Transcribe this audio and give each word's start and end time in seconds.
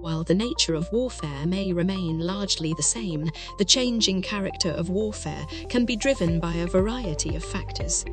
While 0.00 0.22
the 0.24 0.34
nature 0.34 0.74
of 0.74 0.90
warfare 0.92 1.46
may 1.46 1.72
remain 1.72 2.20
largely 2.20 2.72
the 2.72 2.82
same, 2.82 3.30
the 3.58 3.64
changing 3.64 4.22
character 4.22 4.70
of 4.70 4.90
warfare 4.90 5.46
can 5.68 5.84
be 5.84 5.96
driven 5.96 6.38
by 6.40 6.54
a 6.54 6.66
variety 6.66 7.34
of 7.34 7.44
factors. 7.44 8.04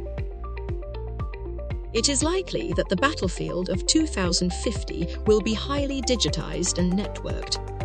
It 1.94 2.10
is 2.10 2.24
likely 2.24 2.74
that 2.74 2.90
the 2.90 2.96
battlefield 2.98 3.70
of 3.70 3.86
2050 3.86 5.16
will 5.28 5.40
be 5.40 5.54
highly 5.54 6.02
digitized 6.02 6.78
and 6.78 6.92
networked. 6.92 7.85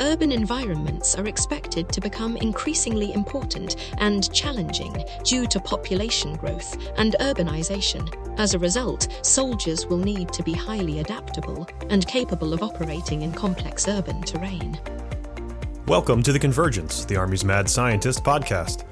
Urban 0.00 0.30
environments 0.30 1.16
are 1.16 1.26
expected 1.26 1.88
to 1.88 2.00
become 2.00 2.36
increasingly 2.36 3.12
important 3.14 3.92
and 3.98 4.32
challenging 4.32 4.94
due 5.24 5.44
to 5.48 5.58
population 5.58 6.36
growth 6.36 6.76
and 6.98 7.16
urbanization. 7.18 8.08
As 8.38 8.54
a 8.54 8.60
result, 8.60 9.08
soldiers 9.22 9.86
will 9.86 9.98
need 9.98 10.32
to 10.34 10.44
be 10.44 10.52
highly 10.52 11.00
adaptable 11.00 11.66
and 11.90 12.06
capable 12.06 12.52
of 12.52 12.62
operating 12.62 13.22
in 13.22 13.32
complex 13.32 13.88
urban 13.88 14.22
terrain. 14.22 14.78
Welcome 15.88 16.22
to 16.22 16.32
The 16.32 16.38
Convergence, 16.38 17.04
the 17.04 17.16
Army's 17.16 17.44
Mad 17.44 17.68
Scientist 17.68 18.22
podcast. 18.22 18.84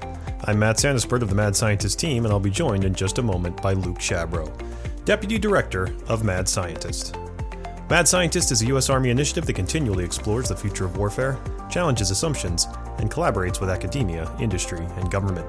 I'm 0.43 0.59
Matt 0.59 0.75
Santaspirt 0.75 1.21
of 1.21 1.29
the 1.29 1.35
Mad 1.35 1.55
Scientist 1.55 1.99
team, 1.99 2.25
and 2.25 2.33
I'll 2.33 2.39
be 2.41 2.51
joined 2.51 2.83
in 2.83 2.93
just 2.93 3.17
a 3.17 3.23
moment 3.23 3.61
by 3.61 3.71
Luke 3.71 3.99
Shabro, 3.99 4.51
Deputy 5.05 5.37
Director 5.37 5.95
of 6.09 6.25
Mad 6.25 6.49
Scientist. 6.49 7.15
Mad 7.89 8.05
Scientist 8.05 8.51
is 8.51 8.61
a 8.61 8.65
U.S. 8.65 8.89
Army 8.89 9.11
initiative 9.11 9.45
that 9.45 9.53
continually 9.53 10.03
explores 10.03 10.49
the 10.49 10.55
future 10.57 10.83
of 10.83 10.97
warfare, 10.97 11.39
challenges 11.69 12.11
assumptions, 12.11 12.67
and 12.97 13.09
collaborates 13.09 13.61
with 13.61 13.69
academia, 13.69 14.29
industry, 14.41 14.85
and 14.97 15.09
government. 15.09 15.47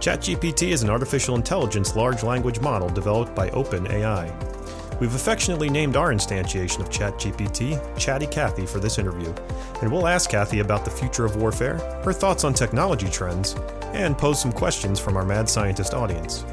ChatGPT 0.00 0.72
is 0.72 0.82
an 0.82 0.90
artificial 0.90 1.36
intelligence 1.36 1.94
large 1.94 2.24
language 2.24 2.58
model 2.58 2.88
developed 2.88 3.36
by 3.36 3.50
OpenAI. 3.50 4.63
We've 5.00 5.14
affectionately 5.14 5.68
named 5.68 5.96
our 5.96 6.12
instantiation 6.12 6.80
of 6.80 6.88
ChatGPT 6.88 7.98
Chatty 7.98 8.26
Cathy 8.26 8.64
for 8.64 8.78
this 8.78 8.98
interview, 8.98 9.34
and 9.82 9.90
we'll 9.90 10.06
ask 10.06 10.30
Cathy 10.30 10.60
about 10.60 10.84
the 10.84 10.90
future 10.90 11.24
of 11.24 11.36
warfare, 11.36 11.78
her 12.04 12.12
thoughts 12.12 12.44
on 12.44 12.54
technology 12.54 13.08
trends, 13.08 13.56
and 13.92 14.16
pose 14.16 14.40
some 14.40 14.52
questions 14.52 15.00
from 15.00 15.16
our 15.16 15.24
mad 15.24 15.48
scientist 15.48 15.94
audience. 15.94 16.44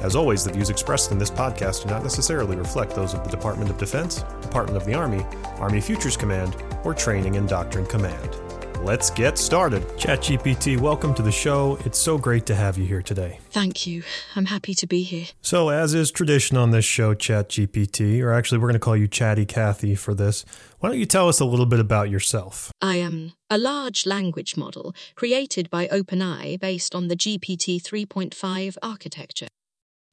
As 0.00 0.16
always, 0.16 0.42
the 0.42 0.52
views 0.52 0.70
expressed 0.70 1.12
in 1.12 1.18
this 1.18 1.30
podcast 1.30 1.84
do 1.84 1.90
not 1.90 2.02
necessarily 2.02 2.56
reflect 2.56 2.94
those 2.94 3.14
of 3.14 3.22
the 3.24 3.30
Department 3.30 3.70
of 3.70 3.78
Defense, 3.78 4.24
Department 4.40 4.76
of 4.76 4.84
the 4.84 4.94
Army, 4.94 5.24
Army 5.58 5.80
Futures 5.80 6.16
Command, 6.16 6.56
or 6.84 6.94
Training 6.94 7.36
and 7.36 7.48
Doctrine 7.48 7.86
Command 7.86 8.41
let's 8.82 9.10
get 9.10 9.38
started. 9.38 9.82
ChatGPT, 9.96 10.78
welcome 10.78 11.14
to 11.14 11.22
the 11.22 11.32
show. 11.32 11.78
It's 11.84 11.98
so 11.98 12.18
great 12.18 12.46
to 12.46 12.54
have 12.54 12.76
you 12.76 12.84
here 12.84 13.02
today. 13.02 13.38
Thank 13.50 13.86
you. 13.86 14.02
I'm 14.34 14.46
happy 14.46 14.74
to 14.74 14.86
be 14.86 15.02
here. 15.02 15.26
So, 15.40 15.68
as 15.68 15.94
is 15.94 16.10
tradition 16.10 16.56
on 16.56 16.70
this 16.70 16.84
show, 16.84 17.14
ChatGPT, 17.14 18.22
or 18.22 18.32
actually, 18.32 18.58
we're 18.58 18.68
going 18.68 18.74
to 18.74 18.80
call 18.80 18.96
you 18.96 19.08
Chatty 19.08 19.46
Cathy 19.46 19.94
for 19.94 20.14
this. 20.14 20.44
Why 20.80 20.88
don't 20.88 20.98
you 20.98 21.06
tell 21.06 21.28
us 21.28 21.40
a 21.40 21.44
little 21.44 21.66
bit 21.66 21.80
about 21.80 22.10
yourself? 22.10 22.72
I 22.80 22.96
am 22.96 23.32
a 23.48 23.58
large 23.58 24.06
language 24.06 24.56
model 24.56 24.94
created 25.14 25.70
by 25.70 25.86
OpenAI 25.86 26.58
based 26.58 26.94
on 26.94 27.08
the 27.08 27.16
GPT 27.16 27.80
3.5 27.80 28.76
architecture. 28.82 29.48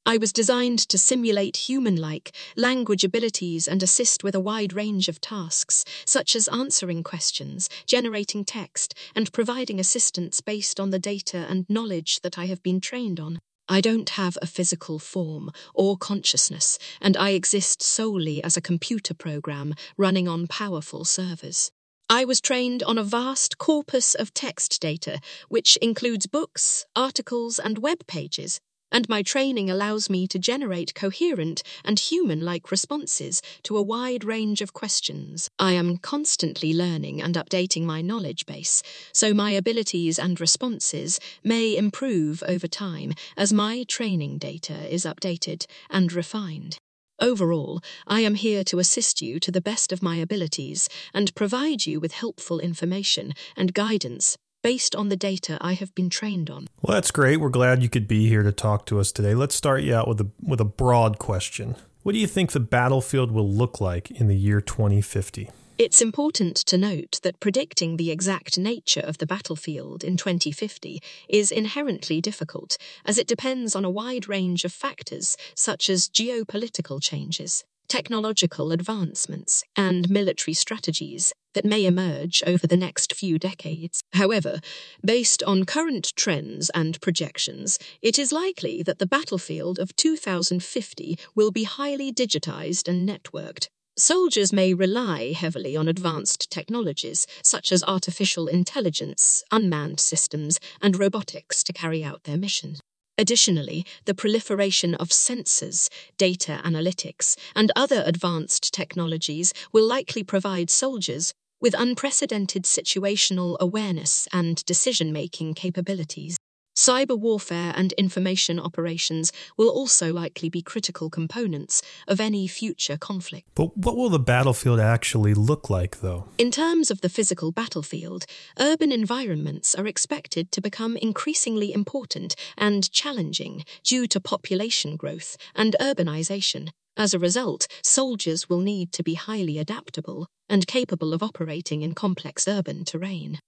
I 0.10 0.18
was 0.18 0.34
designed 0.34 0.80
to 0.90 0.98
simulate 0.98 1.70
human 1.70 1.96
like 1.96 2.32
language 2.56 3.04
abilities 3.04 3.68
and 3.68 3.84
assist 3.84 4.24
with 4.24 4.34
a 4.34 4.40
wide 4.40 4.74
range 4.74 5.08
of 5.08 5.22
tasks, 5.22 5.86
such 6.04 6.36
as 6.36 6.48
answering 6.48 7.04
questions, 7.04 7.70
generating 7.86 8.44
text, 8.44 8.96
and 9.14 9.32
providing 9.32 9.80
assistance 9.80 10.42
based 10.42 10.80
on 10.80 10.90
the 10.90 10.98
data 10.98 11.46
and 11.48 11.70
knowledge 11.70 12.22
that 12.22 12.40
I 12.40 12.48
have 12.48 12.64
been 12.64 12.82
trained 12.82 13.20
on. 13.20 13.38
I 13.68 13.82
don't 13.82 14.10
have 14.10 14.36
a 14.42 14.48
physical 14.48 14.98
form 14.98 15.52
or 15.76 15.96
consciousness, 15.96 16.80
and 17.00 17.16
I 17.16 17.30
exist 17.30 17.84
solely 17.84 18.44
as 18.44 18.58
a 18.58 18.62
computer 18.62 19.14
program 19.14 19.76
running 19.96 20.28
on 20.28 20.48
powerful 20.48 21.06
servers. 21.06 21.70
I 22.10 22.26
was 22.26 22.42
trained 22.42 22.82
on 22.82 22.98
a 22.98 23.04
vast 23.04 23.60
corpus 23.60 24.16
of 24.16 24.34
text 24.34 24.82
data, 24.82 25.20
which 25.50 25.78
includes 25.84 26.26
books, 26.26 26.88
articles, 26.96 27.60
and 27.60 27.78
web 27.78 28.08
pages 28.08 28.60
and 28.92 29.08
my 29.10 29.22
training 29.22 29.70
allows 29.70 30.10
me 30.10 30.28
to 30.28 30.40
generate 30.40 30.96
coherent 30.96 31.64
and 31.84 32.00
human 32.00 32.42
like 32.42 32.72
responses 32.72 33.42
to 33.64 33.78
a 33.78 33.82
wide 33.82 34.24
range 34.24 34.62
of 34.62 34.74
questions. 34.74 35.50
I 35.60 35.74
am 35.74 35.98
constantly 35.98 36.74
learning 36.74 37.22
and 37.22 37.36
updating 37.36 37.84
my 37.84 38.02
knowledge 38.02 38.46
base, 38.46 38.82
so 39.14 39.34
my 39.34 39.52
abilities 39.52 40.18
and 40.18 40.40
responses 40.40 41.20
may 41.44 41.76
improve 41.76 42.44
over 42.48 42.68
time 42.68 43.14
as 43.38 43.54
my 43.54 43.84
training 43.88 44.38
data 44.38 44.94
is 44.94 45.06
updated 45.06 45.66
and 45.90 46.12
refined. 46.12 46.78
Overall, 47.22 47.82
I 48.08 48.22
am 48.22 48.36
here 48.36 48.64
to 48.66 48.80
assist 48.80 49.22
you 49.22 49.40
to 49.42 49.52
the 49.52 49.62
best 49.62 49.92
of 49.92 50.02
my 50.02 50.16
abilities 50.16 50.88
and 51.14 51.36
provide 51.36 51.86
you 51.86 52.00
with 52.00 52.14
helpful 52.14 52.60
information 52.60 53.34
and 53.58 53.74
guidance 53.74 54.38
based 54.62 54.96
on 54.96 55.10
the 55.10 55.16
data 55.16 55.58
I 55.62 55.74
have 55.74 55.94
been 55.96 56.10
trained 56.10 56.50
on. 56.50 56.68
Well, 56.82 56.96
that's 56.96 57.12
great. 57.12 57.38
We're 57.38 57.50
glad 57.50 57.84
you 57.84 57.90
could 57.90 58.08
be 58.08 58.28
here 58.28 58.44
to 58.44 58.52
talk 58.52 58.86
to 58.88 59.00
us 59.00 59.12
today. 59.12 59.34
Let's 59.36 59.56
start 59.56 59.82
you 59.84 59.96
out 59.96 60.08
with 60.08 60.22
a 60.22 60.30
with 60.42 60.62
a 60.62 60.66
broad 60.66 61.20
question. 61.20 61.76
What 62.04 62.14
do 62.14 62.20
you 62.20 62.28
think 62.28 62.52
the 62.52 62.60
battlefield 62.60 63.32
will 63.32 63.50
look 63.50 63.82
like 63.82 64.10
in 64.12 64.28
the 64.28 64.38
year 64.38 64.62
2050? 64.62 65.50
It's 65.80 66.02
important 66.02 66.58
to 66.58 66.78
note 66.78 67.22
that 67.24 67.40
predicting 67.40 67.96
the 67.96 68.12
exact 68.12 68.58
nature 68.58 69.00
of 69.00 69.18
the 69.18 69.26
battlefield 69.26 70.04
in 70.04 70.18
2050 70.18 71.02
is 71.30 71.52
inherently 71.52 72.20
difficult, 72.20 72.78
as 73.06 73.18
it 73.18 73.28
depends 73.28 73.78
on 73.78 73.86
a 73.86 73.90
wide 73.90 74.28
range 74.28 74.66
of 74.66 74.74
factors 74.74 75.38
such 75.56 75.90
as 75.90 76.10
geopolitical 76.10 77.02
changes, 77.02 77.64
technological 77.90 78.72
advancements, 78.72 79.64
and 79.76 80.10
military 80.10 80.54
strategies 80.54 81.34
that 81.54 81.66
may 81.66 81.86
emerge 81.86 82.42
over 82.48 82.68
the 82.68 82.78
next 82.78 83.14
few 83.14 83.38
decades. 83.38 84.02
However, 84.14 84.60
based 85.04 85.44
on 85.44 85.66
current 85.66 86.14
trends 86.16 86.70
and 86.70 87.02
projections, 87.02 87.80
it 88.02 88.18
is 88.18 88.32
likely 88.32 88.84
that 88.84 89.00
the 89.00 89.08
battlefield 89.08 89.80
of 89.80 89.96
2050 89.96 91.18
will 91.36 91.52
be 91.52 91.64
highly 91.64 92.14
digitized 92.14 92.88
and 92.88 93.10
networked. 93.10 93.68
Soldiers 93.98 94.54
may 94.54 94.74
rely 94.74 95.34
heavily 95.34 95.76
on 95.76 95.90
advanced 95.90 96.50
technologies 96.50 97.28
such 97.44 97.72
as 97.74 97.84
artificial 97.84 98.48
intelligence, 98.48 99.44
unmanned 99.52 100.00
systems, 100.00 100.58
and 100.82 100.98
robotics 100.98 101.64
to 101.64 101.74
carry 101.74 102.02
out 102.02 102.24
their 102.24 102.38
missions. 102.38 102.80
Additionally, 103.20 103.86
the 104.06 104.14
proliferation 104.14 104.96
of 104.96 105.10
sensors, 105.10 105.90
data 106.18 106.62
analytics, 106.64 107.36
and 107.54 107.70
other 107.76 108.02
advanced 108.06 108.74
technologies 108.74 109.54
will 109.74 109.86
likely 109.86 110.24
provide 110.24 110.70
soldiers 110.70 111.34
with 111.60 111.76
unprecedented 111.78 112.64
situational 112.64 113.58
awareness 113.60 114.26
and 114.32 114.64
decision 114.64 115.12
making 115.12 115.54
capabilities. 115.54 116.38
Cyber 116.80 117.20
warfare 117.20 117.74
and 117.76 117.92
information 117.98 118.58
operations 118.58 119.34
will 119.58 119.68
also 119.68 120.14
likely 120.14 120.48
be 120.48 120.62
critical 120.62 121.10
components 121.10 121.82
of 122.08 122.22
any 122.22 122.48
future 122.48 122.98
conflict. 122.98 123.50
But 123.54 123.76
what 123.76 123.98
will 123.98 124.08
the 124.08 124.18
battlefield 124.18 124.80
actually 124.80 125.34
look 125.34 125.70
like, 125.70 126.00
though? 126.00 126.30
In 126.38 126.52
terms 126.52 126.90
of 126.90 127.02
the 127.02 127.10
physical 127.10 127.52
battlefield, 127.52 128.26
urban 128.58 128.94
environments 128.94 129.76
are 129.76 129.88
expected 129.88 130.54
to 130.54 130.62
become 130.62 130.96
increasingly 130.96 131.74
important 131.74 132.34
and 132.58 132.90
challenging 132.94 133.66
due 133.84 134.08
to 134.08 134.22
population 134.22 134.96
growth 134.96 135.36
and 135.54 135.76
urbanization. 135.82 136.70
As 136.96 137.14
a 137.14 137.20
result, 137.20 137.68
soldiers 137.84 138.48
will 138.48 138.62
need 138.62 138.94
to 138.94 139.04
be 139.04 139.16
highly 139.16 139.58
adaptable 139.58 140.28
and 140.48 140.66
capable 140.66 141.14
of 141.14 141.22
operating 141.22 141.82
in 141.82 141.94
complex 141.94 142.48
urban 142.48 142.86
terrain. 142.86 143.40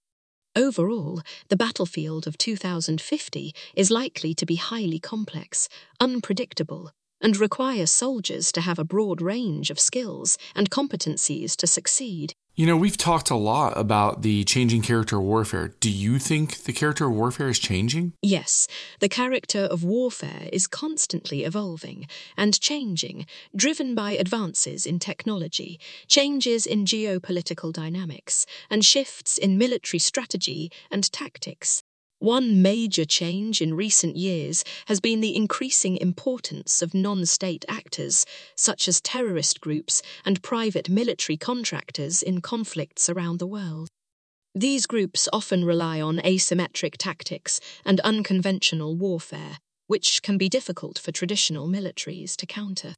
Overall, 0.54 1.22
the 1.48 1.56
battlefield 1.56 2.26
of 2.26 2.36
2050 2.36 3.54
is 3.74 3.90
likely 3.90 4.34
to 4.34 4.44
be 4.44 4.56
highly 4.56 4.98
complex, 4.98 5.66
unpredictable, 5.98 6.90
and 7.22 7.38
require 7.38 7.86
soldiers 7.86 8.52
to 8.52 8.60
have 8.60 8.78
a 8.78 8.84
broad 8.84 9.22
range 9.22 9.70
of 9.70 9.80
skills 9.80 10.36
and 10.54 10.70
competencies 10.70 11.56
to 11.56 11.66
succeed. 11.66 12.34
You 12.54 12.66
know, 12.66 12.76
we've 12.76 12.98
talked 12.98 13.30
a 13.30 13.34
lot 13.34 13.78
about 13.78 14.20
the 14.20 14.44
changing 14.44 14.82
character 14.82 15.16
of 15.16 15.22
warfare. 15.22 15.68
Do 15.80 15.90
you 15.90 16.18
think 16.18 16.64
the 16.64 16.74
character 16.74 17.06
of 17.06 17.14
warfare 17.14 17.48
is 17.48 17.58
changing? 17.58 18.12
Yes, 18.20 18.68
the 19.00 19.08
character 19.08 19.60
of 19.60 19.84
warfare 19.84 20.50
is 20.52 20.66
constantly 20.66 21.44
evolving 21.44 22.06
and 22.36 22.60
changing, 22.60 23.24
driven 23.56 23.94
by 23.94 24.12
advances 24.12 24.84
in 24.84 24.98
technology, 24.98 25.80
changes 26.08 26.66
in 26.66 26.84
geopolitical 26.84 27.72
dynamics, 27.72 28.44
and 28.68 28.84
shifts 28.84 29.38
in 29.38 29.56
military 29.56 29.98
strategy 29.98 30.70
and 30.90 31.10
tactics. 31.10 31.82
One 32.22 32.62
major 32.62 33.04
change 33.04 33.60
in 33.60 33.74
recent 33.74 34.14
years 34.14 34.62
has 34.86 35.00
been 35.00 35.20
the 35.20 35.34
increasing 35.34 35.96
importance 35.96 36.80
of 36.80 36.94
non 36.94 37.26
state 37.26 37.64
actors, 37.68 38.24
such 38.54 38.86
as 38.86 39.00
terrorist 39.00 39.60
groups 39.60 40.02
and 40.24 40.40
private 40.40 40.88
military 40.88 41.36
contractors 41.36 42.22
in 42.22 42.40
conflicts 42.40 43.08
around 43.08 43.40
the 43.40 43.46
world. 43.48 43.88
These 44.54 44.86
groups 44.86 45.28
often 45.32 45.64
rely 45.64 46.00
on 46.00 46.18
asymmetric 46.18 46.94
tactics 46.96 47.58
and 47.84 47.98
unconventional 48.02 48.94
warfare, 48.94 49.58
which 49.88 50.22
can 50.22 50.38
be 50.38 50.48
difficult 50.48 51.00
for 51.00 51.10
traditional 51.10 51.66
militaries 51.66 52.36
to 52.36 52.46
counter. 52.46 52.94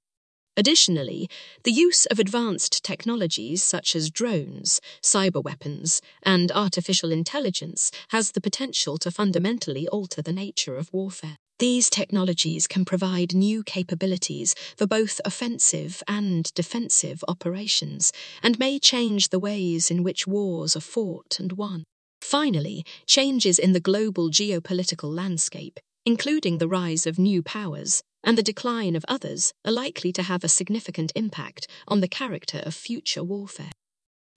Additionally, 0.56 1.28
the 1.64 1.72
use 1.72 2.06
of 2.06 2.18
advanced 2.18 2.84
technologies 2.84 3.62
such 3.62 3.96
as 3.96 4.10
drones, 4.10 4.80
cyber 5.02 5.42
weapons, 5.42 6.00
and 6.22 6.52
artificial 6.52 7.10
intelligence 7.10 7.90
has 8.08 8.32
the 8.32 8.40
potential 8.40 8.96
to 8.98 9.10
fundamentally 9.10 9.88
alter 9.88 10.22
the 10.22 10.32
nature 10.32 10.76
of 10.76 10.92
warfare. 10.92 11.36
These 11.58 11.90
technologies 11.90 12.66
can 12.66 12.84
provide 12.84 13.34
new 13.34 13.62
capabilities 13.62 14.54
for 14.76 14.86
both 14.86 15.20
offensive 15.24 16.02
and 16.06 16.52
defensive 16.54 17.24
operations 17.28 18.12
and 18.42 18.58
may 18.58 18.78
change 18.78 19.28
the 19.28 19.38
ways 19.38 19.90
in 19.90 20.02
which 20.02 20.26
wars 20.26 20.76
are 20.76 20.80
fought 20.80 21.38
and 21.38 21.52
won. 21.52 21.84
Finally, 22.20 22.84
changes 23.06 23.58
in 23.58 23.72
the 23.72 23.80
global 23.80 24.30
geopolitical 24.30 25.14
landscape, 25.14 25.78
including 26.04 26.58
the 26.58 26.68
rise 26.68 27.06
of 27.06 27.18
new 27.18 27.42
powers, 27.42 28.02
and 28.24 28.36
the 28.36 28.42
decline 28.42 28.96
of 28.96 29.04
others 29.06 29.52
are 29.64 29.72
likely 29.72 30.12
to 30.12 30.22
have 30.22 30.42
a 30.42 30.48
significant 30.48 31.12
impact 31.14 31.68
on 31.86 32.00
the 32.00 32.08
character 32.08 32.62
of 32.64 32.74
future 32.74 33.22
warfare. 33.22 33.70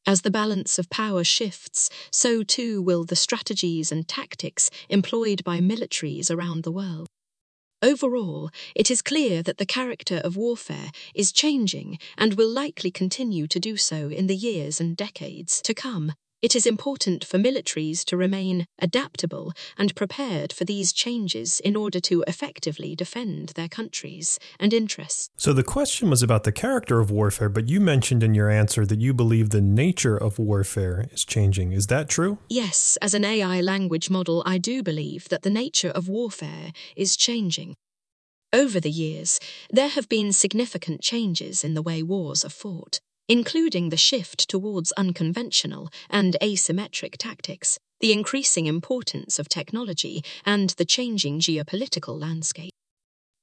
As 0.05 0.21
the 0.21 0.31
balance 0.31 0.77
of 0.77 0.89
power 0.89 1.23
shifts, 1.23 1.89
so 2.11 2.43
too 2.43 2.81
will 2.81 3.03
the 3.03 3.15
strategies 3.15 3.91
and 3.91 4.07
tactics 4.07 4.69
employed 4.89 5.43
by 5.43 5.59
militaries 5.59 6.29
around 6.29 6.63
the 6.63 6.71
world. 6.71 7.07
Overall, 7.81 8.49
it 8.75 8.89
is 8.89 9.01
clear 9.01 9.43
that 9.43 9.57
the 9.57 9.65
character 9.65 10.17
of 10.23 10.35
warfare 10.35 10.91
is 11.13 11.31
changing 11.31 11.99
and 12.17 12.33
will 12.33 12.49
likely 12.49 12.89
continue 12.89 13.47
to 13.47 13.59
do 13.59 13.77
so 13.77 14.09
in 14.09 14.27
the 14.27 14.35
years 14.35 14.79
and 14.79 14.97
decades 14.97 15.61
to 15.61 15.73
come 15.73 16.13
it 16.47 16.55
is 16.55 16.65
important 16.65 17.25
for 17.25 17.37
militaries 17.37 18.05
to 18.05 18.15
remain 18.15 18.65
adaptable 18.79 19.51
and 19.77 19.93
prepared 19.95 20.53
for 20.53 20.63
these 20.63 20.93
changes 20.93 21.59
in 21.59 21.75
order 21.75 21.99
to 21.99 22.23
effectively 22.25 22.95
defend 22.95 23.49
their 23.49 23.67
countries 23.67 24.39
and 24.57 24.73
interests. 24.73 25.27
So, 25.35 25.51
the 25.51 25.61
question 25.61 26.09
was 26.09 26.23
about 26.23 26.45
the 26.45 26.53
character 26.53 27.01
of 27.01 27.11
warfare, 27.11 27.49
but 27.49 27.67
you 27.67 27.81
mentioned 27.81 28.23
in 28.23 28.33
your 28.33 28.49
answer 28.49 28.85
that 28.85 29.01
you 29.01 29.13
believe 29.13 29.49
the 29.49 29.59
nature 29.59 30.15
of 30.15 30.39
warfare 30.39 31.09
is 31.11 31.25
changing. 31.25 31.73
Is 31.73 31.87
that 31.87 32.07
true? 32.07 32.37
Yes, 32.47 32.97
as 33.01 33.13
an 33.13 33.25
AI 33.25 33.59
language 33.59 34.09
model, 34.09 34.41
I 34.45 34.57
do 34.57 34.81
believe 34.81 35.27
that 35.27 35.41
the 35.41 35.49
nature 35.49 35.89
of 35.89 36.07
warfare 36.07 36.71
is 36.95 37.17
changing. 37.17 37.75
Over 38.53 38.79
the 38.79 38.89
years, 38.89 39.41
there 39.69 39.89
have 39.89 40.07
been 40.07 40.31
significant 40.31 41.01
changes 41.01 41.65
in 41.65 41.73
the 41.73 41.81
way 41.81 42.01
wars 42.01 42.45
are 42.45 42.49
fought 42.63 43.01
including 43.27 43.89
the 43.89 43.97
shift 43.97 44.49
towards 44.49 44.91
unconventional 44.93 45.89
and 46.09 46.37
asymmetric 46.41 47.17
tactics, 47.17 47.77
the 47.99 48.13
increasing 48.13 48.65
importance 48.65 49.39
of 49.39 49.49
technology, 49.49 50.23
and 50.45 50.71
the 50.71 50.85
changing 50.85 51.39
geopolitical 51.39 52.19
landscape. 52.19 52.71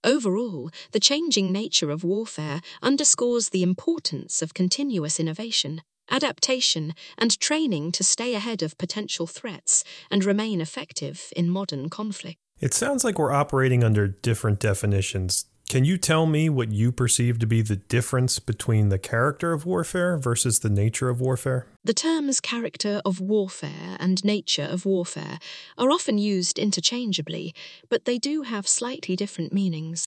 Overall, 0.04 0.70
the 0.92 1.00
changing 1.00 1.50
nature 1.50 1.90
of 1.90 2.04
warfare 2.04 2.60
underscores 2.82 3.48
the 3.48 3.62
importance 3.62 4.42
of 4.42 4.52
continuous 4.52 5.18
innovation, 5.18 5.80
adaptation, 6.10 6.94
and 7.16 7.40
training 7.40 7.90
to 7.92 8.04
stay 8.04 8.34
ahead 8.34 8.62
of 8.62 8.76
potential 8.76 9.26
threats 9.26 9.82
and 10.10 10.24
remain 10.24 10.60
effective 10.60 11.32
in 11.34 11.48
modern 11.48 11.88
conflict. 11.88 12.36
It 12.60 12.74
sounds 12.74 13.02
like 13.02 13.18
we're 13.18 13.32
operating 13.32 13.82
under 13.82 14.06
different 14.06 14.60
definitions 14.60 15.46
can 15.68 15.84
you 15.84 15.96
tell 15.96 16.26
me 16.26 16.48
what 16.48 16.70
you 16.70 16.92
perceive 16.92 17.38
to 17.38 17.46
be 17.46 17.62
the 17.62 17.76
difference 17.76 18.38
between 18.38 18.90
the 18.90 18.98
character 18.98 19.52
of 19.52 19.66
warfare 19.66 20.16
versus 20.16 20.60
the 20.60 20.70
nature 20.70 21.08
of 21.08 21.20
warfare? 21.20 21.66
The 21.82 21.94
terms 21.94 22.40
character 22.40 23.00
of 23.04 23.20
warfare 23.20 23.96
and 23.98 24.24
nature 24.24 24.68
of 24.70 24.84
warfare 24.84 25.38
are 25.78 25.90
often 25.90 26.18
used 26.18 26.58
interchangeably, 26.58 27.54
but 27.88 28.04
they 28.04 28.18
do 28.18 28.42
have 28.42 28.68
slightly 28.68 29.16
different 29.16 29.52
meanings. 29.52 30.04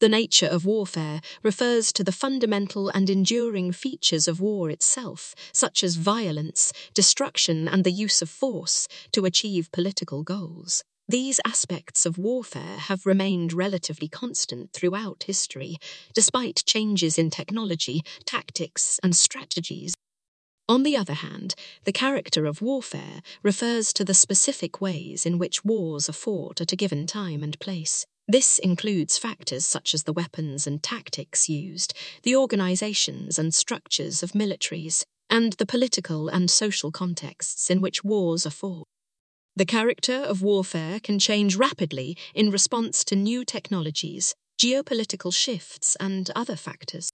The 0.00 0.08
nature 0.08 0.46
of 0.46 0.64
warfare 0.64 1.20
refers 1.42 1.92
to 1.92 2.02
the 2.02 2.12
fundamental 2.12 2.88
and 2.88 3.10
enduring 3.10 3.72
features 3.72 4.26
of 4.26 4.40
war 4.40 4.70
itself, 4.70 5.34
such 5.52 5.84
as 5.84 5.96
violence, 5.96 6.72
destruction, 6.94 7.68
and 7.68 7.84
the 7.84 7.92
use 7.92 8.22
of 8.22 8.30
force 8.30 8.88
to 9.12 9.26
achieve 9.26 9.70
political 9.72 10.22
goals. 10.22 10.82
These 11.10 11.40
aspects 11.44 12.06
of 12.06 12.18
warfare 12.18 12.78
have 12.78 13.04
remained 13.04 13.52
relatively 13.52 14.06
constant 14.06 14.72
throughout 14.72 15.24
history, 15.24 15.76
despite 16.14 16.62
changes 16.66 17.18
in 17.18 17.30
technology, 17.30 18.02
tactics, 18.24 19.00
and 19.02 19.16
strategies. 19.16 19.92
On 20.68 20.84
the 20.84 20.96
other 20.96 21.14
hand, 21.14 21.56
the 21.82 21.90
character 21.90 22.46
of 22.46 22.62
warfare 22.62 23.22
refers 23.42 23.92
to 23.94 24.04
the 24.04 24.14
specific 24.14 24.80
ways 24.80 25.26
in 25.26 25.36
which 25.36 25.64
wars 25.64 26.08
are 26.08 26.12
fought 26.12 26.60
at 26.60 26.70
a 26.70 26.76
given 26.76 27.08
time 27.08 27.42
and 27.42 27.58
place. 27.58 28.06
This 28.28 28.60
includes 28.60 29.18
factors 29.18 29.64
such 29.66 29.94
as 29.94 30.04
the 30.04 30.12
weapons 30.12 30.64
and 30.64 30.80
tactics 30.80 31.48
used, 31.48 31.92
the 32.22 32.36
organizations 32.36 33.36
and 33.36 33.52
structures 33.52 34.22
of 34.22 34.30
militaries, 34.30 35.02
and 35.28 35.54
the 35.54 35.66
political 35.66 36.28
and 36.28 36.48
social 36.48 36.92
contexts 36.92 37.68
in 37.68 37.80
which 37.80 38.04
wars 38.04 38.46
are 38.46 38.50
fought. 38.50 38.86
The 39.56 39.66
character 39.66 40.14
of 40.14 40.42
warfare 40.42 41.00
can 41.00 41.18
change 41.18 41.56
rapidly 41.56 42.16
in 42.34 42.50
response 42.50 43.04
to 43.04 43.16
new 43.16 43.44
technologies, 43.44 44.34
geopolitical 44.62 45.34
shifts, 45.34 45.96
and 45.98 46.30
other 46.36 46.56
factors. 46.56 47.10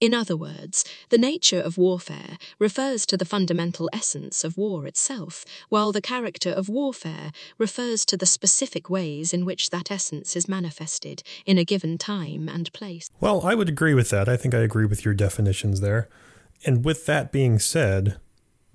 In 0.00 0.12
other 0.12 0.36
words, 0.36 0.84
the 1.08 1.16
nature 1.16 1.60
of 1.60 1.78
warfare 1.78 2.36
refers 2.58 3.06
to 3.06 3.16
the 3.16 3.24
fundamental 3.24 3.88
essence 3.94 4.44
of 4.44 4.58
war 4.58 4.86
itself, 4.86 5.46
while 5.70 5.92
the 5.92 6.02
character 6.02 6.50
of 6.50 6.68
warfare 6.68 7.32
refers 7.56 8.04
to 8.06 8.16
the 8.16 8.26
specific 8.26 8.90
ways 8.90 9.32
in 9.32 9.46
which 9.46 9.70
that 9.70 9.90
essence 9.90 10.36
is 10.36 10.46
manifested 10.46 11.22
in 11.46 11.56
a 11.56 11.64
given 11.64 11.96
time 11.96 12.48
and 12.48 12.70
place. 12.74 13.08
Well, 13.20 13.46
I 13.46 13.54
would 13.54 13.70
agree 13.70 13.94
with 13.94 14.10
that. 14.10 14.28
I 14.28 14.36
think 14.36 14.52
I 14.52 14.58
agree 14.58 14.84
with 14.84 15.04
your 15.04 15.14
definitions 15.14 15.80
there. 15.80 16.08
And 16.66 16.84
with 16.84 17.06
that 17.06 17.32
being 17.32 17.58
said, 17.58 18.18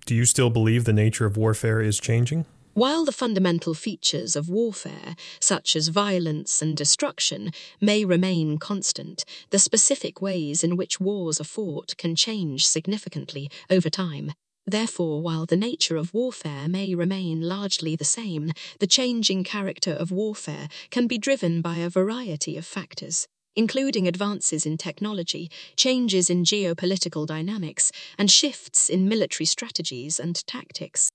do 0.08 0.16
you 0.16 0.26
still 0.26 0.50
believe 0.50 0.86
the 0.86 0.94
nature 0.94 1.28
of 1.28 1.38
warfare 1.38 1.82
is 1.82 2.00
changing? 2.00 2.46
While 2.80 3.04
the 3.04 3.12
fundamental 3.12 3.74
features 3.74 4.38
of 4.38 4.48
warfare, 4.48 5.18
such 5.42 5.76
as 5.76 5.90
violence 5.90 6.62
and 6.62 6.78
destruction, 6.78 7.52
may 7.82 8.06
remain 8.06 8.58
constant, 8.58 9.26
the 9.50 9.60
specific 9.60 10.22
ways 10.22 10.64
in 10.64 10.78
which 10.78 10.98
wars 10.98 11.42
are 11.42 11.44
fought 11.44 11.98
can 11.98 12.16
change 12.16 12.66
significantly 12.66 13.52
over 13.70 13.90
time. 13.90 14.32
Therefore, 14.66 15.22
while 15.22 15.46
the 15.46 15.58
nature 15.58 15.98
of 15.98 16.14
warfare 16.14 16.70
may 16.70 16.96
remain 16.96 17.42
largely 17.42 17.98
the 17.98 18.06
same, 18.06 18.54
the 18.80 18.88
changing 18.88 19.44
character 19.44 19.92
of 19.92 20.10
warfare 20.10 20.70
can 20.90 21.06
be 21.06 21.18
driven 21.18 21.62
by 21.62 21.80
a 21.80 21.90
variety 21.90 22.56
of 22.56 22.66
factors 22.66 23.28
including 23.58 24.08
advances 24.08 24.66
in 24.66 24.78
technology, 24.78 25.52
changes 25.76 26.30
in 26.30 26.46
geopolitical 26.46 27.28
dynamics, 27.28 27.92
and 28.18 28.32
shifts 28.32 28.90
in 28.90 29.10
military 29.10 29.46
strategies 29.46 30.18
and 30.18 30.48
tactics. 30.48 31.10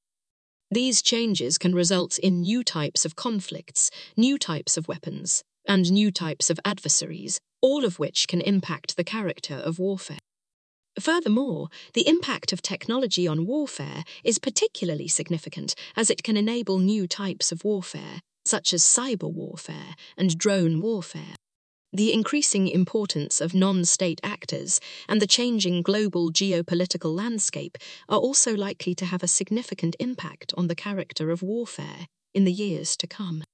These 0.74 1.02
changes 1.02 1.56
can 1.56 1.72
result 1.72 2.18
in 2.18 2.40
new 2.40 2.64
types 2.64 3.04
of 3.04 3.14
conflicts, 3.14 3.92
new 4.16 4.36
types 4.36 4.76
of 4.76 4.88
weapons, 4.88 5.44
and 5.68 5.92
new 5.92 6.10
types 6.10 6.50
of 6.50 6.58
adversaries, 6.64 7.38
all 7.60 7.84
of 7.84 8.00
which 8.00 8.26
can 8.26 8.40
impact 8.40 8.96
the 8.96 9.04
character 9.04 9.54
of 9.54 9.78
warfare. 9.78 10.18
Furthermore, 10.98 11.68
the 11.92 12.08
impact 12.08 12.52
of 12.52 12.60
technology 12.60 13.28
on 13.28 13.46
warfare 13.46 14.02
is 14.24 14.40
particularly 14.40 15.06
significant 15.06 15.76
as 15.94 16.10
it 16.10 16.24
can 16.24 16.36
enable 16.36 16.78
new 16.80 17.06
types 17.06 17.52
of 17.52 17.62
warfare, 17.62 18.18
such 18.44 18.74
as 18.74 18.82
cyber 18.82 19.32
warfare 19.32 19.94
and 20.16 20.36
drone 20.36 20.80
warfare 20.80 21.36
the 21.94 22.12
increasing 22.12 22.66
importance 22.66 23.40
of 23.40 23.54
non 23.54 23.84
state 23.84 24.20
actors 24.24 24.80
and 25.08 25.22
the 25.22 25.26
changing 25.26 25.80
global 25.80 26.32
geopolitical 26.32 27.14
landscape 27.14 27.78
are 28.08 28.18
also 28.18 28.54
likely 28.54 28.94
to 28.96 29.06
have 29.06 29.22
a 29.22 29.28
significant 29.28 29.94
impact 30.00 30.52
on 30.56 30.66
the 30.66 30.74
character 30.74 31.30
of 31.30 31.42
warfare 31.42 32.08
in 32.34 32.44
the 32.44 32.52
years 32.52 32.96
to 32.96 33.06
come. 33.06 33.44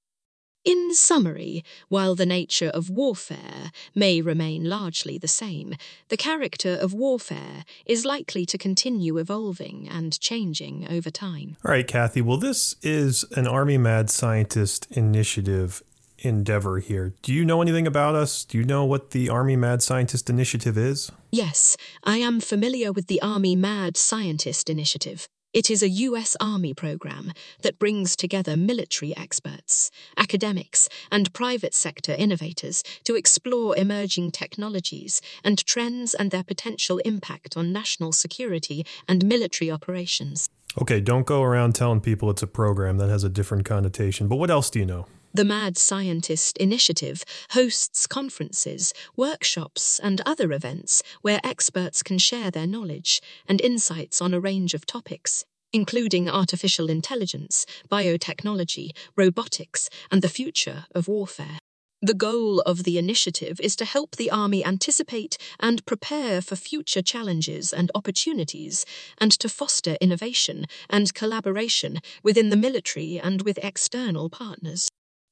In 0.63 0.93
summary, 0.93 1.63
while 1.87 2.13
the 2.13 2.25
nature 2.25 2.69
of 2.69 2.89
warfare 2.89 3.71
may 3.95 4.21
remain 4.21 4.65
largely 4.65 5.17
the 5.17 5.27
same, 5.27 5.73
the 6.09 6.17
character 6.17 6.77
of 6.79 6.93
warfare 6.93 7.65
is 7.87 8.05
likely 8.05 8.45
to 8.45 8.59
continue 8.59 9.17
evolving 9.17 9.87
and 9.89 10.19
changing 10.19 10.87
over 10.87 11.09
time. 11.09 11.57
All 11.65 11.71
right, 11.71 11.87
Cathy. 11.87 12.21
Well, 12.21 12.37
this 12.37 12.75
is 12.83 13.25
an 13.35 13.47
Army 13.47 13.79
Mad 13.79 14.11
Scientist 14.11 14.85
initiative 14.91 15.81
endeavor 16.21 16.79
here. 16.79 17.13
Do 17.21 17.33
you 17.33 17.43
know 17.45 17.61
anything 17.61 17.87
about 17.87 18.15
us? 18.15 18.45
Do 18.45 18.57
you 18.57 18.63
know 18.63 18.85
what 18.85 19.11
the 19.11 19.29
Army 19.29 19.55
Mad 19.55 19.81
Scientist 19.81 20.29
Initiative 20.29 20.77
is? 20.77 21.11
Yes, 21.31 21.77
I 22.03 22.17
am 22.17 22.39
familiar 22.39 22.91
with 22.91 23.07
the 23.07 23.21
Army 23.21 23.55
Mad 23.55 23.97
Scientist 23.97 24.69
Initiative. 24.69 25.27
It 25.53 25.69
is 25.69 25.83
a 25.83 25.89
US 25.89 26.37
Army 26.39 26.73
program 26.73 27.33
that 27.61 27.77
brings 27.77 28.15
together 28.15 28.55
military 28.55 29.15
experts, 29.17 29.91
academics, 30.15 30.87
and 31.11 31.33
private 31.33 31.73
sector 31.73 32.13
innovators 32.13 32.83
to 33.03 33.15
explore 33.15 33.75
emerging 33.75 34.31
technologies 34.31 35.21
and 35.43 35.65
trends 35.65 36.13
and 36.13 36.31
their 36.31 36.45
potential 36.45 36.99
impact 36.99 37.57
on 37.57 37.73
national 37.73 38.13
security 38.13 38.85
and 39.09 39.25
military 39.25 39.69
operations. 39.69 40.47
Okay, 40.81 41.01
don't 41.01 41.25
go 41.25 41.43
around 41.43 41.75
telling 41.75 41.99
people 41.99 42.29
it's 42.29 42.41
a 42.41 42.47
program 42.47 42.97
that 42.99 43.09
has 43.09 43.25
a 43.25 43.29
different 43.29 43.65
connotation, 43.65 44.29
but 44.29 44.37
what 44.37 44.49
else 44.49 44.69
do 44.69 44.79
you 44.79 44.85
know? 44.85 45.05
The 45.33 45.45
Mad 45.45 45.77
Scientist 45.77 46.57
Initiative 46.57 47.23
hosts 47.51 48.05
conferences, 48.05 48.93
workshops, 49.15 49.97
and 50.03 50.19
other 50.25 50.51
events 50.51 51.01
where 51.21 51.39
experts 51.41 52.03
can 52.03 52.17
share 52.17 52.51
their 52.51 52.67
knowledge 52.67 53.21
and 53.47 53.61
insights 53.61 54.21
on 54.21 54.33
a 54.33 54.41
range 54.41 54.73
of 54.73 54.85
topics, 54.85 55.45
including 55.71 56.29
artificial 56.29 56.89
intelligence, 56.89 57.65
biotechnology, 57.89 58.89
robotics, 59.15 59.89
and 60.11 60.21
the 60.21 60.27
future 60.27 60.83
of 60.93 61.07
warfare. 61.07 61.59
The 62.01 62.13
goal 62.13 62.59
of 62.61 62.83
the 62.83 62.97
initiative 62.97 63.61
is 63.61 63.77
to 63.77 63.85
help 63.85 64.17
the 64.17 64.31
Army 64.31 64.65
anticipate 64.65 65.37
and 65.61 65.85
prepare 65.85 66.41
for 66.41 66.57
future 66.57 67.01
challenges 67.01 67.71
and 67.71 67.89
opportunities, 67.95 68.85
and 69.17 69.31
to 69.39 69.47
foster 69.47 69.95
innovation 70.01 70.65
and 70.89 71.13
collaboration 71.13 71.99
within 72.21 72.49
the 72.49 72.57
military 72.57 73.17
and 73.17 73.43
with 73.43 73.59
external 73.63 74.29
partners. 74.29 74.89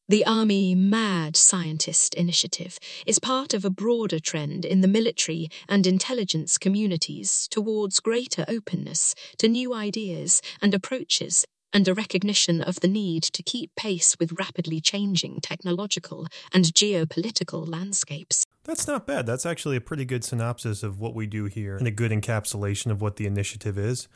The 0.10 0.26
Army 0.26 0.74
Mad 0.74 1.38
Scientist 1.38 2.16
Initiative 2.16 2.80
is 3.06 3.20
part 3.20 3.54
of 3.54 3.64
a 3.64 3.70
broader 3.70 4.20
trend 4.20 4.66
in 4.66 4.82
the 4.82 4.88
military 4.88 5.50
and 5.68 5.86
intelligence 5.86 6.58
communities 6.58 7.48
towards 7.52 8.00
greater 8.00 8.44
openness 8.48 9.14
to 9.38 9.48
new 9.48 9.72
ideas 9.72 10.42
and 10.64 10.74
approaches 10.74 11.46
and 11.72 11.88
a 11.88 11.94
recognition 11.94 12.60
of 12.60 12.80
the 12.80 12.88
need 12.88 13.22
to 13.22 13.44
keep 13.44 13.70
pace 13.76 14.16
with 14.20 14.40
rapidly 14.40 14.82
changing 14.82 15.42
technological 15.42 16.26
and 16.52 16.66
geopolitical 16.66 17.70
landscapes. 17.70 18.44
That's 18.64 18.88
not 18.88 19.06
bad. 19.06 19.28
That's 19.28 19.46
actually 19.46 19.76
a 19.76 19.82
pretty 19.82 20.06
good 20.06 20.24
synopsis 20.24 20.82
of 20.82 21.00
what 21.00 21.14
we 21.14 21.28
do 21.28 21.46
here 21.46 21.78
and 21.78 21.88
a 21.88 21.92
good 21.92 22.10
encapsulation 22.10 22.90
of 22.90 23.00
what 23.00 23.18
the 23.18 23.28
initiative 23.28 23.78
is. 23.78 24.08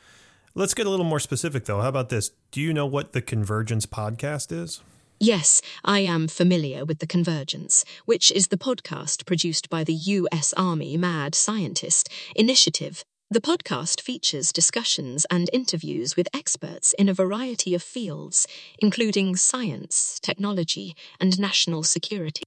Let's 0.56 0.74
get 0.74 0.86
a 0.86 0.90
little 0.90 1.06
more 1.06 1.20
specific, 1.20 1.66
though. 1.66 1.82
How 1.82 1.88
about 1.88 2.08
this? 2.08 2.32
Do 2.50 2.60
you 2.60 2.72
know 2.74 2.84
what 2.84 3.12
the 3.12 3.22
Convergence 3.22 3.86
podcast 3.86 4.50
is? 4.50 4.80
Yes, 5.20 5.62
I 5.84 6.00
am 6.00 6.26
familiar 6.26 6.84
with 6.84 6.98
The 6.98 7.06
Convergence, 7.06 7.84
which 8.04 8.32
is 8.32 8.48
the 8.48 8.56
podcast 8.56 9.24
produced 9.26 9.70
by 9.70 9.84
the 9.84 9.94
US 9.94 10.52
Army 10.56 10.96
Mad 10.96 11.34
Scientist 11.36 12.08
Initiative. 12.34 13.04
The 13.30 13.40
podcast 13.40 14.00
features 14.00 14.52
discussions 14.52 15.24
and 15.30 15.48
interviews 15.52 16.16
with 16.16 16.28
experts 16.34 16.94
in 16.98 17.08
a 17.08 17.14
variety 17.14 17.74
of 17.74 17.82
fields, 17.82 18.46
including 18.80 19.36
science, 19.36 20.18
technology, 20.20 20.96
and 21.20 21.38
national 21.38 21.84
security. 21.84 22.42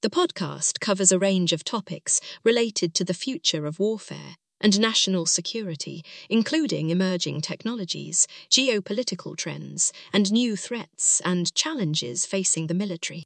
The 0.00 0.10
podcast 0.10 0.80
covers 0.80 1.12
a 1.12 1.18
range 1.18 1.52
of 1.52 1.64
topics 1.64 2.20
related 2.42 2.94
to 2.94 3.04
the 3.04 3.14
future 3.14 3.66
of 3.66 3.78
warfare, 3.78 4.36
and 4.60 4.78
national 4.78 5.26
security, 5.26 6.04
including 6.28 6.90
emerging 6.90 7.40
technologies, 7.40 8.26
geopolitical 8.50 9.36
trends, 9.36 9.92
and 10.12 10.32
new 10.32 10.56
threats 10.56 11.20
and 11.24 11.54
challenges 11.54 12.26
facing 12.26 12.66
the 12.66 12.74
military. 12.74 13.24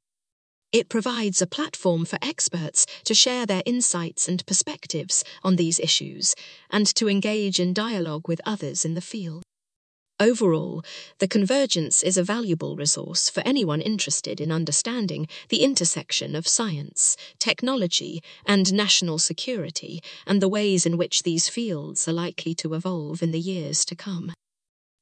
It 0.73 0.89
provides 0.89 1.41
a 1.41 1.47
platform 1.47 2.05
for 2.05 2.19
experts 2.21 2.85
to 3.05 3.15
share 3.15 3.47
their 3.47 3.63
insights 3.65 4.27
and 4.27 4.45
perspectives 4.45 5.23
on 5.45 5.57
these 5.57 5.79
issues 5.79 6.35
and 6.71 6.87
to 6.97 7.09
engage 7.09 7.61
in 7.61 7.73
dialogue 7.73 8.27
with 8.27 8.41
others 8.45 8.85
in 8.85 8.95
the 8.95 9.01
field. 9.01 9.45
Overall, 10.21 10.85
the 11.19 11.27
Convergence 11.27 12.01
is 12.05 12.17
a 12.17 12.23
valuable 12.23 12.77
resource 12.77 13.29
for 13.29 13.43
anyone 13.45 13.81
interested 13.81 14.41
in 14.41 14.53
understanding 14.53 15.27
the 15.49 15.65
intersection 15.65 16.37
of 16.37 16.47
science, 16.47 17.17
technology, 17.41 18.23
and 18.47 18.73
national 18.73 19.19
security, 19.19 20.01
and 20.25 20.41
the 20.41 20.49
ways 20.49 20.87
in 20.87 20.97
which 20.97 21.25
these 21.25 21.49
fields 21.49 22.07
are 22.07 22.13
likely 22.13 22.55
to 22.55 22.75
evolve 22.75 23.25
in 23.25 23.33
the 23.33 23.41
years 23.41 23.85
to 23.87 23.97
come. 23.97 24.33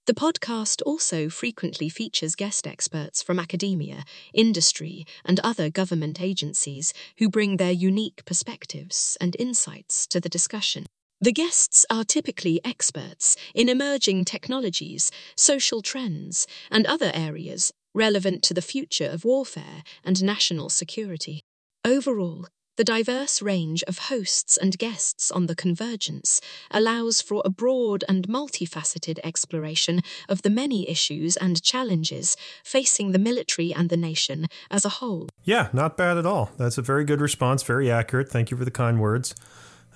The 0.06 0.14
podcast 0.14 0.80
also 0.86 1.28
frequently 1.28 1.90
features 1.90 2.34
guest 2.34 2.66
experts 2.66 3.22
from 3.22 3.38
academia, 3.38 4.04
industry, 4.32 5.04
and 5.26 5.38
other 5.40 5.68
government 5.68 6.22
agencies 6.22 6.94
who 7.18 7.28
bring 7.28 7.58
their 7.58 7.70
unique 7.70 8.24
perspectives 8.24 9.18
and 9.20 9.36
insights 9.38 10.06
to 10.06 10.20
the 10.20 10.30
discussion. 10.30 10.86
The 11.22 11.30
guests 11.30 11.86
are 11.88 12.02
typically 12.02 12.60
experts 12.64 13.36
in 13.54 13.68
emerging 13.68 14.24
technologies, 14.24 15.12
social 15.36 15.80
trends, 15.80 16.48
and 16.68 16.84
other 16.84 17.12
areas 17.14 17.72
relevant 17.94 18.42
to 18.42 18.54
the 18.54 18.60
future 18.60 19.06
of 19.06 19.24
warfare 19.24 19.84
and 20.02 20.20
national 20.24 20.68
security. 20.68 21.44
Overall, 21.84 22.48
the 22.76 22.82
diverse 22.82 23.40
range 23.40 23.84
of 23.84 24.08
hosts 24.10 24.56
and 24.56 24.76
guests 24.76 25.30
on 25.30 25.46
the 25.46 25.54
Convergence 25.54 26.40
allows 26.72 27.22
for 27.22 27.40
a 27.44 27.50
broad 27.50 28.02
and 28.08 28.26
multifaceted 28.26 29.20
exploration 29.22 30.00
of 30.28 30.42
the 30.42 30.50
many 30.50 30.90
issues 30.90 31.36
and 31.36 31.62
challenges 31.62 32.36
facing 32.64 33.12
the 33.12 33.20
military 33.20 33.72
and 33.72 33.90
the 33.90 33.96
nation 33.96 34.48
as 34.72 34.84
a 34.84 34.96
whole. 34.98 35.28
Yeah, 35.44 35.68
not 35.72 35.96
bad 35.96 36.18
at 36.18 36.26
all. 36.26 36.50
That's 36.56 36.78
a 36.78 36.82
very 36.82 37.04
good 37.04 37.20
response, 37.20 37.62
very 37.62 37.92
accurate. 37.92 38.28
Thank 38.28 38.50
you 38.50 38.56
for 38.56 38.64
the 38.64 38.72
kind 38.72 39.00
words. 39.00 39.36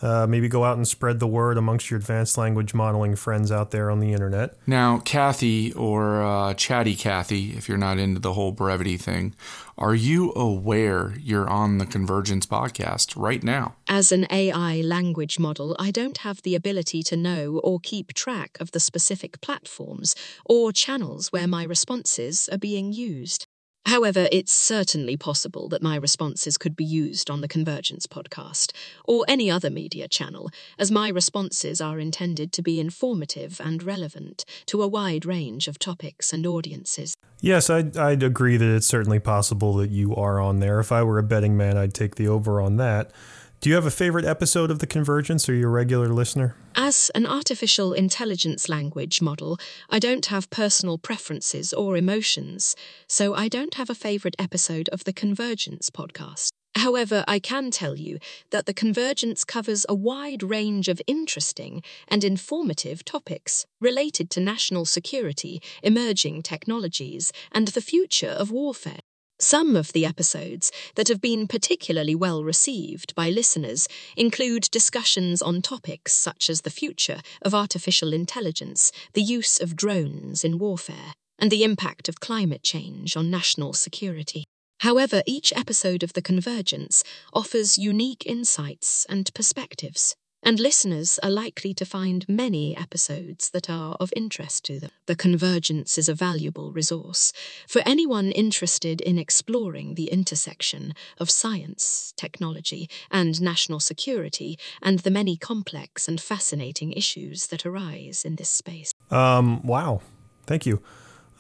Uh, 0.03 0.27
maybe 0.27 0.49
go 0.49 0.65
out 0.65 0.77
and 0.77 0.87
spread 0.87 1.21
the 1.21 1.27
word 1.27 1.57
amongst 1.57 1.91
your 1.91 1.99
advanced 1.99 2.37
language 2.37 2.75
modeling 2.75 3.17
friends 3.17 3.51
out 3.51 3.71
there 3.71 3.91
on 3.91 4.01
the 4.01 4.13
internet. 4.13 4.57
Now, 4.67 4.99
Cathy 4.99 5.73
or 5.73 6.23
uh, 6.23 6.55
Chatty 6.55 6.95
Cathy, 6.97 7.57
if 7.57 7.69
you're 7.69 7.79
not 7.79 7.99
into 7.99 8.21
the 8.21 8.35
whole 8.35 8.53
brevity 8.53 8.97
thing, 8.97 9.35
are 9.79 9.95
you 9.95 10.33
aware 10.35 11.15
you're 11.21 11.49
on 11.49 11.79
the 11.79 11.87
Convergence 11.87 12.47
podcast 12.47 13.15
right 13.17 13.43
now? 13.43 13.77
As 13.89 14.13
an 14.13 14.27
AI 14.31 14.81
language 14.81 15.39
model, 15.39 15.77
I 15.79 15.91
don't 15.91 16.19
have 16.19 16.43
the 16.43 16.55
ability 16.55 17.03
to 17.05 17.17
know 17.17 17.61
or 17.63 17.81
keep 17.81 18.13
track 18.15 18.57
of 18.61 18.73
the 18.73 18.81
specific 18.81 19.41
platforms 19.41 20.15
or 20.45 20.73
channels 20.73 21.33
where 21.33 21.47
my 21.47 21.65
responses 21.65 22.49
are 22.51 22.59
being 22.59 22.93
used. 22.93 23.47
However, 23.87 24.27
it's 24.33 24.53
certainly 24.53 25.17
possible 25.17 25.69
that 25.69 25.81
my 25.81 25.95
responses 25.95 26.59
could 26.59 26.75
be 26.75 26.85
used 26.85 27.31
on 27.31 27.41
the 27.41 27.47
Convergence 27.47 28.09
podcast 28.09 28.73
or 29.05 29.25
any 29.29 29.49
other 29.49 29.71
media 29.71 30.09
channel, 30.09 30.51
as 30.77 30.91
my 30.91 31.09
responses 31.09 31.81
are 31.81 32.01
intended 32.01 32.53
to 32.55 32.63
be 32.63 32.81
informative 32.81 33.61
and 33.65 33.85
relevant 33.85 34.45
to 34.67 34.83
a 34.83 34.89
wide 34.89 35.25
range 35.25 35.69
of 35.69 35.79
topics 35.79 36.33
and 36.33 36.45
audiences. 36.45 37.17
Yes, 37.41 37.71
I'd, 37.71 37.97
I'd 37.97 38.25
agree 38.25 38.57
that 38.57 38.75
it's 38.75 38.89
certainly 38.89 39.21
possible 39.21 39.75
that 39.75 39.91
you 39.91 40.17
are 40.17 40.41
on 40.41 40.59
there. 40.59 40.81
If 40.81 40.91
I 40.91 41.05
were 41.05 41.19
a 41.19 41.23
betting 41.23 41.57
man, 41.57 41.77
I'd 41.77 41.95
take 41.95 42.17
the 42.17 42.27
over 42.27 42.61
on 42.61 42.79
that. 42.79 43.13
Do 43.61 43.71
you 43.71 43.75
have 43.75 43.87
a 43.87 43.91
favorite 43.91 44.25
episode 44.25 44.71
of 44.71 44.79
The 44.79 44.87
Convergence? 44.87 45.49
or 45.49 45.55
your 45.55 45.71
regular 45.71 46.09
listener? 46.09 46.55
As 46.77 47.11
an 47.15 47.27
artificial 47.27 47.95
intelligence 47.95 48.69
language 48.69 49.21
model, 49.23 49.59
I 49.91 49.99
don't 49.99 50.27
have 50.27 50.51
personal 50.51 50.99
preferences 50.99 51.73
or 51.73 51.97
emotions, 51.97 52.77
so 53.09 53.35
I 53.35 53.49
don't 53.49 53.75
have 53.75 53.91
a 53.91 53.95
favorite 53.95 54.37
episode 54.39 54.89
of 54.91 55.05
the 55.05 55.13
Convergence 55.13 55.91
podcast. 55.91 56.51
However, 56.77 57.25
I 57.27 57.39
can 57.39 57.71
tell 57.71 57.97
you 57.97 58.19
that 58.51 58.67
the 58.67 58.75
Convergence 58.75 59.43
covers 59.43 59.87
a 59.89 59.95
wide 59.95 60.43
range 60.43 60.89
of 60.89 61.01
interesting 61.07 61.83
and 62.07 62.23
informative 62.23 63.05
topics 63.05 63.65
related 63.81 64.29
to 64.31 64.41
national 64.41 64.85
security, 64.85 65.63
emerging 65.83 66.43
technologies, 66.43 67.33
and 67.51 67.69
the 67.69 67.81
future 67.81 68.29
of 68.29 68.51
warfare. 68.51 69.01
Some 69.39 69.77
of 69.77 69.93
the 69.93 70.07
episodes 70.07 70.73
that 70.95 71.09
have 71.09 71.21
been 71.21 71.47
particularly 71.47 72.15
well 72.15 72.43
received 72.43 73.15
by 73.15 73.29
listeners 73.29 73.87
include 74.17 74.71
discussions 74.71 75.43
on 75.43 75.61
topics 75.61 76.15
such 76.15 76.49
as 76.49 76.63
the 76.63 76.71
future 76.71 77.21
of 77.43 77.55
artificial 77.55 78.15
intelligence, 78.15 78.93
the 79.13 79.23
use 79.23 79.61
of 79.61 79.77
drones 79.77 80.43
in 80.43 80.59
warfare, 80.59 81.13
and 81.39 81.51
the 81.51 81.65
impact 81.65 82.09
of 82.09 82.19
climate 82.19 82.63
change 82.63 83.15
on 83.15 83.31
national 83.31 83.75
security. 83.75 84.45
However, 84.81 85.23
each 85.27 85.53
episode 85.55 86.03
of 86.03 86.15
The 86.15 86.23
Convergence 86.23 87.05
offers 87.35 87.77
unique 87.77 88.25
insights 88.25 89.05
and 89.07 89.33
perspectives 89.35 90.17
and 90.47 90.61
listeners 90.61 91.19
are 91.25 91.31
likely 91.31 91.75
to 91.75 91.85
find 91.85 92.25
many 92.29 92.77
episodes 92.77 93.51
that 93.51 93.69
are 93.69 93.97
of 93.99 94.13
interest 94.15 94.65
to 94.65 94.79
them. 94.79 94.91
The 95.07 95.17
Convergence 95.17 95.99
is 95.99 96.09
a 96.09 96.15
valuable 96.15 96.71
resource 96.71 97.33
for 97.67 97.83
anyone 97.85 98.31
interested 98.31 99.01
in 99.01 99.19
exploring 99.19 99.97
the 99.97 100.07
intersection 100.07 100.95
of 101.19 101.33
science, 101.33 102.15
technology, 102.17 102.89
and 103.11 103.43
national 103.43 103.81
security, 103.81 104.57
and 104.81 105.01
the 105.01 105.11
many 105.11 105.37
complex 105.37 106.07
and 106.07 106.21
fascinating 106.21 106.93
issues 106.93 107.49
that 107.49 107.67
arise 107.67 108.25
in 108.25 108.37
this 108.37 108.49
space. 108.49 108.93
Um, 109.11 109.61
wow. 109.67 110.01
Thank 110.47 110.65
you. 110.65 110.81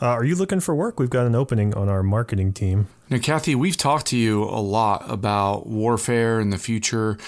Uh, 0.02 0.06
are 0.06 0.24
you 0.24 0.34
looking 0.34 0.58
for 0.58 0.74
work? 0.74 0.98
We've 0.98 1.08
got 1.08 1.26
an 1.26 1.36
opening 1.36 1.74
on 1.74 1.88
our 1.88 2.02
marketing 2.02 2.52
team. 2.54 2.88
Now, 3.08 3.18
Cathy, 3.18 3.54
we've 3.54 3.76
talked 3.76 4.06
to 4.06 4.16
you 4.16 4.42
a 4.42 4.60
lot 4.60 5.08
about 5.08 5.68
warfare 5.68 6.40
and 6.40 6.52
the 6.52 6.58
future 6.58 7.18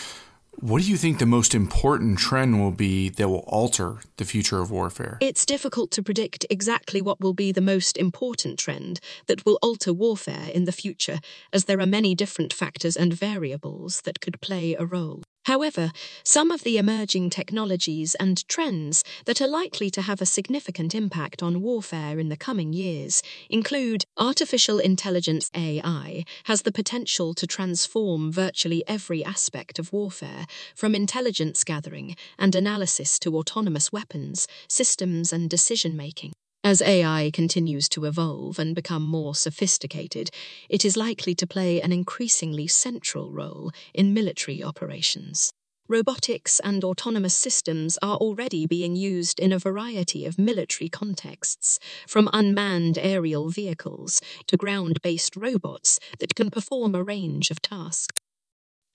What 0.60 0.82
do 0.82 0.90
you 0.90 0.96
think 0.96 1.20
the 1.20 1.26
most 1.26 1.54
important 1.54 2.18
trend 2.18 2.60
will 2.60 2.72
be 2.72 3.10
that 3.10 3.28
will 3.28 3.44
alter 3.46 3.98
the 4.16 4.24
future 4.24 4.60
of 4.60 4.72
warfare? 4.72 5.16
It's 5.20 5.46
difficult 5.46 5.92
to 5.92 6.02
predict 6.02 6.46
exactly 6.50 7.00
what 7.00 7.20
will 7.20 7.32
be 7.32 7.52
the 7.52 7.60
most 7.60 7.96
important 7.96 8.58
trend 8.58 8.98
that 9.28 9.46
will 9.46 9.60
alter 9.62 9.92
warfare 9.92 10.50
in 10.52 10.64
the 10.64 10.72
future, 10.72 11.20
as 11.52 11.66
there 11.66 11.78
are 11.78 11.86
many 11.86 12.16
different 12.16 12.52
factors 12.52 12.96
and 12.96 13.12
variables 13.12 14.00
that 14.00 14.20
could 14.20 14.40
play 14.40 14.74
a 14.74 14.84
role. 14.84 15.22
However, 15.48 15.92
some 16.24 16.50
of 16.50 16.62
the 16.62 16.76
emerging 16.76 17.30
technologies 17.30 18.14
and 18.16 18.46
trends 18.48 19.02
that 19.24 19.40
are 19.40 19.48
likely 19.48 19.88
to 19.92 20.02
have 20.02 20.20
a 20.20 20.26
significant 20.26 20.94
impact 20.94 21.42
on 21.42 21.62
warfare 21.62 22.18
in 22.18 22.28
the 22.28 22.36
coming 22.36 22.74
years 22.74 23.22
include 23.48 24.04
artificial 24.18 24.78
intelligence 24.78 25.50
AI 25.54 26.26
has 26.44 26.60
the 26.62 26.70
potential 26.70 27.32
to 27.32 27.46
transform 27.46 28.30
virtually 28.30 28.84
every 28.86 29.24
aspect 29.24 29.78
of 29.78 29.90
warfare, 29.90 30.44
from 30.74 30.94
intelligence 30.94 31.64
gathering 31.64 32.14
and 32.38 32.54
analysis 32.54 33.18
to 33.20 33.34
autonomous 33.34 33.90
weapons, 33.90 34.48
systems, 34.68 35.32
and 35.32 35.48
decision 35.48 35.96
making. 35.96 36.34
As 36.64 36.82
AI 36.82 37.30
continues 37.32 37.88
to 37.90 38.04
evolve 38.04 38.58
and 38.58 38.74
become 38.74 39.02
more 39.02 39.34
sophisticated, 39.34 40.30
it 40.68 40.84
is 40.84 40.96
likely 40.96 41.34
to 41.36 41.46
play 41.46 41.80
an 41.80 41.92
increasingly 41.92 42.66
central 42.66 43.30
role 43.30 43.70
in 43.94 44.12
military 44.12 44.62
operations. 44.62 45.52
Robotics 45.88 46.60
and 46.60 46.82
autonomous 46.84 47.34
systems 47.34 47.96
are 48.02 48.16
already 48.16 48.66
being 48.66 48.96
used 48.96 49.38
in 49.38 49.52
a 49.52 49.58
variety 49.58 50.26
of 50.26 50.38
military 50.38 50.88
contexts, 50.88 51.78
from 52.06 52.28
unmanned 52.32 52.98
aerial 52.98 53.48
vehicles 53.48 54.20
to 54.48 54.56
ground 54.56 55.00
based 55.00 55.36
robots 55.36 56.00
that 56.18 56.34
can 56.34 56.50
perform 56.50 56.94
a 56.94 57.04
range 57.04 57.50
of 57.50 57.62
tasks. 57.62 58.20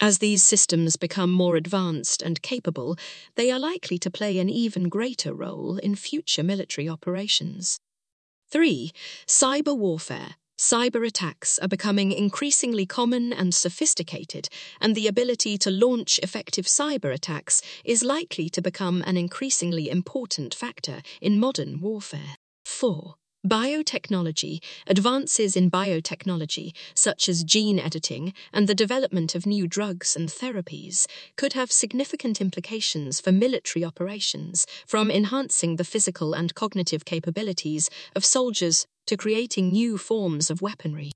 As 0.04 0.18
these 0.18 0.44
systems 0.44 0.98
become 0.98 1.32
more 1.32 1.56
advanced 1.56 2.22
and 2.22 2.42
capable, 2.42 2.98
they 3.36 3.50
are 3.50 3.58
likely 3.58 3.98
to 4.00 4.12
play 4.12 4.38
an 4.38 4.50
even 4.50 4.90
greater 4.90 5.34
role 5.34 5.78
in 5.78 5.96
future 5.96 6.44
military 6.44 6.90
operations. 6.90 7.80
3. 8.52 8.92
Cyber 9.26 9.78
warfare. 9.78 10.36
Cyber 10.60 11.08
attacks 11.08 11.58
are 11.60 11.70
becoming 11.70 12.12
increasingly 12.12 12.86
common 12.86 13.32
and 13.32 13.56
sophisticated, 13.56 14.50
and 14.82 14.94
the 14.94 15.08
ability 15.08 15.58
to 15.60 15.72
launch 15.72 16.20
effective 16.22 16.66
cyber 16.66 17.14
attacks 17.14 17.62
is 17.86 18.04
likely 18.04 18.50
to 18.50 18.62
become 18.62 19.04
an 19.08 19.16
increasingly 19.16 19.90
important 19.90 20.54
factor 20.54 21.02
in 21.22 21.40
modern 21.40 21.80
warfare. 21.80 22.36
4. 22.66 23.16
Biotechnology, 23.46 24.64
advances 24.88 25.58
in 25.58 25.70
biotechnology, 25.70 26.74
such 26.96 27.28
as 27.28 27.44
gene 27.44 27.78
editing 27.78 28.34
and 28.54 28.70
the 28.70 28.76
development 28.76 29.36
of 29.36 29.46
new 29.46 29.68
drugs 29.68 30.16
and 30.16 30.30
therapies, 30.30 31.08
could 31.36 31.52
have 31.52 31.70
significant 31.70 32.40
implications 32.40 33.20
for 33.20 33.34
military 33.34 33.84
operations, 33.84 34.66
from 34.88 35.12
enhancing 35.12 35.76
the 35.76 35.84
physical 35.84 36.34
and 36.34 36.56
cognitive 36.56 37.04
capabilities 37.04 37.90
of 38.16 38.24
soldiers 38.24 38.86
to 39.08 39.18
creating 39.18 39.72
new 39.72 39.98
forms 39.98 40.50
of 40.50 40.62
weaponry. 40.62 41.12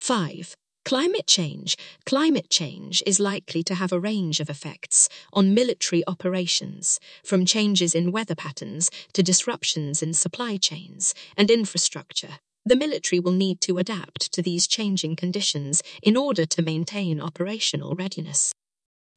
5. 0.00 0.54
Climate 0.84 1.26
change. 1.26 1.76
Climate 2.06 2.48
change 2.48 3.02
is 3.06 3.20
likely 3.20 3.62
to 3.62 3.74
have 3.74 3.92
a 3.92 4.00
range 4.00 4.40
of 4.40 4.48
effects 4.48 5.08
on 5.32 5.52
military 5.52 6.02
operations, 6.06 6.98
from 7.22 7.44
changes 7.44 7.94
in 7.94 8.10
weather 8.10 8.34
patterns 8.34 8.90
to 9.12 9.22
disruptions 9.22 10.02
in 10.02 10.14
supply 10.14 10.56
chains 10.56 11.14
and 11.36 11.50
infrastructure. 11.50 12.38
The 12.64 12.76
military 12.76 13.20
will 13.20 13.32
need 13.32 13.60
to 13.62 13.78
adapt 13.78 14.32
to 14.32 14.42
these 14.42 14.66
changing 14.66 15.16
conditions 15.16 15.82
in 16.02 16.16
order 16.16 16.46
to 16.46 16.62
maintain 16.62 17.20
operational 17.20 17.94
readiness. 17.94 18.52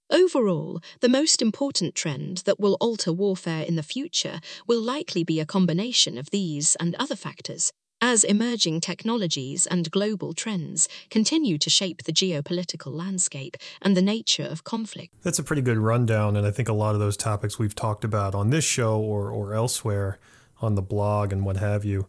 Overall, 0.10 0.82
the 1.00 1.08
most 1.08 1.42
important 1.42 1.96
trend 1.96 2.40
that 2.40 2.60
will 2.60 2.76
alter 2.82 3.14
warfare 3.14 3.64
in 3.64 3.78
the 3.78 3.84
future 3.84 4.42
will 4.68 4.82
likely 4.82 5.24
be 5.24 5.40
a 5.40 5.46
combination 5.46 6.18
of 6.18 6.32
these 6.32 6.76
and 6.82 6.96
other 6.96 7.16
factors, 7.16 7.72
as 8.02 8.24
emerging 8.24 8.82
technologies 8.82 9.68
and 9.68 9.92
global 9.92 10.34
trends 10.34 10.90
continue 11.10 11.58
to 11.58 11.70
shape 11.70 12.04
the 12.04 12.12
geopolitical 12.12 12.92
landscape 12.92 13.56
and 13.82 13.96
the 13.96 14.02
nature 14.02 14.44
of 14.44 14.64
conflict. 14.64 15.14
That's 15.22 15.40
a 15.40 15.44
pretty 15.44 15.62
good 15.62 15.78
rundown, 15.78 16.36
and 16.36 16.46
I 16.46 16.52
think 16.52 16.68
a 16.68 16.74
lot 16.74 16.96
of 16.96 17.00
those 17.00 17.16
topics 17.16 17.60
we've 17.60 17.76
talked 17.76 18.04
about 18.04 18.34
on 18.34 18.50
this 18.50 18.66
show 18.66 19.00
or, 19.00 19.30
or 19.30 19.54
elsewhere 19.54 20.20
on 20.62 20.76
the 20.76 20.82
blog 20.82 21.32
and 21.32 21.46
what 21.46 21.58
have 21.58 21.86
you. 21.86 22.08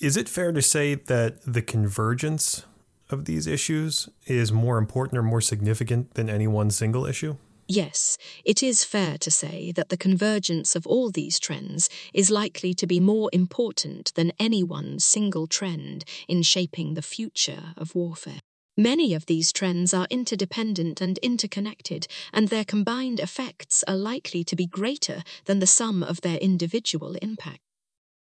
Is 0.00 0.16
it 0.16 0.28
fair 0.28 0.52
to 0.52 0.62
say 0.62 0.94
that 0.94 1.42
the 1.46 1.62
convergence 1.62 2.64
of 3.10 3.26
these 3.26 3.46
issues 3.46 4.08
is 4.26 4.50
more 4.50 4.78
important 4.78 5.18
or 5.18 5.22
more 5.22 5.40
significant 5.40 6.14
than 6.14 6.28
any 6.28 6.46
one 6.46 6.70
single 6.70 7.06
issue? 7.06 7.36
Yes, 7.66 8.18
it 8.44 8.62
is 8.62 8.84
fair 8.84 9.16
to 9.18 9.30
say 9.30 9.72
that 9.72 9.88
the 9.88 9.96
convergence 9.96 10.76
of 10.76 10.86
all 10.86 11.10
these 11.10 11.40
trends 11.40 11.88
is 12.12 12.30
likely 12.30 12.74
to 12.74 12.86
be 12.86 13.00
more 13.00 13.30
important 13.32 14.12
than 14.14 14.32
any 14.38 14.62
one 14.62 14.98
single 14.98 15.46
trend 15.46 16.04
in 16.28 16.42
shaping 16.42 16.92
the 16.92 17.02
future 17.02 17.72
of 17.76 17.94
warfare. 17.94 18.40
Many 18.76 19.14
of 19.14 19.26
these 19.26 19.52
trends 19.52 19.94
are 19.94 20.08
interdependent 20.10 21.00
and 21.00 21.16
interconnected, 21.18 22.06
and 22.32 22.48
their 22.48 22.64
combined 22.64 23.20
effects 23.20 23.82
are 23.86 23.96
likely 23.96 24.44
to 24.44 24.56
be 24.56 24.66
greater 24.66 25.22
than 25.46 25.60
the 25.60 25.66
sum 25.66 26.02
of 26.02 26.20
their 26.20 26.38
individual 26.38 27.14
impact. 27.22 27.60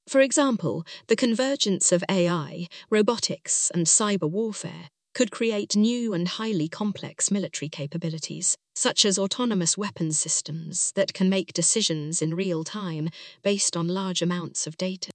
For 0.08 0.20
example, 0.20 0.86
the 1.08 1.16
convergence 1.16 1.90
of 1.90 2.04
AI, 2.08 2.68
robotics, 2.90 3.70
and 3.74 3.86
cyber 3.86 4.30
warfare 4.30 4.88
could 5.16 5.30
create 5.30 5.74
new 5.74 6.12
and 6.12 6.28
highly 6.28 6.68
complex 6.68 7.30
military 7.30 7.70
capabilities, 7.70 8.54
such 8.74 9.06
as 9.06 9.18
autonomous 9.18 9.78
weapons 9.78 10.18
systems 10.18 10.92
that 10.94 11.14
can 11.14 11.30
make 11.30 11.54
decisions 11.54 12.20
in 12.20 12.34
real 12.34 12.62
time 12.62 13.08
based 13.42 13.78
on 13.78 13.88
large 13.88 14.20
amounts 14.20 14.66
of 14.66 14.76
data. 14.76 15.10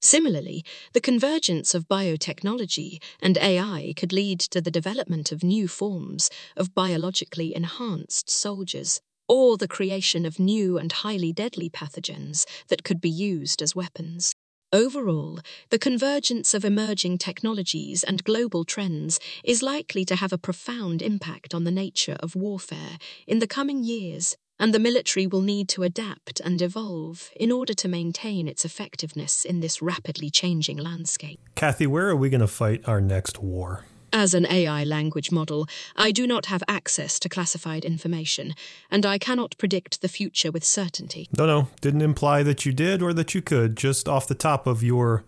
Similarly, 0.00 0.64
the 0.92 1.00
convergence 1.00 1.74
of 1.74 1.88
biotechnology 1.88 3.02
and 3.20 3.36
AI 3.38 3.92
could 3.96 4.12
lead 4.12 4.38
to 4.38 4.60
the 4.60 4.70
development 4.70 5.32
of 5.32 5.42
new 5.42 5.66
forms 5.66 6.30
of 6.56 6.72
biologically 6.72 7.56
enhanced 7.56 8.30
soldiers, 8.30 9.00
or 9.28 9.56
the 9.56 9.66
creation 9.66 10.24
of 10.24 10.38
new 10.38 10.78
and 10.78 10.92
highly 10.92 11.32
deadly 11.32 11.68
pathogens 11.68 12.44
that 12.68 12.84
could 12.84 13.00
be 13.00 13.10
used 13.10 13.62
as 13.62 13.74
weapons. 13.74 14.33
Overall, 14.74 15.38
the 15.70 15.78
convergence 15.78 16.52
of 16.52 16.64
emerging 16.64 17.18
technologies 17.18 18.02
and 18.02 18.24
global 18.24 18.64
trends 18.64 19.20
is 19.44 19.62
likely 19.62 20.04
to 20.04 20.16
have 20.16 20.32
a 20.32 20.36
profound 20.36 21.00
impact 21.00 21.54
on 21.54 21.62
the 21.62 21.70
nature 21.70 22.16
of 22.18 22.34
warfare 22.34 22.98
in 23.28 23.38
the 23.38 23.46
coming 23.46 23.84
years, 23.84 24.36
and 24.58 24.74
the 24.74 24.80
military 24.80 25.28
will 25.28 25.42
need 25.42 25.68
to 25.68 25.84
adapt 25.84 26.40
and 26.40 26.60
evolve 26.60 27.30
in 27.36 27.52
order 27.52 27.72
to 27.72 27.86
maintain 27.86 28.48
its 28.48 28.64
effectiveness 28.64 29.44
in 29.44 29.60
this 29.60 29.80
rapidly 29.80 30.28
changing 30.28 30.78
landscape. 30.78 31.38
Cathy, 31.54 31.86
where 31.86 32.08
are 32.08 32.16
we 32.16 32.28
going 32.28 32.40
to 32.40 32.48
fight 32.48 32.82
our 32.88 33.00
next 33.00 33.40
war? 33.40 33.84
As 34.16 34.32
an 34.32 34.46
AI 34.46 34.84
language 34.84 35.32
model, 35.32 35.66
I 35.96 36.12
do 36.12 36.24
not 36.24 36.46
have 36.46 36.62
access 36.68 37.18
to 37.18 37.28
classified 37.28 37.84
information, 37.84 38.54
and 38.88 39.04
I 39.04 39.18
cannot 39.18 39.58
predict 39.58 40.02
the 40.02 40.08
future 40.08 40.52
with 40.52 40.62
certainty. 40.62 41.28
No, 41.36 41.46
no, 41.46 41.68
didn't 41.80 42.02
imply 42.02 42.44
that 42.44 42.64
you 42.64 42.72
did 42.72 43.02
or 43.02 43.12
that 43.12 43.34
you 43.34 43.42
could, 43.42 43.76
just 43.76 44.08
off 44.08 44.28
the 44.28 44.36
top 44.36 44.68
of 44.68 44.84
your 44.84 45.24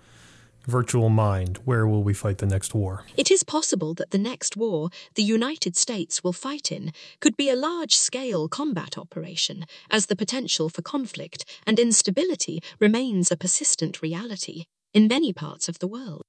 virtual 0.68 1.08
mind. 1.08 1.58
Where 1.64 1.84
will 1.84 2.04
we 2.04 2.14
fight 2.14 2.38
the 2.38 2.46
next 2.46 2.76
war? 2.76 3.02
It 3.16 3.28
is 3.28 3.42
possible 3.42 3.92
that 3.94 4.12
the 4.12 4.18
next 4.18 4.56
war 4.56 4.90
the 5.16 5.24
United 5.24 5.76
States 5.76 6.22
will 6.22 6.32
fight 6.32 6.70
in 6.70 6.92
could 7.18 7.36
be 7.36 7.50
a 7.50 7.56
large 7.56 7.96
scale 7.96 8.46
combat 8.46 8.96
operation, 8.96 9.64
as 9.90 10.06
the 10.06 10.14
potential 10.14 10.68
for 10.68 10.82
conflict 10.82 11.44
and 11.66 11.80
instability 11.80 12.62
remains 12.78 13.32
a 13.32 13.36
persistent 13.36 14.00
reality 14.00 14.66
in 14.94 15.08
many 15.08 15.32
parts 15.32 15.68
of 15.68 15.80
the 15.80 15.88
world. 15.88 16.22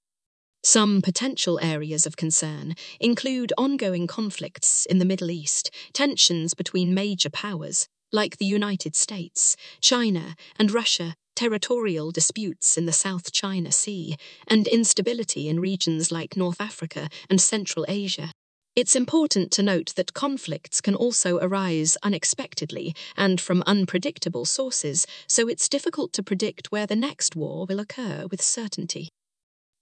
Some 0.70 1.02
potential 1.02 1.58
areas 1.62 2.06
of 2.06 2.18
concern 2.18 2.76
include 3.00 3.54
ongoing 3.58 4.06
conflicts 4.06 4.86
in 4.86 4.98
the 4.98 5.06
Middle 5.06 5.32
East, 5.32 5.72
tensions 5.94 6.54
between 6.54 6.94
major 6.94 7.30
powers, 7.30 7.88
like 8.12 8.36
the 8.36 8.46
United 8.46 8.94
States, 8.94 9.56
China, 9.80 10.36
and 10.60 10.70
Russia, 10.70 11.16
territorial 11.38 12.12
disputes 12.12 12.78
in 12.78 12.86
the 12.86 12.92
South 12.92 13.32
China 13.32 13.72
Sea, 13.72 14.18
and 14.46 14.68
instability 14.68 15.48
in 15.48 15.62
regions 15.62 16.12
like 16.12 16.36
North 16.36 16.60
Africa 16.60 17.08
and 17.30 17.40
Central 17.40 17.86
Asia. 17.88 18.34
It's 18.76 18.94
important 18.94 19.54
to 19.54 19.64
note 19.64 19.94
that 19.96 20.14
conflicts 20.14 20.82
can 20.82 20.96
also 20.96 21.38
arise 21.38 21.96
unexpectedly 22.04 22.94
and 23.16 23.40
from 23.40 23.64
unpredictable 23.66 24.44
sources, 24.44 25.08
so 25.28 25.48
it's 25.48 25.70
difficult 25.70 26.12
to 26.12 26.22
predict 26.22 26.74
where 26.74 26.86
the 26.86 26.98
next 26.98 27.38
war 27.38 27.66
will 27.66 27.80
occur 27.80 28.28
with 28.30 28.42
certainty. 28.42 29.08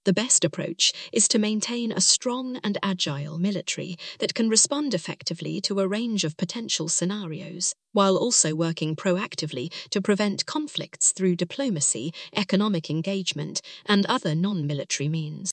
The 0.06 0.12
best 0.12 0.44
approach 0.44 0.92
is 1.12 1.26
to 1.26 1.38
maintain 1.40 1.90
a 1.90 2.00
strong 2.00 2.58
and 2.62 2.78
agile 2.80 3.40
military 3.40 3.96
that 4.20 4.34
can 4.34 4.48
respond 4.48 4.94
effectively 4.94 5.60
to 5.62 5.80
a 5.80 5.88
range 5.88 6.22
of 6.22 6.36
potential 6.36 6.88
scenarios, 6.88 7.74
while 7.90 8.16
also 8.16 8.54
working 8.54 8.94
proactively 8.94 9.72
to 9.90 10.00
prevent 10.00 10.46
conflicts 10.46 11.10
through 11.10 11.34
diplomacy, 11.34 12.14
economic 12.36 12.88
engagement, 12.88 13.60
and 13.84 14.06
other 14.06 14.36
non 14.36 14.64
military 14.64 15.08
means. 15.08 15.50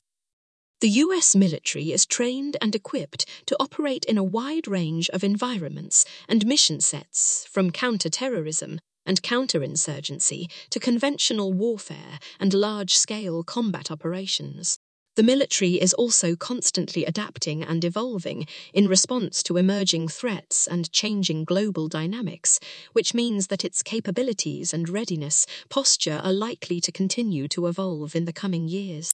The 0.80 1.02
US 1.02 1.34
military 1.34 1.90
is 1.90 2.06
trained 2.06 2.56
and 2.62 2.76
equipped 2.76 3.26
to 3.46 3.56
operate 3.58 4.04
in 4.04 4.16
a 4.16 4.22
wide 4.22 4.68
range 4.68 5.10
of 5.10 5.24
environments 5.24 6.04
and 6.28 6.46
mission 6.46 6.80
sets, 6.80 7.44
from 7.50 7.72
counterterrorism 7.72 8.78
and 9.06 9.22
counterinsurgency 9.22 10.50
to 10.70 10.80
conventional 10.80 11.52
warfare 11.52 12.18
and 12.40 12.54
large 12.54 12.94
scale 12.94 13.42
combat 13.42 13.90
operations. 13.90 14.78
The 15.16 15.22
military 15.22 15.80
is 15.80 15.94
also 15.94 16.34
constantly 16.34 17.04
adapting 17.04 17.62
and 17.62 17.84
evolving 17.84 18.48
in 18.72 18.88
response 18.88 19.44
to 19.44 19.56
emerging 19.56 20.08
threats 20.08 20.66
and 20.66 20.90
changing 20.90 21.44
global 21.44 21.86
dynamics, 21.86 22.58
which 22.94 23.14
means 23.14 23.46
that 23.46 23.64
its 23.64 23.82
capabilities 23.82 24.74
and 24.74 24.88
readiness 24.88 25.46
posture 25.68 26.20
are 26.24 26.32
likely 26.32 26.80
to 26.80 26.90
continue 26.90 27.46
to 27.48 27.68
evolve 27.68 28.16
in 28.16 28.24
the 28.24 28.32
coming 28.32 28.66
years. 28.66 29.12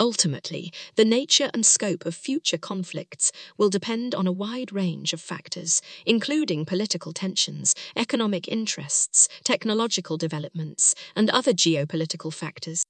Ultimately, 0.00 0.72
the 0.96 1.04
nature 1.04 1.50
and 1.54 1.64
scope 1.64 2.04
of 2.04 2.14
future 2.14 2.58
conflicts 2.58 3.30
will 3.56 3.70
depend 3.70 4.14
on 4.14 4.26
a 4.26 4.32
wide 4.32 4.72
range 4.72 5.12
of 5.12 5.20
factors, 5.20 5.80
including 6.04 6.64
political 6.64 7.12
tensions, 7.12 7.74
economic 7.96 8.48
interests, 8.48 9.28
technological 9.44 10.16
developments, 10.16 10.94
and 11.14 11.30
other 11.30 11.52
geopolitical 11.52 12.32
factors 12.32 12.82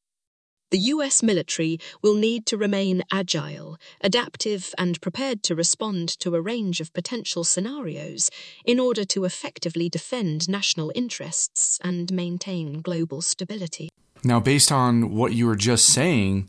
the 0.74 0.90
US 0.94 1.22
military 1.22 1.78
will 2.02 2.16
need 2.16 2.46
to 2.46 2.56
remain 2.56 3.04
agile, 3.12 3.78
adaptive, 4.00 4.74
and 4.76 5.00
prepared 5.00 5.44
to 5.44 5.54
respond 5.54 6.08
to 6.18 6.34
a 6.34 6.40
range 6.40 6.80
of 6.80 6.92
potential 6.92 7.44
scenarios 7.44 8.28
in 8.64 8.80
order 8.80 9.04
to 9.04 9.24
effectively 9.24 9.88
defend 9.88 10.48
national 10.48 10.90
interests 10.96 11.78
and 11.84 12.12
maintain 12.12 12.80
global 12.80 13.22
stability. 13.22 13.88
Now, 14.24 14.40
based 14.40 14.72
on 14.72 15.14
what 15.14 15.32
you 15.32 15.46
were 15.46 15.54
just 15.54 15.86
saying, 15.86 16.48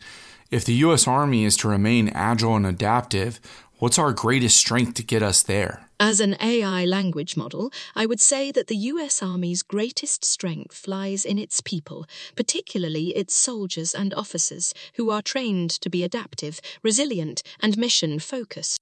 if 0.51 0.63
the 0.63 0.73
US 0.85 1.07
Army 1.07 1.43
is 1.43 1.57
to 1.57 1.67
remain 1.67 2.09
agile 2.09 2.55
and 2.55 2.65
adaptive, 2.65 3.39
what's 3.79 3.97
our 3.97 4.13
greatest 4.13 4.57
strength 4.57 4.93
to 4.95 5.03
get 5.03 5.23
us 5.23 5.43
there? 5.43 5.87
As 5.99 6.19
an 6.19 6.35
AI 6.41 6.85
language 6.85 7.37
model, 7.37 7.71
I 7.95 8.05
would 8.05 8.19
say 8.19 8.51
that 8.51 8.67
the 8.67 8.75
US 8.75 9.23
Army's 9.23 9.63
greatest 9.63 10.25
strength 10.25 10.87
lies 10.87 11.25
in 11.25 11.39
its 11.39 11.61
people, 11.61 12.05
particularly 12.35 13.15
its 13.15 13.33
soldiers 13.33 13.95
and 13.95 14.13
officers, 14.13 14.73
who 14.95 15.09
are 15.09 15.21
trained 15.21 15.71
to 15.81 15.89
be 15.89 16.03
adaptive, 16.03 16.59
resilient, 16.83 17.41
and 17.61 17.77
mission 17.77 18.19
focused. 18.19 18.77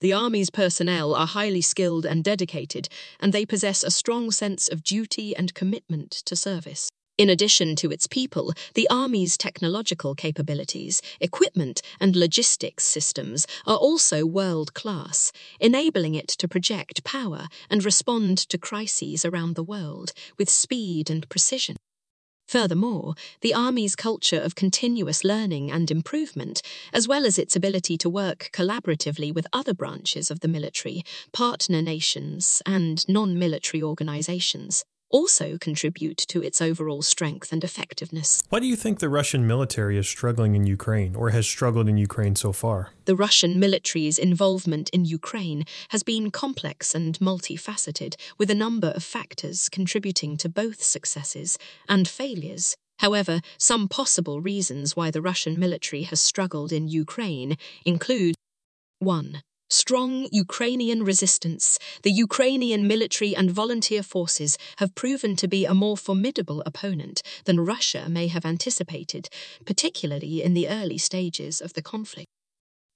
The 0.00 0.12
Army's 0.12 0.50
personnel 0.50 1.14
are 1.14 1.26
highly 1.26 1.62
skilled 1.62 2.04
and 2.04 2.22
dedicated, 2.22 2.88
and 3.20 3.32
they 3.32 3.46
possess 3.46 3.82
a 3.82 3.90
strong 3.90 4.30
sense 4.30 4.68
of 4.68 4.82
duty 4.82 5.34
and 5.34 5.54
commitment 5.54 6.10
to 6.26 6.36
service. 6.36 6.90
In 7.16 7.30
addition 7.30 7.76
to 7.76 7.92
its 7.92 8.08
people, 8.08 8.52
the 8.74 8.88
Army's 8.90 9.38
technological 9.38 10.16
capabilities, 10.16 11.00
equipment, 11.20 11.80
and 12.00 12.16
logistics 12.16 12.82
systems 12.82 13.46
are 13.66 13.76
also 13.76 14.26
world 14.26 14.74
class, 14.74 15.30
enabling 15.60 16.16
it 16.16 16.26
to 16.26 16.48
project 16.48 17.04
power 17.04 17.46
and 17.70 17.84
respond 17.84 18.38
to 18.38 18.58
crises 18.58 19.24
around 19.24 19.54
the 19.54 19.62
world 19.62 20.12
with 20.38 20.50
speed 20.50 21.08
and 21.08 21.28
precision. 21.28 21.76
Furthermore, 22.48 23.14
the 23.42 23.54
Army's 23.54 23.94
culture 23.94 24.40
of 24.40 24.56
continuous 24.56 25.22
learning 25.22 25.70
and 25.70 25.92
improvement, 25.92 26.62
as 26.92 27.06
well 27.06 27.24
as 27.24 27.38
its 27.38 27.54
ability 27.54 27.96
to 27.98 28.10
work 28.10 28.50
collaboratively 28.52 29.32
with 29.32 29.46
other 29.52 29.72
branches 29.72 30.32
of 30.32 30.40
the 30.40 30.48
military, 30.48 31.04
partner 31.32 31.80
nations, 31.80 32.60
and 32.66 33.08
non 33.08 33.38
military 33.38 33.84
organizations, 33.84 34.84
also 35.14 35.56
contribute 35.58 36.18
to 36.18 36.42
its 36.42 36.60
overall 36.60 37.00
strength 37.00 37.52
and 37.52 37.62
effectiveness. 37.62 38.42
Why 38.48 38.58
do 38.58 38.66
you 38.66 38.74
think 38.74 38.98
the 38.98 39.08
Russian 39.08 39.46
military 39.46 39.96
is 39.96 40.08
struggling 40.08 40.56
in 40.56 40.66
Ukraine 40.66 41.14
or 41.14 41.30
has 41.30 41.46
struggled 41.46 41.88
in 41.88 41.96
Ukraine 41.96 42.34
so 42.34 42.50
far? 42.52 42.90
The 43.04 43.14
Russian 43.14 43.60
military's 43.60 44.18
involvement 44.18 44.90
in 44.90 45.04
Ukraine 45.04 45.66
has 45.90 46.02
been 46.02 46.32
complex 46.32 46.96
and 46.96 47.16
multifaceted, 47.20 48.16
with 48.38 48.50
a 48.50 48.56
number 48.66 48.88
of 48.88 49.04
factors 49.04 49.68
contributing 49.68 50.36
to 50.38 50.48
both 50.48 50.82
successes 50.82 51.58
and 51.88 52.08
failures. 52.08 52.74
However, 52.98 53.40
some 53.56 53.86
possible 53.86 54.40
reasons 54.40 54.96
why 54.96 55.12
the 55.12 55.22
Russian 55.22 55.60
military 55.60 56.02
has 56.10 56.20
struggled 56.20 56.72
in 56.72 56.88
Ukraine 56.88 57.56
include 57.84 58.34
1 58.98 59.42
strong 59.74 60.28
Ukrainian 60.30 61.02
resistance, 61.02 61.78
the 62.02 62.12
Ukrainian 62.12 62.86
military 62.86 63.34
and 63.34 63.50
volunteer 63.50 64.02
forces 64.02 64.56
have 64.76 64.94
proven 64.94 65.34
to 65.36 65.48
be 65.48 65.64
a 65.64 65.74
more 65.74 65.96
formidable 65.96 66.62
opponent 66.64 67.22
than 67.44 67.68
Russia 67.74 68.08
may 68.08 68.28
have 68.28 68.46
anticipated, 68.46 69.28
particularly 69.66 70.42
in 70.42 70.54
the 70.54 70.68
early 70.68 70.98
stages 70.98 71.60
of 71.60 71.72
the 71.72 71.82
conflict. 71.82 72.28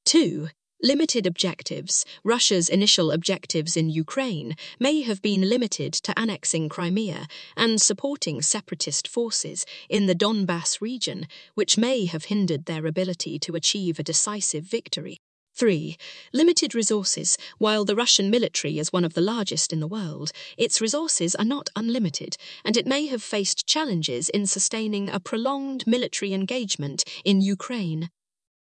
2. 0.06 0.48
Limited 0.80 1.26
objectives. 1.26 2.04
Russia's 2.22 2.68
initial 2.68 3.10
objectives 3.10 3.76
in 3.76 3.90
Ukraine 3.90 4.54
may 4.78 5.00
have 5.02 5.20
been 5.20 5.48
limited 5.48 5.92
to 5.92 6.16
annexing 6.16 6.68
Crimea 6.68 7.26
and 7.56 7.82
supporting 7.82 8.40
separatist 8.40 9.08
forces 9.08 9.66
in 9.88 10.06
the 10.06 10.14
Donbass 10.14 10.80
region, 10.80 11.26
which 11.54 11.76
may 11.76 12.04
have 12.06 12.26
hindered 12.26 12.66
their 12.66 12.86
ability 12.86 13.40
to 13.40 13.56
achieve 13.56 13.98
a 13.98 14.04
decisive 14.04 14.62
victory. 14.62 15.18
3. 15.58 15.96
Limited 16.32 16.72
resources. 16.72 17.36
While 17.58 17.84
the 17.84 17.96
Russian 17.96 18.30
military 18.30 18.78
is 18.78 18.92
one 18.92 19.04
of 19.04 19.14
the 19.14 19.20
largest 19.20 19.72
in 19.72 19.80
the 19.80 19.88
world, 19.88 20.30
its 20.56 20.80
resources 20.80 21.34
are 21.34 21.44
not 21.44 21.68
unlimited, 21.74 22.36
and 22.64 22.76
it 22.76 22.86
may 22.86 23.06
have 23.06 23.24
faced 23.24 23.66
challenges 23.66 24.28
in 24.28 24.46
sustaining 24.46 25.10
a 25.10 25.18
prolonged 25.18 25.84
military 25.84 26.32
engagement 26.32 27.02
in 27.24 27.40
Ukraine. 27.40 28.08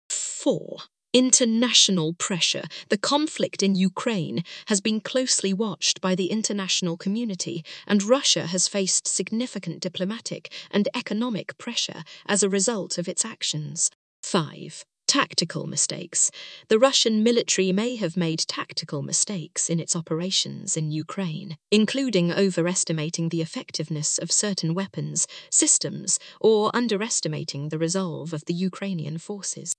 4. 0.10 0.80
International 1.13 2.13
pressure. 2.13 2.65
The 2.89 2.97
conflict 2.97 3.63
in 3.63 3.75
Ukraine 3.75 4.43
has 4.65 4.82
been 4.82 4.99
closely 4.99 5.54
watched 5.54 6.01
by 6.01 6.13
the 6.13 6.30
international 6.30 6.97
community, 6.97 7.63
and 7.88 8.04
Russia 8.04 8.47
has 8.47 8.67
faced 8.67 9.08
significant 9.08 9.80
diplomatic 9.80 10.51
and 10.69 10.89
economic 10.93 11.58
pressure 11.58 12.04
as 12.25 12.43
a 12.43 12.49
result 12.49 12.97
of 12.97 13.08
its 13.08 13.23
actions. 13.23 13.89
5 14.23 14.84
tactical 15.12 15.67
mistakes. 15.67 16.32
The 16.69 16.80
Russian 16.80 17.21
military 17.21 17.74
may 17.74 17.97
have 17.97 18.15
made 18.15 18.39
tactical 18.47 19.02
mistakes 19.02 19.69
in 19.69 19.78
its 19.78 19.93
operations 19.93 20.78
in 20.78 20.89
Ukraine, 20.89 21.58
including 21.69 22.32
overestimating 22.32 23.28
the 23.28 23.41
effectiveness 23.41 24.17
of 24.17 24.32
certain 24.32 24.74
weapons, 24.74 25.28
systems, 25.50 26.17
or 26.39 26.74
underestimating 26.74 27.67
the 27.67 27.78
resolve 27.78 28.32
of 28.32 28.45
the 28.45 28.54
Ukrainian 28.54 29.17
forces. 29.17 29.74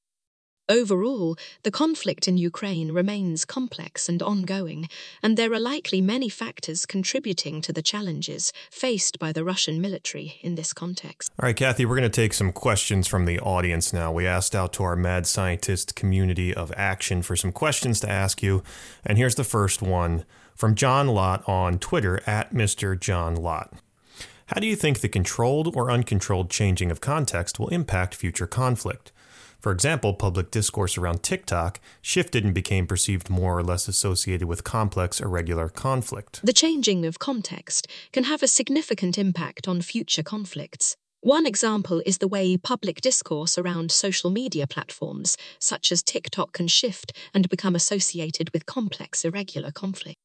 Overall, 0.68 1.36
the 1.64 1.72
conflict 1.72 2.28
in 2.28 2.38
Ukraine 2.38 2.92
remains 2.92 3.44
complex 3.44 4.08
and 4.08 4.22
ongoing, 4.22 4.88
and 5.20 5.36
there 5.36 5.52
are 5.52 5.58
likely 5.58 6.00
many 6.00 6.28
factors 6.28 6.86
contributing 6.86 7.60
to 7.62 7.72
the 7.72 7.82
challenges 7.82 8.52
faced 8.70 9.18
by 9.18 9.32
the 9.32 9.42
Russian 9.42 9.80
military 9.80 10.38
in 10.40 10.54
this 10.54 10.72
context. 10.72 11.32
All 11.40 11.46
right, 11.46 11.56
Cathy, 11.56 11.84
we're 11.84 11.96
going 11.96 12.08
to 12.08 12.20
take 12.22 12.32
some 12.32 12.52
questions 12.52 13.08
from 13.08 13.24
the 13.24 13.40
audience 13.40 13.92
now. 13.92 14.12
We 14.12 14.24
asked 14.24 14.54
out 14.54 14.72
to 14.74 14.84
our 14.84 14.94
mad 14.94 15.26
scientist 15.26 15.96
community 15.96 16.54
of 16.54 16.72
action 16.76 17.22
for 17.22 17.34
some 17.34 17.50
questions 17.50 17.98
to 18.00 18.10
ask 18.10 18.40
you, 18.40 18.62
and 19.04 19.18
here's 19.18 19.34
the 19.34 19.44
first 19.44 19.82
one 19.82 20.24
from 20.54 20.76
John 20.76 21.08
Lott 21.08 21.42
on 21.48 21.80
Twitter 21.80 22.22
at 22.24 22.54
Mr. 22.54 22.98
John 22.98 23.34
Lott. 23.34 23.72
How 24.46 24.60
do 24.60 24.68
you 24.68 24.76
think 24.76 25.00
the 25.00 25.08
controlled 25.08 25.74
or 25.74 25.90
uncontrolled 25.90 26.50
changing 26.50 26.92
of 26.92 27.00
context 27.00 27.58
will 27.58 27.68
impact 27.68 28.14
future 28.14 28.46
conflict? 28.46 29.10
For 29.62 29.70
example, 29.70 30.12
public 30.12 30.50
discourse 30.50 30.98
around 30.98 31.22
TikTok 31.22 31.78
shifted 32.00 32.44
and 32.44 32.52
became 32.52 32.84
perceived 32.84 33.30
more 33.30 33.56
or 33.56 33.62
less 33.62 33.86
associated 33.86 34.48
with 34.48 34.64
complex, 34.64 35.20
irregular 35.20 35.68
conflict. 35.68 36.40
The 36.42 36.52
changing 36.52 37.06
of 37.06 37.20
context 37.20 37.86
can 38.12 38.24
have 38.24 38.42
a 38.42 38.48
significant 38.48 39.16
impact 39.18 39.68
on 39.68 39.80
future 39.80 40.24
conflicts. 40.24 40.96
One 41.20 41.46
example 41.46 42.02
is 42.04 42.18
the 42.18 42.26
way 42.26 42.56
public 42.56 43.00
discourse 43.00 43.56
around 43.56 43.92
social 43.92 44.30
media 44.30 44.66
platforms, 44.66 45.36
such 45.60 45.92
as 45.92 46.02
TikTok, 46.02 46.52
can 46.52 46.66
shift 46.66 47.12
and 47.32 47.48
become 47.48 47.76
associated 47.76 48.50
with 48.52 48.66
complex, 48.66 49.24
irregular 49.24 49.70
conflict. 49.70 50.18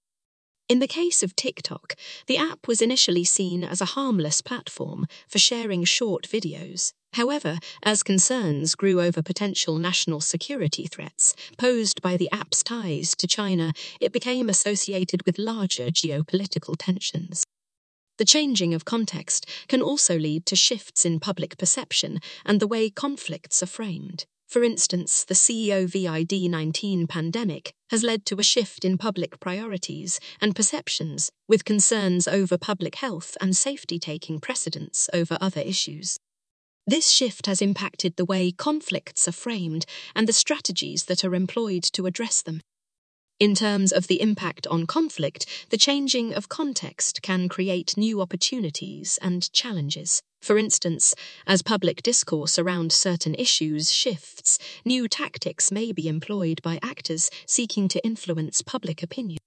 In 0.67 0.79
the 0.79 0.87
case 0.87 1.21
of 1.21 1.35
TikTok, 1.35 1.93
the 2.25 2.37
app 2.37 2.67
was 2.67 2.81
initially 2.81 3.23
seen 3.23 3.63
as 3.63 3.81
a 3.81 3.93
harmless 3.95 4.41
platform 4.41 5.05
for 5.29 5.37
sharing 5.37 5.83
short 5.83 6.27
videos. 6.27 6.91
However, 7.13 7.59
as 7.83 8.03
concerns 8.03 8.75
grew 8.75 9.01
over 9.01 9.21
potential 9.21 9.77
national 9.77 10.21
security 10.21 10.85
threats 10.85 11.35
posed 11.57 12.01
by 12.01 12.15
the 12.17 12.29
app's 12.31 12.61
ties 12.63 13.15
to 13.15 13.27
China, 13.27 13.73
it 13.99 14.11
became 14.11 14.49
associated 14.49 15.25
with 15.25 15.39
larger 15.39 15.87
geopolitical 15.87 16.75
tensions. 16.77 17.43
The 18.17 18.25
changing 18.25 18.73
of 18.73 18.85
context 18.85 19.45
can 19.67 19.81
also 19.81 20.17
lead 20.17 20.45
to 20.47 20.55
shifts 20.55 21.05
in 21.05 21.19
public 21.19 21.57
perception 21.57 22.19
and 22.45 22.59
the 22.59 22.67
way 22.67 22.89
conflicts 22.89 23.61
are 23.61 23.67
framed. 23.67 24.25
For 24.47 24.63
instance, 24.63 25.25
the 25.25 25.33
COVID 25.33 26.49
19 26.49 27.05
pandemic 27.05 27.73
has 27.89 28.03
led 28.03 28.25
to 28.27 28.39
a 28.39 28.43
shift 28.43 28.85
in 28.85 28.97
public 28.97 29.39
priorities 29.39 30.19
and 30.39 30.55
perceptions, 30.55 31.29
with 31.47 31.65
concerns 31.65 32.27
over 32.27 32.57
public 32.57 32.95
health 32.95 33.35
and 33.41 33.55
safety 33.55 33.99
taking 33.99 34.39
precedence 34.39 35.09
over 35.13 35.37
other 35.41 35.61
issues. 35.61 36.17
This 36.89 37.09
shift 37.09 37.47
has 37.47 37.61
impacted 37.61 38.15
the 38.15 38.23
way 38.23 38.49
conflicts 38.49 39.27
are 39.27 39.33
framed 39.33 39.85
and 40.15 40.25
the 40.25 40.31
strategies 40.31 41.03
that 41.05 41.25
are 41.25 41.35
employed 41.35 41.83
to 41.91 42.05
address 42.05 42.41
them. 42.41 42.61
In 43.41 43.55
terms 43.55 43.91
of 43.91 44.07
the 44.07 44.21
impact 44.21 44.65
on 44.67 44.87
conflict, 44.87 45.45
the 45.69 45.77
changing 45.77 46.33
of 46.33 46.47
context 46.47 47.21
can 47.21 47.49
create 47.49 47.97
new 47.97 48.21
opportunities 48.21 49.19
and 49.21 49.51
challenges. 49.51 50.21
For 50.41 50.57
instance, 50.57 51.13
as 51.45 51.61
public 51.61 52.01
discourse 52.01 52.57
around 52.57 52.93
certain 52.93 53.35
issues 53.35 53.91
shifts, 53.91 54.57
new 54.85 55.09
tactics 55.09 55.73
may 55.73 55.91
be 55.91 56.07
employed 56.07 56.61
by 56.61 56.79
actors 56.81 57.29
seeking 57.45 57.89
to 57.89 58.03
influence 58.05 58.61
public 58.61 59.03
opinion. 59.03 59.39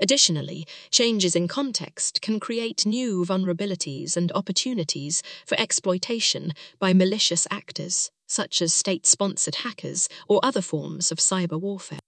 Additionally, 0.00 0.66
changes 0.90 1.36
in 1.36 1.46
context 1.46 2.20
can 2.20 2.40
create 2.40 2.84
new 2.84 3.24
vulnerabilities 3.24 4.16
and 4.16 4.32
opportunities 4.32 5.22
for 5.46 5.58
exploitation 5.60 6.52
by 6.78 6.92
malicious 6.92 7.46
actors, 7.50 8.10
such 8.26 8.60
as 8.60 8.74
state 8.74 9.06
sponsored 9.06 9.56
hackers 9.56 10.08
or 10.28 10.40
other 10.42 10.62
forms 10.62 11.12
of 11.12 11.18
cyber 11.18 11.60
warfare. 11.60 12.00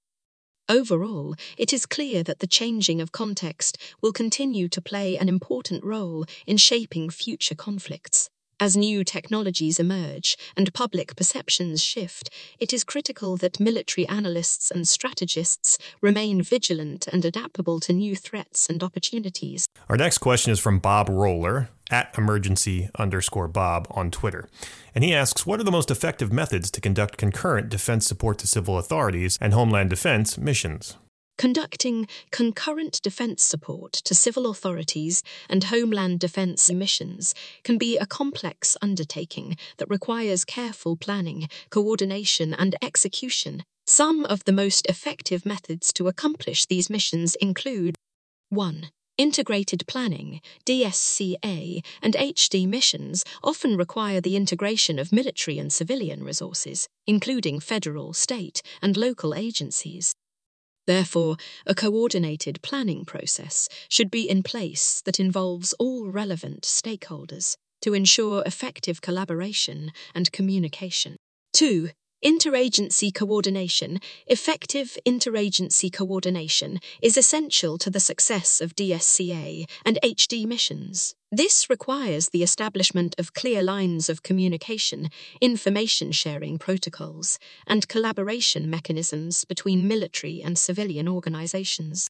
Overall, 0.69 1.37
it 1.57 1.73
is 1.73 1.87
clear 1.87 2.25
that 2.25 2.41
the 2.41 2.47
changing 2.49 3.01
of 3.01 3.13
context 3.13 3.79
will 4.03 4.13
continue 4.13 4.69
to 4.69 4.83
play 4.83 5.17
an 5.17 5.29
important 5.29 5.85
role 5.85 6.25
in 6.45 6.57
shaping 6.57 7.09
future 7.09 7.55
conflicts. 7.55 8.29
As 8.59 8.75
new 8.75 9.05
technologies 9.05 9.79
emerge 9.79 10.39
and 10.57 10.73
public 10.73 11.15
perceptions 11.15 11.83
shift, 11.83 12.31
it 12.59 12.73
is 12.73 12.85
critical 12.85 13.37
that 13.37 13.61
military 13.61 14.09
analysts 14.09 14.71
and 14.71 14.89
strategists 14.89 15.77
remain 16.01 16.41
vigilant 16.41 17.07
and 17.07 17.23
adaptable 17.27 17.81
to 17.81 17.93
new 17.93 18.17
threats 18.17 18.71
and 18.71 18.83
opportunities. 18.83 19.67
Our 19.91 19.99
next 19.99 20.19
question 20.19 20.53
is 20.53 20.59
from 20.59 20.79
Bob 20.79 21.11
Roller 21.11 21.69
at 21.91 22.15
emergency 22.17 22.89
underscore 22.99 23.47
Bob 23.47 23.89
on 23.91 24.11
Twitter. 24.11 24.49
And 24.95 25.05
he 25.05 25.13
asks 25.13 25.45
What 25.45 25.61
are 25.61 25.65
the 25.65 25.71
most 25.71 25.91
effective 25.91 26.33
methods 26.33 26.71
to 26.71 26.81
conduct 26.81 27.19
concurrent 27.19 27.69
defense 27.69 28.07
support 28.07 28.39
to 28.39 28.47
civil 28.47 28.79
authorities 28.79 29.37
and 29.39 29.53
homeland 29.53 29.91
defense 29.91 30.39
missions? 30.39 30.97
Conducting 31.39 32.07
concurrent 32.31 33.01
defence 33.03 33.43
support 33.43 33.93
to 33.93 34.15
civil 34.15 34.51
authorities 34.51 35.23
and 35.49 35.65
homeland 35.65 36.21
defence 36.21 36.71
missions 36.71 37.35
can 37.63 37.79
be 37.79 37.97
a 37.97 38.07
complex 38.07 38.77
undertaking 38.81 39.57
that 39.79 39.91
requires 39.91 40.45
careful 40.45 40.97
planning, 40.97 41.49
coordination, 41.71 42.55
and 42.55 42.75
execution. 42.83 43.63
Some 43.87 44.25
of 44.25 44.45
the 44.45 44.53
most 44.53 44.87
effective 44.89 45.47
methods 45.47 45.93
to 45.93 46.09
accomplish 46.09 46.67
these 46.67 46.91
missions 46.91 47.37
include 47.37 47.97
1. 48.49 48.91
Integrated 49.19 49.85
planning, 49.87 50.41
DSCA, 50.67 51.83
and 52.03 52.15
HD 52.15 52.69
missions 52.69 53.25
often 53.43 53.77
require 53.77 54.21
the 54.21 54.37
integration 54.37 54.99
of 54.99 55.11
military 55.11 55.59
and 55.59 55.73
civilian 55.73 56.23
resources, 56.23 56.87
including 57.07 57.59
federal, 57.59 58.13
state, 58.13 58.61
and 58.83 58.97
local 58.97 59.35
agencies. 59.35 60.15
Therefore, 60.87 61.37
a 61.67 61.75
coordinated 61.75 62.63
planning 62.63 63.05
process 63.05 63.69
should 63.89 64.11
be 64.11 64.29
in 64.29 64.43
place 64.43 65.03
that 65.05 65.21
involves 65.21 65.73
all 65.75 66.09
relevant 66.09 66.63
stakeholders 66.63 67.57
to 67.83 67.95
ensure 67.95 68.43
effective 68.47 69.01
collaboration 69.01 69.93
and 70.15 70.31
communication. 70.33 71.17
2. 71.53 71.91
Interagency 72.25 73.13
coordination, 73.13 74.01
effective 74.27 74.97
interagency 75.07 75.93
coordination, 75.93 76.81
is 77.03 77.19
essential 77.19 77.77
to 77.77 77.91
the 77.91 78.01
success 78.01 78.63
of 78.63 78.75
DSCA 78.75 79.69
and 79.85 79.99
HD 80.03 80.47
missions. 80.47 81.15
This 81.31 81.69
requires 81.69 82.31
the 82.31 82.43
establishment 82.43 83.15
of 83.19 83.35
clear 83.35 83.63
lines 83.63 84.09
of 84.09 84.23
communication, 84.23 85.11
information 85.43 86.11
sharing 86.11 86.59
protocols, 86.59 87.39
and 87.67 87.87
collaboration 87.87 88.71
mechanisms 88.71 89.45
between 89.45 89.87
military 89.87 90.41
and 90.43 90.59
civilian 90.59 91.09
organizations. 91.09 92.09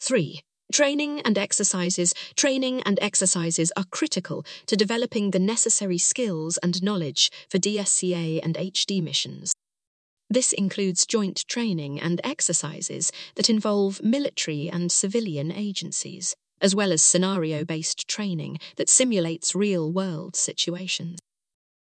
3. 0.00 0.42
Training 0.72 1.20
and 1.22 1.36
exercises. 1.36 2.14
Training 2.36 2.80
and 2.82 2.98
exercises 3.02 3.72
are 3.76 3.84
critical 3.90 4.44
to 4.66 4.76
developing 4.76 5.32
the 5.32 5.40
necessary 5.40 5.98
skills 5.98 6.58
and 6.58 6.80
knowledge 6.82 7.30
for 7.48 7.58
DSCA 7.58 8.40
and 8.42 8.54
HD 8.54 9.02
missions. 9.02 9.52
This 10.28 10.52
includes 10.52 11.06
joint 11.06 11.44
training 11.48 12.00
and 12.00 12.20
exercises 12.22 13.10
that 13.34 13.50
involve 13.50 14.00
military 14.00 14.70
and 14.70 14.92
civilian 14.92 15.50
agencies, 15.50 16.36
as 16.60 16.72
well 16.72 16.92
as 16.92 17.02
scenario 17.02 17.64
based 17.64 18.06
training 18.06 18.58
that 18.76 18.88
simulates 18.88 19.56
real 19.56 19.90
world 19.90 20.36
situations. 20.36 21.18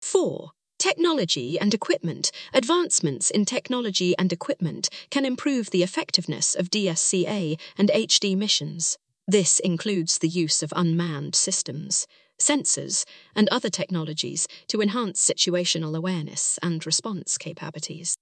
4. 0.01 0.51
Technology 0.79 1.59
and 1.59 1.75
equipment. 1.75 2.31
Advancements 2.55 3.33
in 3.33 3.45
technology 3.45 4.17
and 4.17 4.33
equipment 4.33 4.89
can 5.11 5.25
improve 5.25 5.71
the 5.71 5.83
effectiveness 5.83 6.55
of 6.55 6.71
DSCA 6.71 7.59
and 7.77 7.89
HD 7.89 8.37
missions. 8.37 8.97
This 9.27 9.59
includes 9.59 10.19
the 10.19 10.29
use 10.29 10.63
of 10.63 10.73
unmanned 10.77 11.35
systems, 11.35 12.07
sensors, 12.41 13.05
and 13.35 13.49
other 13.49 13.69
technologies 13.69 14.47
to 14.69 14.81
enhance 14.81 15.21
situational 15.21 15.97
awareness 15.97 16.61
and 16.63 16.87
response 16.87 17.39
capabilities. 17.39 18.17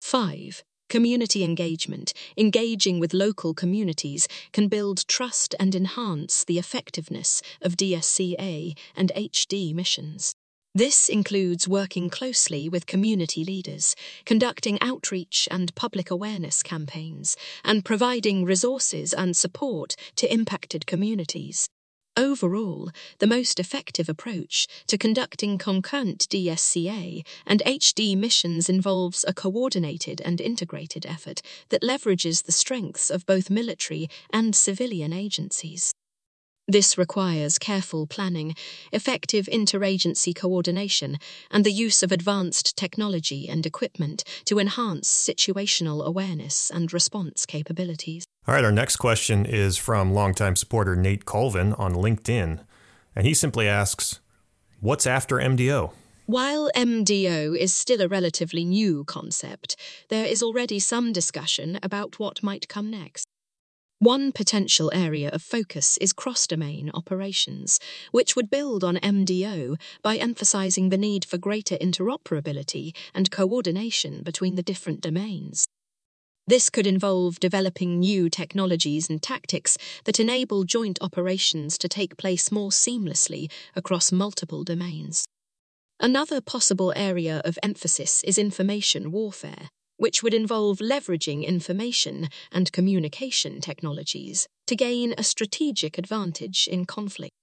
5. 0.00 0.64
Community 0.88 1.44
engagement. 1.44 2.14
Engaging 2.34 2.98
with 2.98 3.12
local 3.12 3.52
communities 3.52 4.26
can 4.52 4.68
build 4.68 5.06
trust 5.06 5.54
and 5.60 5.74
enhance 5.74 6.44
the 6.44 6.58
effectiveness 6.58 7.42
of 7.60 7.76
DSCA 7.76 8.74
and 8.96 9.12
HD 9.14 9.74
missions. 9.74 10.34
This 10.74 11.08
includes 11.08 11.66
working 11.66 12.08
closely 12.08 12.68
with 12.68 12.86
community 12.86 13.44
leaders, 13.44 13.96
conducting 14.24 14.80
outreach 14.80 15.48
and 15.50 15.74
public 15.74 16.12
awareness 16.12 16.62
campaigns, 16.62 17.36
and 17.64 17.84
providing 17.84 18.44
resources 18.44 19.12
and 19.12 19.36
support 19.36 19.96
to 20.14 20.32
impacted 20.32 20.86
communities. 20.86 21.68
Overall, 22.16 22.90
the 23.18 23.26
most 23.26 23.58
effective 23.58 24.08
approach 24.08 24.68
to 24.86 24.96
conducting 24.96 25.58
concurrent 25.58 26.28
DSCA 26.28 27.26
and 27.46 27.62
HD 27.66 28.16
missions 28.16 28.68
involves 28.68 29.24
a 29.26 29.34
coordinated 29.34 30.20
and 30.24 30.40
integrated 30.40 31.04
effort 31.04 31.42
that 31.70 31.82
leverages 31.82 32.44
the 32.44 32.52
strengths 32.52 33.10
of 33.10 33.26
both 33.26 33.50
military 33.50 34.08
and 34.32 34.54
civilian 34.54 35.12
agencies. 35.12 35.92
This 36.70 36.96
requires 36.96 37.58
careful 37.58 38.06
planning, 38.06 38.54
effective 38.92 39.46
interagency 39.46 40.32
coordination, 40.32 41.18
and 41.50 41.64
the 41.64 41.72
use 41.72 42.04
of 42.04 42.12
advanced 42.12 42.76
technology 42.76 43.48
and 43.48 43.66
equipment 43.66 44.22
to 44.44 44.60
enhance 44.60 45.08
situational 45.10 46.04
awareness 46.04 46.70
and 46.70 46.92
response 46.92 47.44
capabilities. 47.44 48.24
All 48.46 48.54
right, 48.54 48.64
our 48.64 48.70
next 48.70 48.98
question 48.98 49.46
is 49.46 49.78
from 49.78 50.14
longtime 50.14 50.54
supporter 50.54 50.94
Nate 50.94 51.24
Colvin 51.24 51.72
on 51.72 51.92
LinkedIn, 51.92 52.60
and 53.16 53.26
he 53.26 53.34
simply 53.34 53.66
asks, 53.66 54.20
What's 54.78 55.08
after 55.08 55.38
MDO? 55.38 55.92
While 56.26 56.70
MDO 56.76 57.58
is 57.58 57.74
still 57.74 58.00
a 58.00 58.06
relatively 58.06 58.64
new 58.64 59.02
concept, 59.02 59.74
there 60.08 60.24
is 60.24 60.40
already 60.40 60.78
some 60.78 61.12
discussion 61.12 61.80
about 61.82 62.20
what 62.20 62.44
might 62.44 62.68
come 62.68 62.92
next. 62.92 63.26
One 64.02 64.32
potential 64.32 64.90
area 64.94 65.28
of 65.28 65.42
focus 65.42 65.98
is 65.98 66.14
cross 66.14 66.46
domain 66.46 66.90
operations, 66.94 67.78
which 68.12 68.34
would 68.34 68.48
build 68.48 68.82
on 68.82 68.96
MDO 68.96 69.78
by 70.00 70.16
emphasizing 70.16 70.88
the 70.88 70.96
need 70.96 71.22
for 71.22 71.36
greater 71.36 71.76
interoperability 71.76 72.96
and 73.14 73.30
coordination 73.30 74.22
between 74.22 74.54
the 74.54 74.62
different 74.62 75.02
domains. 75.02 75.66
This 76.46 76.70
could 76.70 76.86
involve 76.86 77.40
developing 77.40 77.98
new 77.98 78.30
technologies 78.30 79.10
and 79.10 79.22
tactics 79.22 79.76
that 80.04 80.18
enable 80.18 80.64
joint 80.64 80.98
operations 81.02 81.76
to 81.76 81.86
take 81.86 82.16
place 82.16 82.50
more 82.50 82.70
seamlessly 82.70 83.52
across 83.76 84.10
multiple 84.10 84.64
domains. 84.64 85.26
Another 86.00 86.40
possible 86.40 86.94
area 86.96 87.42
of 87.44 87.58
emphasis 87.62 88.24
is 88.24 88.38
information 88.38 89.12
warfare 89.12 89.68
which 90.00 90.22
would 90.22 90.32
involve 90.32 90.78
leveraging 90.78 91.46
information 91.46 92.26
and 92.50 92.72
communication 92.72 93.60
technologies 93.60 94.48
to 94.66 94.74
gain 94.74 95.14
a 95.18 95.22
strategic 95.22 95.98
advantage 95.98 96.66
in 96.66 96.86
conflict. 96.86 97.34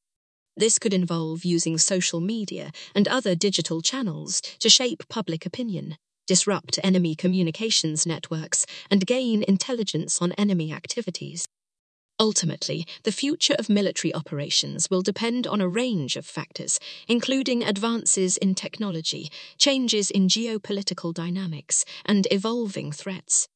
This 0.55 0.79
could 0.79 0.91
involve 0.91 1.45
using 1.45 1.77
social 1.77 2.19
media 2.19 2.71
and 2.95 3.07
other 3.07 3.35
digital 3.35 3.83
channels 3.83 4.41
to 4.57 4.69
shape 4.69 5.03
public 5.07 5.45
opinion, 5.45 5.97
disrupt 6.25 6.79
enemy 6.83 7.13
communications 7.13 8.07
networks, 8.07 8.65
and 8.89 9.05
gain 9.05 9.43
intelligence 9.47 10.19
on 10.19 10.31
enemy 10.31 10.73
activities. 10.73 11.45
Ultimately, 12.19 12.87
the 13.03 13.11
future 13.11 13.55
of 13.59 13.69
military 13.69 14.11
operations 14.11 14.89
will 14.89 15.03
depend 15.03 15.45
on 15.45 15.61
a 15.61 15.67
range 15.67 16.15
of 16.15 16.25
factors, 16.25 16.79
including 17.07 17.63
advances 17.63 18.37
in 18.37 18.55
technology, 18.55 19.29
changes 19.59 20.09
in 20.09 20.27
geopolitical 20.27 21.13
dynamics, 21.13 21.85
and 22.05 22.27
evolving 22.31 22.91
threats. 22.91 23.47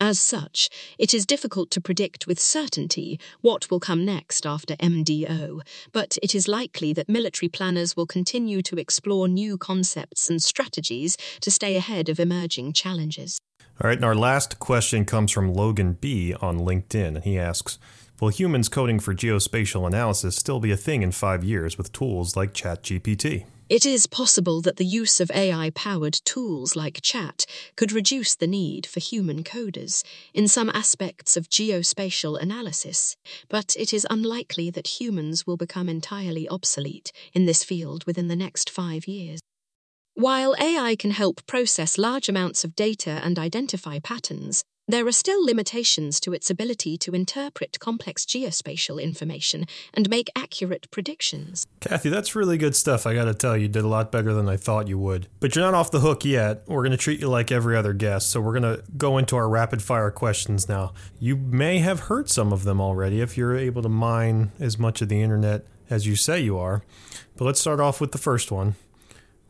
As 0.00 0.18
such, 0.18 0.70
it 0.98 1.12
is 1.12 1.26
difficult 1.26 1.70
to 1.70 1.80
predict 1.80 2.26
with 2.26 2.40
certainty 2.40 3.20
what 3.40 3.70
will 3.70 3.78
come 3.78 4.04
next 4.04 4.46
after 4.46 4.74
MDO, 4.76 5.60
but 5.92 6.18
it 6.22 6.34
is 6.34 6.48
likely 6.48 6.92
that 6.94 7.10
military 7.10 7.48
planners 7.48 7.94
will 7.94 8.06
continue 8.06 8.62
to 8.62 8.78
explore 8.78 9.28
new 9.28 9.58
concepts 9.58 10.30
and 10.30 10.42
strategies 10.42 11.16
to 11.42 11.50
stay 11.50 11.76
ahead 11.76 12.08
of 12.08 12.18
emerging 12.18 12.72
challenges. 12.72 13.38
All 13.80 13.88
right, 13.88 13.96
and 13.96 14.04
our 14.04 14.14
last 14.14 14.58
question 14.58 15.04
comes 15.04 15.32
from 15.32 15.52
Logan 15.52 15.94
B 15.94 16.34
on 16.34 16.58
LinkedIn, 16.58 17.16
and 17.16 17.24
he 17.24 17.38
asks 17.38 17.78
Will 18.20 18.28
humans 18.28 18.68
coding 18.68 19.00
for 19.00 19.14
geospatial 19.14 19.86
analysis 19.86 20.36
still 20.36 20.60
be 20.60 20.70
a 20.70 20.76
thing 20.76 21.02
in 21.02 21.10
five 21.10 21.42
years 21.42 21.76
with 21.76 21.90
tools 21.90 22.36
like 22.36 22.52
ChatGPT? 22.52 23.46
It 23.68 23.86
is 23.86 24.06
possible 24.06 24.60
that 24.60 24.76
the 24.76 24.84
use 24.84 25.18
of 25.18 25.30
AI 25.30 25.70
powered 25.70 26.20
tools 26.24 26.76
like 26.76 27.00
chat 27.00 27.46
could 27.74 27.90
reduce 27.90 28.34
the 28.34 28.46
need 28.46 28.86
for 28.86 29.00
human 29.00 29.42
coders 29.42 30.04
in 30.34 30.46
some 30.46 30.68
aspects 30.70 31.36
of 31.38 31.48
geospatial 31.48 32.40
analysis, 32.40 33.16
but 33.48 33.74
it 33.78 33.94
is 33.94 34.06
unlikely 34.10 34.68
that 34.70 35.00
humans 35.00 35.46
will 35.46 35.56
become 35.56 35.88
entirely 35.88 36.46
obsolete 36.48 37.10
in 37.32 37.46
this 37.46 37.64
field 37.64 38.04
within 38.04 38.28
the 38.28 38.36
next 38.36 38.68
five 38.68 39.08
years. 39.08 39.40
While 40.14 40.54
AI 40.60 40.94
can 40.96 41.12
help 41.12 41.46
process 41.46 41.96
large 41.96 42.28
amounts 42.28 42.64
of 42.64 42.76
data 42.76 43.22
and 43.24 43.38
identify 43.38 43.98
patterns, 43.98 44.62
there 44.86 45.06
are 45.06 45.12
still 45.12 45.42
limitations 45.42 46.20
to 46.20 46.34
its 46.34 46.50
ability 46.50 46.98
to 46.98 47.14
interpret 47.14 47.80
complex 47.80 48.26
geospatial 48.26 49.02
information 49.02 49.64
and 49.94 50.10
make 50.10 50.28
accurate 50.36 50.90
predictions. 50.90 51.66
Cathy, 51.80 52.10
that's 52.10 52.36
really 52.36 52.58
good 52.58 52.76
stuff. 52.76 53.06
I 53.06 53.14
got 53.14 53.24
to 53.24 53.32
tell 53.32 53.56
you, 53.56 53.62
you 53.62 53.68
did 53.68 53.84
a 53.84 53.88
lot 53.88 54.12
better 54.12 54.34
than 54.34 54.50
I 54.50 54.58
thought 54.58 54.86
you 54.86 54.98
would. 54.98 55.28
But 55.40 55.56
you're 55.56 55.64
not 55.64 55.72
off 55.72 55.90
the 55.90 56.00
hook 56.00 56.26
yet. 56.26 56.64
We're 56.66 56.82
going 56.82 56.90
to 56.90 56.98
treat 56.98 57.20
you 57.20 57.30
like 57.30 57.50
every 57.50 57.74
other 57.74 57.94
guest. 57.94 58.30
So 58.30 58.42
we're 58.42 58.60
going 58.60 58.76
to 58.76 58.84
go 58.98 59.16
into 59.16 59.34
our 59.36 59.48
rapid 59.48 59.82
fire 59.82 60.10
questions 60.10 60.68
now. 60.68 60.92
You 61.20 61.38
may 61.38 61.78
have 61.78 62.00
heard 62.00 62.28
some 62.28 62.52
of 62.52 62.64
them 62.64 62.82
already 62.82 63.22
if 63.22 63.38
you're 63.38 63.56
able 63.56 63.80
to 63.80 63.88
mine 63.88 64.52
as 64.60 64.78
much 64.78 65.00
of 65.00 65.08
the 65.08 65.22
internet 65.22 65.64
as 65.88 66.06
you 66.06 66.16
say 66.16 66.40
you 66.40 66.58
are. 66.58 66.82
But 67.36 67.46
let's 67.46 67.60
start 67.60 67.80
off 67.80 67.98
with 67.98 68.12
the 68.12 68.18
first 68.18 68.52
one. 68.52 68.74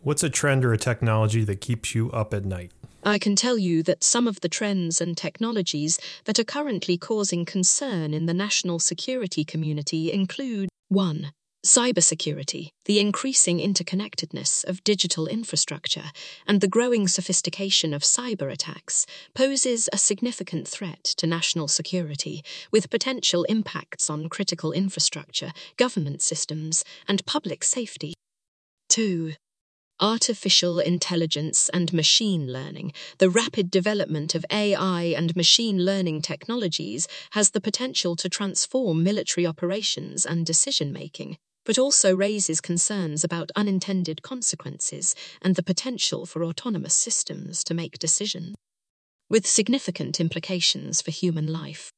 What's 0.05 0.25
a 0.25 0.31
trend 0.31 0.65
or 0.65 0.73
a 0.73 0.79
technology 0.79 1.45
that 1.45 1.61
keeps 1.61 1.95
you 1.95 2.11
up 2.11 2.35
at 2.35 2.45
night? 2.45 2.73
I 3.05 3.21
can 3.21 3.37
tell 3.37 3.57
you 3.57 3.85
that 3.85 4.03
some 4.03 4.27
of 4.27 4.41
the 4.41 4.49
trends 4.49 5.01
and 5.01 5.17
technologies 5.17 5.97
that 6.25 6.41
are 6.41 6.45
currently 6.45 6.99
causing 6.99 7.45
concern 7.45 8.13
in 8.13 8.27
the 8.27 8.35
national 8.35 8.81
security 8.81 9.45
community 9.45 10.11
include 10.13 10.69
1. 10.89 11.31
Cybersecurity, 11.65 12.71
the 12.87 12.99
increasing 12.99 13.59
interconnectedness 13.59 14.65
of 14.65 14.83
digital 14.83 15.29
infrastructure, 15.29 16.11
and 16.49 16.61
the 16.61 16.67
growing 16.67 17.07
sophistication 17.07 17.95
of 17.95 18.03
cyber 18.03 18.51
attacks 18.51 19.07
poses 19.37 19.89
a 19.93 19.99
significant 19.99 20.67
threat 20.67 21.05
to 21.05 21.29
national 21.29 21.69
security, 21.69 22.43
with 22.73 22.91
potential 22.91 23.45
impacts 23.45 24.11
on 24.11 24.29
critical 24.29 24.73
infrastructure, 24.73 25.53
government 25.77 26.23
systems, 26.23 26.85
and 27.07 27.25
public 27.25 27.63
safety. 27.63 28.15
2 28.89 29.35
artificial 30.03 30.81
intelligence 30.81 31.71
and 31.73 31.93
machine 31.93 32.53
learning, 32.53 32.93
the 33.19 33.31
rapid 33.31 33.71
development 33.71 34.35
of 34.35 34.45
AI 34.51 35.15
and 35.17 35.37
machine 35.37 35.85
learning 35.85 36.21
technologies 36.21 37.07
has 37.31 37.51
the 37.51 37.61
potential 37.61 38.17
to 38.17 38.29
transform 38.29 39.05
military 39.05 39.47
operations 39.47 40.27
and 40.27 40.45
decision 40.45 40.93
making, 40.93 41.39
but 41.65 41.79
also 41.79 42.15
raises 42.15 42.61
concerns 42.61 43.23
about 43.23 43.53
unintended 43.55 44.23
consequences 44.23 45.15
and 45.41 45.55
the 45.55 45.63
potential 45.63 46.27
for 46.27 46.43
autonomous 46.43 46.95
systems 46.95 47.63
to 47.63 47.73
make 47.73 48.01
decisions, 48.01 48.57
with 49.31 49.47
significant 49.47 50.19
implications 50.19 51.01
for 51.01 51.13
human 51.13 51.47
life. 51.47 51.93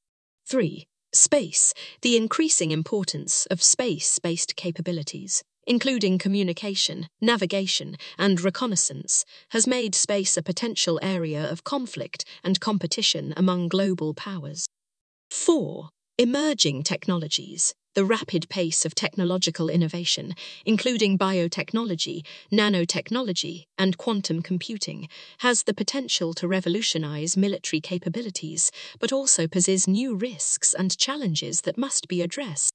3. 0.47 0.87
Space, 1.15 1.73
the 2.03 2.19
increasing 2.19 2.71
importance 2.71 3.47
of 3.47 3.63
space 3.63 4.19
based 4.19 4.57
capabilities 4.57 5.43
including 5.67 6.19
communication, 6.19 7.09
navigation, 7.21 7.97
and 8.19 8.41
reconnaissance, 8.41 9.25
has 9.51 9.67
made 9.67 9.95
space 9.95 10.37
a 10.37 10.43
potential 10.43 10.99
area 11.03 11.51
of 11.51 11.65
conflict 11.65 12.25
and 12.43 12.61
competition 12.61 13.33
among 13.37 13.69
global 13.69 14.15
powers. 14.15 14.67
4. 15.31 15.89
Emerging 16.19 16.83
technologies. 16.83 17.75
The 17.95 18.05
rapid 18.05 18.49
pace 18.49 18.85
of 18.85 18.97
technological 18.97 19.69
innovation, 19.69 20.35
including 20.67 21.17
biotechnology, 21.17 22.27
nanotechnology, 22.53 23.67
and 23.79 23.97
quantum 23.97 24.43
computing, 24.43 25.09
has 25.39 25.63
the 25.63 25.75
potential 25.75 26.35
to 26.35 26.49
revolutionize 26.49 27.37
military 27.37 27.81
capabilities, 27.81 28.73
but 28.99 29.13
also 29.13 29.47
poses 29.47 29.87
new 29.87 30.17
risks 30.17 30.75
and 30.75 30.99
challenges 30.99 31.61
that 31.61 31.79
must 31.79 32.09
be 32.09 32.21
addressed. 32.21 32.74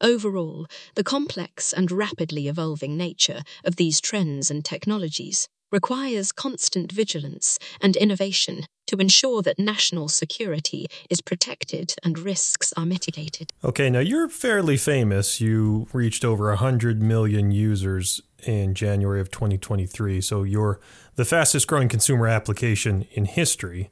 Overall, 0.00 0.66
the 0.94 1.04
complex 1.04 1.72
and 1.72 1.92
rapidly 1.92 2.48
evolving 2.48 2.96
nature 2.96 3.42
of 3.64 3.76
these 3.76 4.00
trends 4.00 4.50
and 4.50 4.64
technologies 4.64 5.46
requires 5.70 6.32
constant 6.32 6.90
vigilance 6.90 7.58
and 7.80 7.96
innovation 7.96 8.64
to 8.86 8.96
ensure 8.96 9.40
that 9.42 9.58
national 9.58 10.08
security 10.08 10.86
is 11.08 11.20
protected 11.20 11.94
and 12.02 12.18
risks 12.18 12.72
are 12.76 12.86
mitigated. 12.86 13.50
Okay, 13.62 13.88
now 13.88 14.00
you're 14.00 14.28
fairly 14.28 14.76
famous. 14.76 15.40
You 15.40 15.86
reached 15.92 16.24
over 16.24 16.48
100 16.48 17.00
million 17.00 17.52
users 17.52 18.20
in 18.44 18.74
January 18.74 19.20
of 19.20 19.30
2023, 19.30 20.20
so 20.20 20.42
you're 20.42 20.80
the 21.14 21.24
fastest 21.24 21.68
growing 21.68 21.88
consumer 21.88 22.26
application 22.26 23.06
in 23.12 23.26
history. 23.26 23.90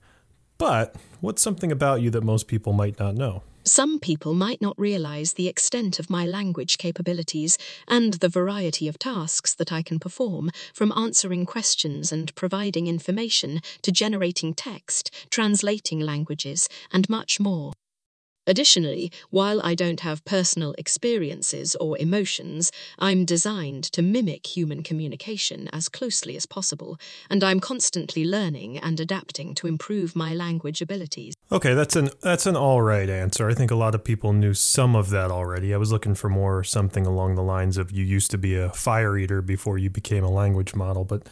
But 0.57 0.97
what's 1.21 1.43
something 1.43 1.71
about 1.71 2.01
you 2.01 2.11
that 2.11 2.25
most 2.25 2.49
people 2.49 2.73
might 2.73 2.99
not 2.99 3.15
know? 3.15 3.43
Some 3.69 4.01
people 4.01 4.33
might 4.33 4.63
not 4.63 4.81
realize 4.81 5.35
the 5.35 5.47
extent 5.47 5.99
of 5.99 6.09
my 6.09 6.25
language 6.25 6.79
capabilities 6.79 7.59
and 7.87 8.15
the 8.15 8.29
variety 8.31 8.89
of 8.89 8.99
tasks 8.99 9.55
that 9.57 9.71
I 9.71 9.83
can 9.83 9.99
perform, 9.99 10.51
from 10.73 10.91
answering 10.97 11.45
questions 11.45 12.11
and 12.11 12.35
providing 12.35 12.87
information 12.87 13.61
to 13.83 13.93
generating 13.93 14.55
text, 14.55 15.11
translating 15.29 16.01
languages, 16.01 16.71
and 16.91 17.11
much 17.11 17.39
more. 17.39 17.75
Additionally, 18.49 19.13
while 19.29 19.61
I 19.63 19.75
don't 19.75 20.01
have 20.01 20.25
personal 20.25 20.75
experiences 20.79 21.77
or 21.77 21.99
emotions, 21.99 22.73
I'm 22.99 23.27
designed 23.27 23.85
to 23.93 24.01
mimic 24.01 24.57
human 24.57 24.83
communication 24.83 25.69
as 25.71 25.91
closely 25.91 26.35
as 26.35 26.47
possible, 26.47 26.99
and 27.29 27.45
I'm 27.45 27.61
constantly 27.61 28.25
learning 28.25 28.79
and 28.79 28.99
adapting 28.99 29.55
to 29.57 29.67
improve 29.67 30.17
my 30.17 30.33
language 30.33 30.81
abilities. 30.81 31.35
Okay, 31.53 31.75
that's 31.75 31.95
an 31.95 32.09
that's 32.23 32.47
an 32.47 32.57
all 32.57 32.81
right 32.81 33.11
answer. 33.11 33.51
I 33.51 33.55
think 33.55 33.71
a 33.71 33.77
lot 33.77 33.95
of 33.95 34.03
people 34.03 34.33
knew 34.33 34.55
some 34.55 34.97
of 34.97 35.11
that 35.11 35.31
already. 35.31 35.75
I 35.75 35.77
was 35.77 35.93
looking 35.93 36.15
for 36.15 36.31
more 36.31 36.65
something 36.65 37.07
along 37.07 37.35
the 37.35 37.43
lines 37.43 37.77
of 37.77 37.91
you 37.91 38.03
used 38.03 38.31
to 38.31 38.39
be 38.39 38.57
a 38.57 38.71
fire 38.71 39.19
eater 39.19 39.43
before 39.43 39.77
you 39.77 39.91
became 39.91 40.25
a 40.25 40.31
language 40.31 40.75
model, 40.75 41.05
but 41.05 41.29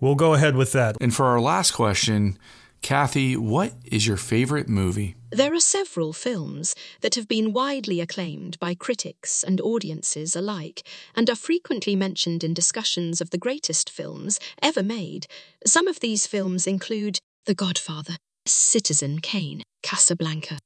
we'll 0.00 0.16
go 0.16 0.34
ahead 0.34 0.56
with 0.56 0.72
that. 0.72 0.96
And 1.00 1.14
for 1.14 1.26
our 1.26 1.40
last 1.40 1.70
question, 1.70 2.36
Cathy, 2.82 3.36
what 3.36 3.72
is 3.84 4.06
your 4.06 4.16
favorite 4.16 4.68
movie? 4.68 5.16
There 5.30 5.52
are 5.52 5.60
several 5.60 6.12
films 6.12 6.74
that 7.00 7.16
have 7.16 7.26
been 7.26 7.52
widely 7.52 8.00
acclaimed 8.00 8.58
by 8.60 8.74
critics 8.74 9.42
and 9.42 9.60
audiences 9.60 10.36
alike, 10.36 10.86
and 11.14 11.28
are 11.28 11.36
frequently 11.36 11.96
mentioned 11.96 12.44
in 12.44 12.54
discussions 12.54 13.20
of 13.20 13.30
the 13.30 13.38
greatest 13.38 13.90
films 13.90 14.38
ever 14.62 14.82
made. 14.82 15.26
Some 15.66 15.88
of 15.88 16.00
these 16.00 16.26
films 16.26 16.66
include 16.66 17.18
The 17.46 17.54
Godfather, 17.54 18.16
Citizen 18.46 19.18
Kane, 19.18 19.62
Casablanca, 19.82 20.58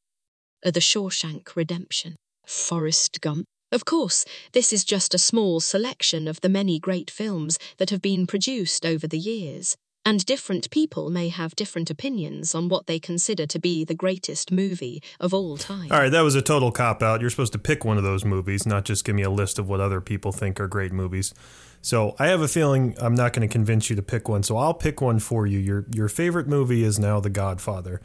The 0.62 0.81
Shawshank 0.81 1.57
Redemption, 1.57 2.16
Forrest 2.46 3.20
Gump. 3.23 3.46
Of 3.73 3.85
course, 3.85 4.25
this 4.53 4.73
is 4.73 4.85
just 4.85 5.14
a 5.14 5.18
small 5.18 5.61
selection 5.61 6.29
of 6.29 6.40
the 6.42 6.49
many 6.49 6.79
great 6.79 7.11
films 7.11 7.59
that 7.79 7.90
have 7.90 8.03
been 8.03 8.27
produced 8.27 8.85
over 8.85 9.07
the 9.07 9.18
years 9.18 9.77
and 10.11 10.27
different 10.27 10.68
people 10.70 11.09
may 11.09 11.29
have 11.29 11.55
different 11.55 11.88
opinions 11.88 12.53
on 12.53 12.68
what 12.68 12.88
they 12.88 12.99
consider 12.99 13.46
to 13.46 13.61
be 13.61 13.85
the 13.85 13.94
greatest 13.94 14.51
movie 14.51 15.01
of 15.20 15.33
all 15.33 15.57
time. 15.57 15.87
All 15.92 16.01
right, 16.01 16.09
that 16.09 16.23
was 16.23 16.35
a 16.35 16.42
total 16.42 16.73
cop 16.73 17.01
out. 17.01 17.20
You're 17.20 17.31
supposed 17.31 17.53
to 17.53 17.61
pick 17.61 17.85
one 17.85 17.96
of 17.96 18.03
those 18.03 18.25
movies, 18.25 18.66
not 18.66 18.85
just 18.85 19.05
give 19.05 19.14
me 19.14 19.23
a 19.23 19.31
list 19.31 19.57
of 19.57 19.68
what 19.68 19.79
other 19.79 20.01
people 20.01 20.33
think 20.33 20.59
are 20.59 20.66
great 20.66 20.90
movies. 20.90 21.33
So 21.81 22.16
I 22.18 22.27
have 22.27 22.40
a 22.40 22.49
feeling 22.49 22.96
I'm 23.01 23.14
not 23.14 23.33
going 23.33 23.46
to 23.49 23.53
convince 23.53 23.88
you 23.88 23.94
to 23.94 24.03
pick 24.03 24.29
one. 24.29 24.42
So 24.42 24.57
I'll 24.57 24.75
pick 24.75 25.01
one 25.01 25.20
for 25.20 25.46
you. 25.46 25.61
Your 25.61 25.87
your 25.94 26.09
favorite 26.09 26.49
movie 26.49 26.83
is 26.83 26.99
now 26.99 27.20
The 27.20 27.31
Godfather. 27.31 28.01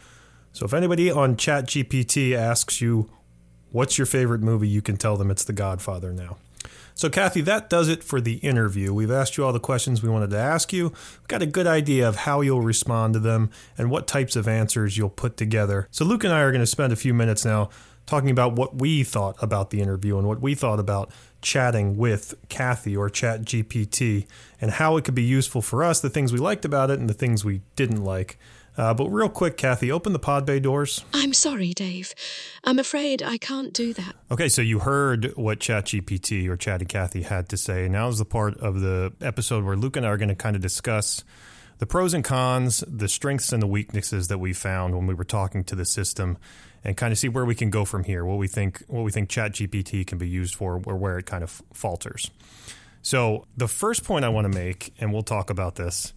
So 0.54 0.64
if 0.64 0.76
anybody 0.76 1.10
on 1.10 1.36
ChatGPT 1.36 2.38
asks 2.38 2.82
you 2.82 3.10
what's 3.72 3.98
your 3.98 4.06
favorite 4.06 4.42
movie, 4.42 4.68
you 4.68 4.84
can 4.84 4.96
tell 4.96 5.18
them 5.18 5.32
it's 5.32 5.44
The 5.44 5.54
Godfather 5.54 6.14
now. 6.14 6.38
So, 6.98 7.10
Cathy, 7.10 7.42
that 7.42 7.70
does 7.70 7.90
it 7.90 8.06
for 8.06 8.22
the 8.22 8.36
interview. 8.36 8.94
We've 8.94 9.12
asked 9.12 9.36
you 9.36 9.44
all 9.44 9.52
the 9.52 9.60
questions 9.60 10.02
we 10.02 10.08
wanted 10.08 10.30
to 10.30 10.38
ask 10.38 10.72
you. 10.72 10.86
We've 10.86 11.28
got 11.28 11.42
a 11.42 11.46
good 11.46 11.68
idea 11.68 12.08
of 12.08 12.16
how 12.16 12.40
you'll 12.40 12.62
respond 12.62 13.16
to 13.16 13.20
them 13.20 13.50
and 13.78 13.92
what 13.92 14.08
types 14.08 14.38
of 14.38 14.48
answers 14.48 14.98
you'll 14.98 15.10
put 15.10 15.36
together. 15.36 15.90
So, 15.92 16.06
Luke 16.06 16.24
and 16.24 16.32
I 16.32 16.40
are 16.40 16.52
going 16.52 16.62
to 16.62 16.66
spend 16.66 16.94
a 16.94 16.96
few 16.96 17.14
minutes 17.14 17.44
now 17.44 17.70
talking 18.06 18.30
about 18.30 18.54
what 18.54 18.80
we 18.80 19.04
thought 19.04 19.36
about 19.42 19.72
the 19.72 19.82
interview 19.82 20.18
and 20.18 20.26
what 20.26 20.40
we 20.40 20.56
thought 20.56 20.80
about 20.80 21.12
chatting 21.42 21.98
with 21.98 22.34
Cathy 22.48 22.96
or 22.96 23.10
Chat 23.10 23.42
GPT 23.42 24.26
and 24.62 24.72
how 24.72 24.96
it 24.96 25.04
could 25.04 25.16
be 25.16 25.24
useful 25.24 25.62
for 25.62 25.84
us, 25.84 26.00
the 26.00 26.10
things 26.10 26.32
we 26.32 26.40
liked 26.40 26.64
about 26.64 26.90
it 26.90 27.00
and 27.00 27.10
the 27.10 27.14
things 27.14 27.44
we 27.44 27.62
didn't 27.76 28.04
like. 28.06 28.38
Uh, 28.78 28.94
but 28.94 29.08
real 29.10 29.30
quick, 29.30 29.58
Cathy, 29.58 29.92
open 29.92 30.14
the 30.14 30.20
pod 30.20 30.46
bay 30.46 30.60
doors. 30.60 31.06
I'm 31.14 31.34
sorry, 31.34 31.74
Dave. 31.74 32.14
I'm 32.64 32.80
afraid 32.80 33.24
I 33.24 33.38
can't 33.38 33.74
do 33.74 33.94
that. 33.94 34.16
Okay, 34.32 34.50
so 34.50 34.62
you 34.62 34.80
heard 34.80 35.32
what 35.36 35.60
ChatGPT 35.60 36.48
or 36.50 36.58
Chatty 36.58 36.86
Cathy 36.86 37.22
had 37.22 37.50
to 37.50 37.58
say. 37.58 37.88
Now 37.88 38.10
is 38.10 38.18
the 38.18 38.26
part 38.26 38.58
of 38.58 38.82
the 38.82 39.14
episode 39.22 39.64
where 39.64 39.78
Luke 39.78 39.96
and 39.96 40.06
I 40.06 40.10
are 40.10 40.18
going 40.18 40.30
to 40.30 40.36
kind 40.36 40.56
of 40.56 40.62
discuss 40.62 41.24
the 41.78 41.86
pros 41.86 42.14
and 42.14 42.24
cons, 42.24 42.84
the 42.88 43.08
strengths 43.08 43.52
and 43.52 43.62
the 43.62 43.68
weaknesses 43.68 44.28
that 44.30 44.38
we 44.38 44.54
found 44.54 44.96
when 44.96 45.08
we 45.08 45.14
were 45.14 45.26
talking 45.26 45.64
to 45.66 45.76
the 45.76 45.86
system, 45.86 46.38
and 46.84 46.96
kind 46.96 47.12
of 47.12 47.18
see 47.18 47.28
where 47.30 47.46
we 47.46 47.56
can 47.56 47.70
go 47.70 47.84
from 47.84 48.04
here. 48.04 48.24
What 48.24 48.38
we 48.38 48.48
think, 48.48 48.84
what 48.88 49.04
we 49.04 49.12
think 49.12 49.30
ChatGPT 49.30 50.06
can 50.06 50.18
be 50.18 50.28
used 50.28 50.56
for, 50.56 50.82
or 50.86 50.96
where 50.96 51.18
it 51.18 51.26
kind 51.26 51.44
of 51.44 51.62
falters. 51.74 52.30
So 53.02 53.46
the 53.56 53.68
first 53.68 54.04
point 54.04 54.26
I 54.26 54.30
want 54.30 54.52
to 54.52 54.58
make, 54.58 54.94
and 55.00 55.14
we'll 55.14 55.24
talk 55.24 55.50
about 55.50 55.76
this 55.76 56.14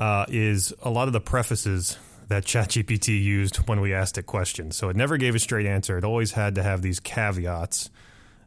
uh, 0.00 0.24
is 0.28 0.72
a 0.82 0.90
lot 0.90 1.06
of 1.08 1.12
the 1.12 1.20
prefaces 1.20 1.98
that 2.28 2.44
ChatGPT 2.44 3.22
used 3.22 3.56
when 3.68 3.80
we 3.80 3.92
asked 3.92 4.16
it 4.16 4.24
questions. 4.24 4.74
So 4.74 4.88
it 4.88 4.96
never 4.96 5.18
gave 5.18 5.34
a 5.34 5.38
straight 5.38 5.66
answer. 5.66 5.98
It 5.98 6.04
always 6.04 6.32
had 6.32 6.54
to 6.54 6.62
have 6.62 6.80
these 6.80 7.00
caveats 7.00 7.90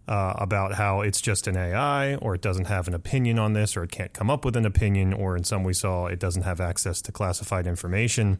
uh, 0.07 0.33
about 0.37 0.73
how 0.73 1.01
it's 1.01 1.21
just 1.21 1.45
an 1.47 1.55
AI, 1.55 2.15
or 2.15 2.33
it 2.33 2.41
doesn't 2.41 2.65
have 2.65 2.87
an 2.87 2.95
opinion 2.95 3.37
on 3.37 3.53
this, 3.53 3.77
or 3.77 3.83
it 3.83 3.91
can't 3.91 4.13
come 4.13 4.31
up 4.31 4.43
with 4.43 4.55
an 4.55 4.65
opinion, 4.65 5.13
or 5.13 5.37
in 5.37 5.43
some 5.43 5.63
we 5.63 5.73
saw 5.73 6.07
it 6.07 6.19
doesn't 6.19 6.41
have 6.41 6.59
access 6.59 7.01
to 7.03 7.11
classified 7.11 7.67
information. 7.67 8.39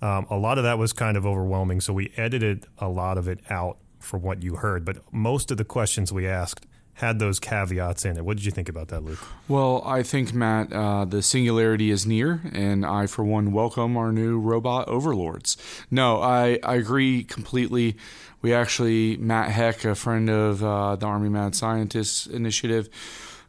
Um, 0.00 0.26
a 0.30 0.36
lot 0.36 0.56
of 0.56 0.64
that 0.64 0.78
was 0.78 0.92
kind 0.94 1.16
of 1.16 1.26
overwhelming, 1.26 1.82
so 1.82 1.92
we 1.92 2.12
edited 2.16 2.66
a 2.78 2.88
lot 2.88 3.18
of 3.18 3.28
it 3.28 3.40
out 3.50 3.76
for 3.98 4.16
what 4.16 4.42
you 4.42 4.56
heard. 4.56 4.84
But 4.84 5.12
most 5.12 5.50
of 5.50 5.58
the 5.58 5.64
questions 5.64 6.12
we 6.12 6.26
asked 6.26 6.66
had 6.98 7.20
those 7.20 7.38
caveats 7.38 8.04
in 8.04 8.16
it. 8.16 8.24
What 8.24 8.36
did 8.36 8.44
you 8.44 8.50
think 8.50 8.68
about 8.68 8.88
that, 8.88 9.04
Luke? 9.04 9.24
Well, 9.46 9.82
I 9.86 10.02
think, 10.02 10.34
Matt, 10.34 10.72
uh, 10.72 11.04
the 11.04 11.22
singularity 11.22 11.92
is 11.92 12.04
near, 12.04 12.40
and 12.52 12.84
I, 12.84 13.06
for 13.06 13.22
one, 13.22 13.52
welcome 13.52 13.96
our 13.96 14.10
new 14.10 14.36
robot 14.38 14.88
overlords. 14.88 15.56
No, 15.92 16.20
I, 16.20 16.58
I 16.64 16.74
agree 16.74 17.22
completely. 17.22 17.96
We 18.42 18.52
actually, 18.52 19.16
Matt 19.16 19.50
Heck, 19.50 19.84
a 19.84 19.94
friend 19.94 20.28
of 20.28 20.64
uh, 20.64 20.96
the 20.96 21.06
Army 21.06 21.28
Mad 21.28 21.54
Scientists 21.54 22.26
Initiative, 22.26 22.88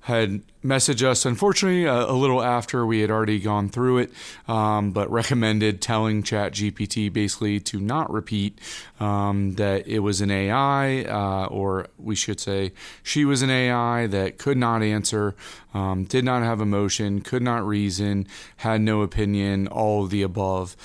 had 0.02 0.42
messaged 0.64 1.04
us, 1.04 1.26
unfortunately, 1.26 1.86
a, 1.86 2.06
a, 2.06 2.14
little 2.14 2.42
after 2.42 2.86
we 2.86 3.02
had 3.02 3.12
already 3.12 3.40
gone 3.40 3.70
through 3.70 4.00
it, 4.00 4.12
um, 4.48 4.92
but 4.92 5.10
recommended 5.12 5.82
telling 5.82 6.24
ChatGPT 6.24 7.12
basically 7.12 7.60
to 7.60 7.80
not 7.80 8.12
repeat 8.12 8.60
um, 9.00 9.54
that 9.56 9.88
it 9.88 10.00
was 10.00 10.22
an 10.22 10.32
AI, 10.32 11.04
uh, 11.04 11.48
or 11.48 11.88
we 11.98 12.16
should 12.16 12.40
say 12.40 12.72
she 13.04 13.26
was 13.26 13.42
an 13.42 13.50
AI 13.50 14.08
that 14.08 14.38
could 14.38 14.58
not 14.58 14.82
answer, 14.82 15.36
um, 15.74 16.06
did 16.06 16.24
not 16.24 16.44
have 16.44 16.62
emotion, 16.62 17.22
could 17.22 17.44
not 17.44 17.66
reason, 17.66 18.26
had 18.58 18.82
no 18.82 19.02
opinion, 19.02 19.68
all 19.68 20.06
of 20.06 20.10
the 20.10 20.22
above. 20.22 20.76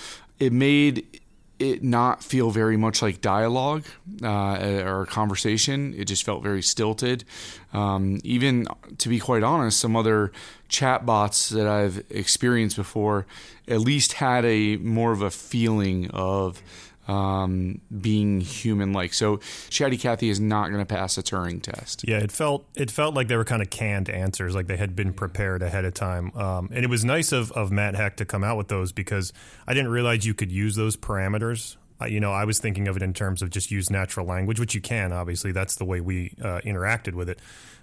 It 0.41 0.53
made 0.53 1.21
it 1.59 1.83
not 1.83 2.23
feel 2.23 2.51
very 2.51 2.77
much 2.77 3.01
like 3.01 3.21
dialogue 3.21 3.85
uh, 4.23 4.83
or 4.85 5.07
conversation. 5.07 5.95
It 5.97 6.07
just 6.07 6.25
felt 6.25 6.43
very 6.43 6.63
stilted. 6.63 7.25
Um, 7.73 8.21
even 8.25 8.67
to 8.99 9.09
be 9.09 9.19
quite 9.19 9.43
honest, 9.43 9.79
some 9.79 9.97
other 9.97 10.33
chat 10.69 11.07
bots 11.07 11.51
that 11.51 11.67
I've 11.67 12.05
experienced 12.11 12.77
before 12.77 13.27
at 13.69 13.81
least 13.81 14.15
had 14.15 14.45
a 14.45 14.77
more 14.79 15.13
of 15.13 15.23
a 15.23 15.31
feeling 15.31 16.11
of 16.11 16.63
um, 17.09 17.81
being 18.01 18.41
human 18.41 18.93
like. 18.93 19.15
So 19.15 19.41
Chatty 19.71 19.97
Cathy 19.97 20.29
is 20.29 20.41
not 20.41 20.69
going 20.69 20.81
to 20.81 20.87
pass 20.87 21.19
a 21.19 21.23
Turing 21.23 21.63
test. 21.63 22.07
Yeah, 22.07 22.19
it 22.19 22.33
felt 22.33 22.65
it 22.75 22.91
felt 22.91 23.15
like 23.15 23.29
they 23.29 23.37
were 23.37 23.45
kind 23.45 23.63
of 23.63 23.71
canned 23.71 24.09
answers, 24.09 24.55
like 24.55 24.67
they 24.67 24.77
had 24.77 24.97
been 24.97 25.13
prepared 25.13 25.63
ahead 25.63 25.85
of 25.85 25.95
time. 25.95 26.33
Um, 26.37 26.71
and 26.73 26.85
it 26.85 26.89
was 26.89 27.05
nice 27.05 27.33
of 27.33 27.53
of 27.53 27.71
Matt 27.71 27.95
Heck 27.95 28.17
to 28.19 28.25
come 28.25 28.45
out 28.45 28.57
with 28.57 28.69
those 28.69 28.93
because 28.93 29.33
I 29.67 29.75
didn't 29.75 29.91
realize 29.91 30.25
you 30.25 30.35
could 30.35 30.53
use 30.53 30.77
those 30.77 30.97
parameters. 30.97 31.77
Uh, 32.01 32.07
you 32.07 32.19
know, 32.19 32.33
I 32.33 32.45
was 32.45 32.59
thinking 32.59 32.89
of 32.89 32.97
it 32.97 33.03
in 33.03 33.15
terms 33.15 33.41
of 33.41 33.51
just 33.51 33.71
use 33.71 33.89
natural 33.89 34.27
language, 34.27 34.59
which 34.59 34.75
you 34.75 34.81
can. 34.81 35.13
Obviously, 35.13 35.53
that's 35.53 35.77
the 35.77 35.85
way 35.85 36.01
we 36.01 36.35
uh, 36.43 36.61
interacted 36.65 37.15
with 37.15 37.29
it. 37.29 37.39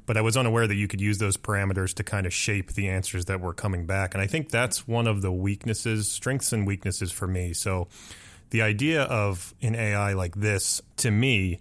But 0.06 0.18
I 0.18 0.22
was 0.22 0.36
unaware 0.36 0.68
that 0.68 0.76
you 0.76 0.88
could 0.88 1.00
use 1.00 1.20
those 1.20 1.38
parameters 1.38 1.94
to 1.94 2.04
kind 2.04 2.26
of 2.26 2.34
shape 2.34 2.74
the 2.74 2.90
answers 2.90 3.26
that 3.26 3.40
were 3.40 3.54
coming 3.54 3.86
back. 3.86 4.14
And 4.14 4.22
I 4.22 4.28
think 4.28 4.50
that's 4.50 4.88
one 4.88 5.08
of 5.08 5.22
the 5.22 5.32
weaknesses, 5.32 6.10
strengths 6.10 6.52
and 6.52 6.68
weaknesses 6.68 7.12
for 7.12 7.28
me. 7.28 7.54
So 7.54 7.88
the 8.52 8.62
idea 8.62 9.04
of 9.04 9.54
an 9.62 9.76
AI 9.76 10.14
like 10.14 10.36
this, 10.36 10.82
to 10.98 11.10
me, 11.10 11.60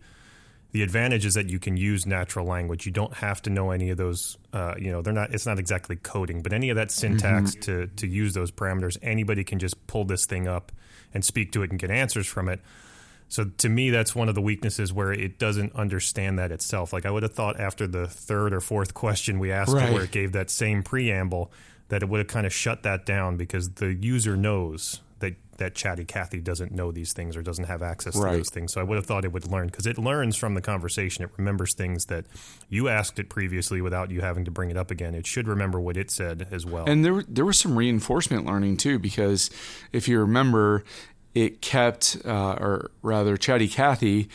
the 0.73 0.83
advantage 0.83 1.25
is 1.25 1.35
that 1.35 1.49
you 1.49 1.59
can 1.59 1.77
use 1.77 2.07
natural 2.07 2.47
language. 2.47 2.87
You 2.87 2.93
don't 2.93 3.15
have 3.15 3.43
to 3.43 3.51
know 3.51 3.71
any 3.71 3.91
of 3.91 3.97
those. 3.97 4.39
Uh, 4.53 4.75
you 4.79 4.93
know, 4.93 5.03
they're 5.03 5.13
not. 5.13 5.33
It's 5.33 5.47
not 5.47 5.59
exactly 5.59 5.97
coding, 5.97 6.43
but 6.43 6.53
any 6.53 6.71
of 6.71 6.77
that 6.77 6.91
syntax 6.91 7.53
mm-hmm. 7.53 7.61
to 7.63 7.87
to 7.89 8.07
use 8.07 8.35
those 8.35 8.51
parameters, 8.51 8.97
anybody 9.03 9.43
can 9.43 9.59
just 9.59 9.85
pull 9.87 10.05
this 10.05 10.27
thing 10.27 10.47
up 10.47 10.71
and 11.15 11.25
speak 11.25 11.53
to 11.53 11.63
it 11.63 11.71
and 11.71 11.79
get 11.79 11.91
answers 11.91 12.27
from 12.27 12.49
it. 12.49 12.61
So 13.29 13.45
to 13.45 13.69
me, 13.69 13.91
that's 13.91 14.15
one 14.15 14.29
of 14.29 14.35
the 14.35 14.43
weaknesses 14.43 14.93
where 14.93 15.13
it 15.13 15.39
doesn't 15.39 15.75
understand 15.77 16.41
that 16.41 16.51
itself. 16.51 16.93
Like 16.93 17.07
I 17.07 17.11
would 17.13 17.23
have 17.23 17.35
thought 17.35 17.61
after 17.61 17.87
the 17.87 18.09
third 18.09 18.53
or 18.53 18.61
fourth 18.61 18.95
question 18.95 19.39
we 19.39 19.53
asked 19.53 19.73
right. 19.73 19.89
it, 19.89 19.93
where 19.93 20.03
it 20.03 20.11
gave 20.11 20.33
that 20.33 20.51
same 20.51 20.83
preamble, 20.83 21.53
that 21.89 22.03
it 22.03 22.09
would 22.09 22.19
have 22.19 22.27
kind 22.27 22.47
of 22.47 22.53
shut 22.53 22.83
that 22.83 23.07
down 23.07 23.37
because 23.37 23.71
the 23.71 23.95
user 23.95 24.37
knows 24.37 25.01
that 25.61 25.75
Chatty 25.75 26.05
Cathy 26.05 26.41
doesn't 26.41 26.73
know 26.73 26.91
these 26.91 27.13
things 27.13 27.37
or 27.37 27.43
doesn't 27.43 27.67
have 27.67 27.83
access 27.83 28.17
right. 28.17 28.33
to 28.33 28.37
those 28.39 28.51
things. 28.51 28.73
So 28.73 28.81
I 28.81 28.85
would 28.85 28.97
have 28.97 29.07
thought 29.07 29.25
it 29.25 29.33
would 29.33 29.47
learn 29.47 29.67
because 29.67 29.87
it 29.87 29.99
learns 29.99 30.35
from 30.37 30.55
the 30.55 30.63
conversation. 30.63 31.23
It 31.23 31.31
remembers 31.37 31.75
things 31.75 32.07
that 32.07 32.25
you 32.69 32.89
asked 32.89 33.19
it 33.19 33.29
previously 33.29 33.81
without 33.81 34.11
you 34.11 34.23
having 34.23 34.45
to 34.47 34.51
bring 34.51 34.71
it 34.71 34.77
up 34.77 34.91
again. 34.91 35.15
It 35.15 35.27
should 35.27 35.47
remember 35.47 35.79
what 35.79 35.97
it 35.97 36.11
said 36.11 36.49
as 36.51 36.67
well. 36.67 36.87
And 36.89 37.05
there 37.05 37.23
there 37.29 37.45
was 37.45 37.59
some 37.59 37.77
reinforcement 37.77 38.47
learning 38.47 38.79
too 38.79 38.99
because 38.99 39.51
if 39.93 40.09
you 40.09 40.19
remember, 40.19 40.83
it 41.35 41.61
kept, 41.61 42.17
uh, 42.25 42.57
or 42.59 42.91
rather, 43.03 43.37
Chatty 43.37 43.69
Cathy 43.69 44.29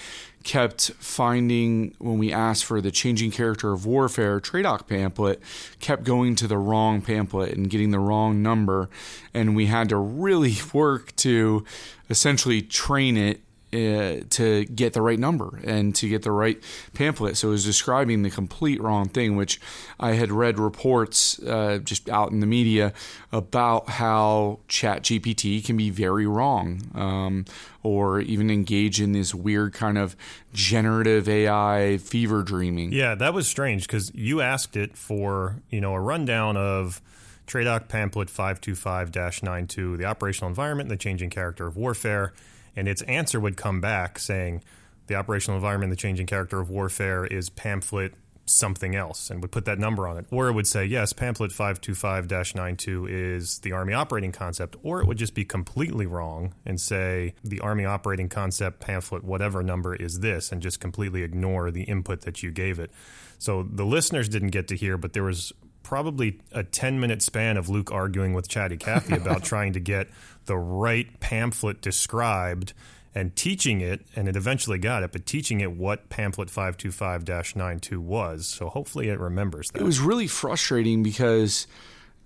kept 0.45 0.91
finding 0.99 1.95
when 1.97 2.19
we 2.19 2.31
asked 2.31 2.63
for 2.65 2.79
the 2.79 2.91
changing 2.91 3.31
character 3.31 3.73
of 3.73 3.85
warfare 3.85 4.39
TRADOC 4.39 4.87
pamphlet 4.87 5.41
kept 5.79 6.03
going 6.03 6.35
to 6.35 6.47
the 6.47 6.57
wrong 6.57 7.01
pamphlet 7.01 7.53
and 7.57 7.67
getting 7.67 7.89
the 7.89 7.99
wrong 7.99 8.43
number. 8.43 8.87
And 9.33 9.55
we 9.55 9.65
had 9.65 9.89
to 9.89 9.97
really 9.97 10.55
work 10.73 11.15
to 11.17 11.65
essentially 12.09 12.61
train 12.61 13.17
it 13.17 13.41
uh, 13.73 14.21
to 14.29 14.65
get 14.65 14.93
the 14.93 15.01
right 15.01 15.19
number 15.19 15.59
and 15.63 15.93
to 15.95 16.07
get 16.07 16.21
the 16.21 16.31
right 16.31 16.61
pamphlet. 16.93 17.35
So 17.37 17.49
it 17.49 17.51
was 17.51 17.65
describing 17.65 18.23
the 18.23 18.29
complete 18.29 18.81
wrong 18.81 19.09
thing, 19.09 19.35
which 19.35 19.59
I 19.99 20.13
had 20.13 20.31
read 20.31 20.59
reports 20.59 21.39
uh, 21.39 21.79
just 21.83 22.09
out 22.09 22.31
in 22.31 22.39
the 22.39 22.47
media 22.47 22.93
about 23.31 23.89
how 23.89 24.59
ChatGPT 24.69 25.63
can 25.65 25.77
be 25.77 25.89
very 25.89 26.25
wrong 26.25 26.81
um, 26.95 27.45
or 27.83 28.21
even 28.21 28.49
engage 28.49 29.01
in 29.01 29.11
this 29.11 29.35
weird 29.35 29.73
kind 29.73 29.97
of 29.97 30.15
generative 30.53 31.27
AI 31.27 31.97
fever 31.97 32.43
dreaming. 32.43 32.93
Yeah, 32.93 33.15
that 33.15 33.33
was 33.33 33.47
strange 33.47 33.87
because 33.87 34.13
you 34.13 34.41
asked 34.41 34.77
it 34.77 34.95
for, 34.95 35.57
you 35.69 35.81
know, 35.81 35.93
a 35.93 35.99
rundown 35.99 36.55
of 36.55 37.01
TRADOC 37.47 37.87
pamphlet 37.87 38.29
525-92, 38.29 39.97
the 39.97 40.05
operational 40.05 40.49
environment 40.49 40.89
and 40.89 40.97
the 40.97 41.01
changing 41.01 41.29
character 41.29 41.67
of 41.67 41.77
warfare 41.77 42.33
and 42.75 42.87
its 42.87 43.01
answer 43.03 43.39
would 43.39 43.57
come 43.57 43.81
back 43.81 44.19
saying 44.19 44.63
the 45.07 45.15
operational 45.15 45.57
environment, 45.57 45.91
the 45.91 45.95
changing 45.95 46.25
character 46.25 46.59
of 46.59 46.69
warfare 46.69 47.25
is 47.25 47.49
pamphlet 47.49 48.13
something 48.47 48.95
else 48.95 49.29
and 49.29 49.41
would 49.41 49.51
put 49.51 49.65
that 49.65 49.79
number 49.79 50.07
on 50.07 50.17
it. 50.17 50.25
Or 50.31 50.47
it 50.47 50.53
would 50.53 50.67
say, 50.67 50.85
yes, 50.85 51.13
pamphlet 51.13 51.51
525 51.51 52.55
92 52.55 53.07
is 53.07 53.59
the 53.59 53.71
Army 53.71 53.93
operating 53.93 54.31
concept. 54.31 54.75
Or 54.83 55.01
it 55.01 55.07
would 55.07 55.17
just 55.17 55.33
be 55.33 55.45
completely 55.45 56.05
wrong 56.05 56.53
and 56.65 56.79
say 56.79 57.33
the 57.43 57.59
Army 57.61 57.85
operating 57.85 58.29
concept 58.29 58.79
pamphlet, 58.79 59.23
whatever 59.23 59.63
number 59.63 59.95
is 59.95 60.19
this, 60.19 60.51
and 60.51 60.61
just 60.61 60.79
completely 60.79 61.23
ignore 61.23 61.71
the 61.71 61.83
input 61.83 62.21
that 62.21 62.43
you 62.43 62.51
gave 62.51 62.79
it. 62.79 62.91
So 63.39 63.63
the 63.63 63.85
listeners 63.85 64.29
didn't 64.29 64.51
get 64.51 64.67
to 64.69 64.75
hear, 64.75 64.97
but 64.97 65.13
there 65.13 65.23
was 65.23 65.51
probably 65.83 66.39
a 66.51 66.63
10 66.63 66.99
minute 66.99 67.21
span 67.21 67.57
of 67.57 67.69
Luke 67.69 67.91
arguing 67.91 68.33
with 68.33 68.47
Chatty 68.47 68.77
Cathy 68.77 69.15
about 69.15 69.43
trying 69.43 69.73
to 69.73 69.79
get 69.79 70.07
the 70.45 70.57
right 70.57 71.19
pamphlet 71.19 71.81
described 71.81 72.73
and 73.13 73.33
teaching 73.35 73.79
it, 73.79 74.01
and 74.15 74.27
it 74.27 74.35
eventually 74.35 74.77
got 74.77 75.01
it, 75.01 75.13
but 75.13 75.25
teaching 75.25 75.61
it 75.61 75.71
what 75.71 76.09
pamphlet 76.09 76.49
525 76.49 77.55
92 77.55 78.01
was. 78.01 78.45
So 78.45 78.67
hopefully 78.67 79.07
it 79.07 79.19
remembers 79.19 79.71
that. 79.71 79.81
It 79.81 79.85
was 79.85 80.01
really 80.01 80.27
frustrating 80.27 81.01
because 81.01 81.65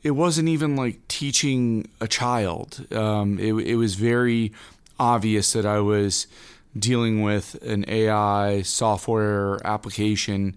it 0.01 0.11
wasn't 0.11 0.49
even 0.49 0.76
like 0.76 1.07
teaching 1.07 1.88
a 2.01 2.07
child. 2.07 2.88
Um, 2.91 3.38
it, 3.39 3.53
it 3.53 3.76
was 3.76 3.95
very 3.95 4.51
obvious 4.99 5.53
that 5.53 5.65
I 5.65 5.80
was 5.80 6.26
dealing 6.78 7.22
with 7.22 7.55
an 7.63 7.86
AI 7.88 8.61
software 8.63 9.65
application 9.65 10.55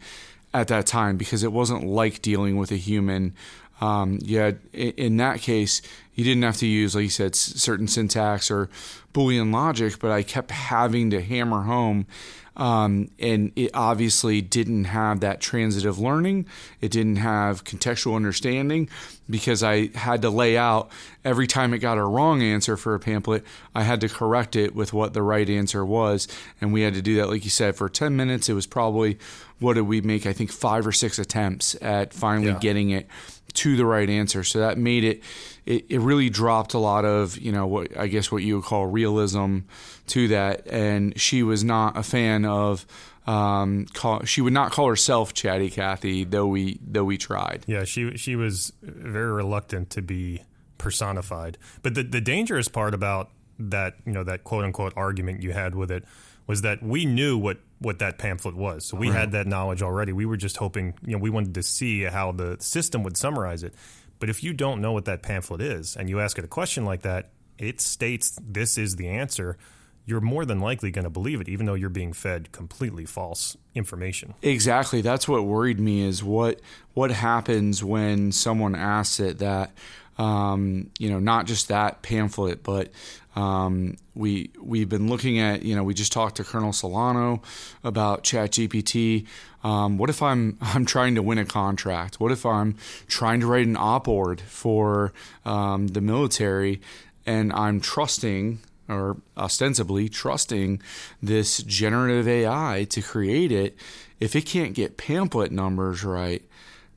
at 0.55 0.69
that 0.69 0.87
time 0.87 1.17
because 1.17 1.43
it 1.43 1.53
wasn't 1.53 1.85
like 1.85 2.23
dealing 2.23 2.57
with 2.57 2.71
a 2.71 2.77
human. 2.77 3.35
Um, 3.83 4.21
yeah, 4.23 4.53
in 4.73 5.17
that 5.17 5.41
case, 5.41 5.83
you 6.15 6.23
didn't 6.23 6.45
have 6.45 6.57
to 6.59 6.67
use, 6.67 6.95
like 6.95 7.03
you 7.03 7.11
said, 7.11 7.35
certain 7.35 7.89
syntax 7.89 8.49
or 8.49 8.71
Boolean 9.13 9.53
logic, 9.53 9.99
but 9.99 10.13
I 10.13 10.23
kept 10.23 10.53
having 10.53 11.11
to 11.11 11.21
hammer 11.21 11.63
home. 11.63 12.07
Um, 12.55 13.11
and 13.19 13.51
it 13.57 13.73
obviously 13.75 14.41
didn't 14.41 14.85
have 14.85 15.21
that 15.21 15.41
transitive 15.41 15.99
learning. 15.99 16.47
It 16.81 16.93
didn't 16.93 17.17
have 17.17 17.65
contextual 17.65 18.15
understanding 18.15 18.89
because 19.29 19.65
I 19.65 19.89
had 19.97 20.23
to 20.23 20.31
lay 20.31 20.57
out 20.57 20.91
every 21.25 21.49
time 21.49 21.75
it 21.75 21.79
got 21.79 21.99
a 21.99 22.05
wrong 22.05 22.41
answer 22.43 22.77
for 22.77 22.95
a 22.95 23.01
pamphlet, 23.01 23.43
I 23.75 23.83
had 23.83 24.03
to 24.03 24.09
correct 24.09 24.55
it 24.55 24.77
with 24.77 24.93
what 24.93 25.15
the 25.15 25.23
right 25.23 25.49
answer 25.49 25.85
was. 25.85 26.29
And 26.61 26.73
we 26.73 26.83
had 26.83 26.95
to 26.95 27.03
do 27.03 27.17
that, 27.17 27.31
like 27.31 27.43
you 27.45 27.51
said, 27.51 27.75
for 27.75 27.89
10 27.89 28.15
minutes. 28.15 28.49
It 28.51 28.55
was 28.55 28.67
probably, 28.67 29.19
what 29.59 29.75
did 29.75 29.83
we 29.83 30.03
make? 30.03 30.27
I 30.27 30.35
think 30.35 30.53
five 30.53 30.87
or 30.87 30.93
six 30.93 31.19
attempts 31.19 31.75
at 31.81 32.13
finally 32.13 32.49
yeah. 32.49 32.59
getting 32.59 32.91
it 32.91 33.09
to 33.55 33.77
the 33.77 33.87
right 33.87 34.09
answer. 34.09 34.45
So 34.45 34.61
that 34.61 34.79
made 34.79 35.05
it, 35.05 35.23
it, 35.67 35.87
it 35.89 36.01
really 36.01 36.31
dropped 36.31 36.75
a 36.75 36.79
lot 36.79 37.05
of, 37.05 37.39
you 37.39 37.53
know, 37.53 37.67
what 37.67 37.97
I 37.97 38.07
guess 38.07 38.31
what 38.33 38.43
you 38.43 38.57
would 38.57 38.65
call 38.65 38.87
realism 38.87 39.61
to 40.09 40.29
that. 40.29 40.67
And 40.67 41.19
she 41.21 41.43
was 41.43 41.65
not 41.65 41.97
a 41.97 42.03
fan 42.03 42.45
of, 42.45 42.87
um, 43.27 43.87
call, 43.93 44.25
she 44.25 44.41
would 44.41 44.53
not 44.53 44.73
call 44.73 44.89
herself 44.89 45.33
Chatty 45.33 45.71
Cathy, 45.71 46.25
though 46.25 46.47
we 46.47 46.81
though 46.85 47.05
we 47.05 47.19
tried. 47.19 47.65
Yeah, 47.67 47.85
she 47.85 48.17
she 48.17 48.35
was 48.35 48.73
very 48.83 49.31
reluctant 49.31 49.91
to 49.91 50.03
be 50.03 50.43
personified. 50.79 51.57
But 51.83 51.95
the 51.95 52.03
the 52.03 52.21
dangerous 52.21 52.69
part 52.69 52.95
about 52.95 53.31
that 53.59 53.95
you 54.05 54.13
know 54.13 54.25
that 54.25 54.43
quote 54.43 54.65
unquote 54.65 54.93
argument 54.97 55.43
you 55.43 55.53
had 55.53 55.75
with 55.75 55.91
it 55.91 56.05
was 56.47 56.63
that 56.63 56.83
we 56.83 57.07
knew 57.07 57.39
what 57.39 57.59
what 57.83 57.99
that 57.99 58.19
pamphlet 58.19 58.57
was. 58.57 58.85
So 58.85 58.97
we 58.97 59.09
right. 59.09 59.19
had 59.19 59.33
that 59.33 59.47
knowledge 59.47 59.83
already. 59.83 60.13
We 60.13 60.27
were 60.27 60.37
just 60.37 60.57
hoping, 60.57 60.95
you 61.05 61.13
know, 61.13 61.19
we 61.19 61.31
wanted 61.31 61.55
to 61.55 61.63
see 61.63 62.03
how 62.05 62.33
the 62.33 62.57
system 62.61 63.03
would 63.03 63.17
summarize 63.17 63.63
it. 63.63 63.75
But 64.19 64.31
if 64.31 64.45
you 64.45 64.53
don't 64.53 64.81
know 64.81 64.93
what 64.93 65.05
that 65.07 65.23
pamphlet 65.23 65.61
is 65.61 65.97
and 65.97 66.09
you 66.09 66.21
ask 66.21 66.39
it 66.39 66.45
a 66.45 66.49
question 66.49 66.85
like 66.85 67.03
that, 67.03 67.31
it 67.59 67.81
states 67.81 68.39
this 68.41 68.79
is 68.79 68.97
the 68.97 69.09
answer. 69.09 69.57
You're 70.05 70.21
more 70.21 70.45
than 70.45 70.61
likely 70.61 70.91
going 70.91 71.05
to 71.05 71.11
believe 71.11 71.41
it, 71.41 71.49
even 71.49 71.67
though 71.67 71.75
you're 71.75 71.89
being 71.89 72.13
fed 72.13 72.51
completely 72.53 73.05
false 73.05 73.57
information. 73.75 74.35
Exactly. 74.43 75.01
That's 75.01 75.29
what 75.29 75.45
worried 75.45 75.79
me 75.79 76.03
is 76.03 76.25
what 76.25 76.61
what 76.95 77.11
happens 77.11 77.85
when 77.85 78.33
someone 78.33 78.75
asks 78.75 79.21
it 79.21 79.39
that 79.39 79.73
um, 80.19 80.91
you 80.99 81.11
know, 81.11 81.19
not 81.19 81.47
just 81.47 81.69
that 81.69 82.03
pamphlet, 82.03 82.63
but 82.63 82.91
um, 83.35 83.97
we 84.15 84.51
we've 84.61 84.89
been 84.89 85.09
looking 85.09 85.39
at 85.39 85.63
you 85.63 85.75
know 85.75 85.83
we 85.83 85.95
just 85.95 86.13
talked 86.13 86.37
to 86.37 86.45
Colonel 86.45 86.73
Solano 86.73 87.43
about 87.83 88.25
ChatGPT. 88.25 89.27
Um, 89.65 89.97
what 89.99 90.11
if 90.11 90.23
I'm 90.23 90.59
I'm 90.61 90.85
trying 90.85 91.15
to 91.15 91.23
win 91.23 91.39
a 91.39 91.45
contract? 91.45 92.21
What 92.21 92.33
if 92.33 92.45
I'm 92.45 92.77
trying 93.07 93.41
to 93.41 93.47
write 93.47 93.67
an 93.67 93.77
op-ord 93.77 94.41
for 94.41 95.13
um, 95.45 95.89
the 95.89 96.01
military 96.01 96.81
and 97.25 97.53
I'm 97.53 97.81
trusting 97.81 98.61
or 98.89 99.17
ostensibly 99.37 100.09
trusting 100.09 100.83
this 101.23 101.63
generative 101.63 102.29
AI 102.29 102.87
to 102.91 103.01
create 103.01 103.53
it? 103.53 103.77
If 104.21 104.37
it 104.37 104.43
can't 104.43 104.75
get 104.75 104.97
pamphlet 104.97 105.51
numbers 105.51 106.05
right, 106.05 106.43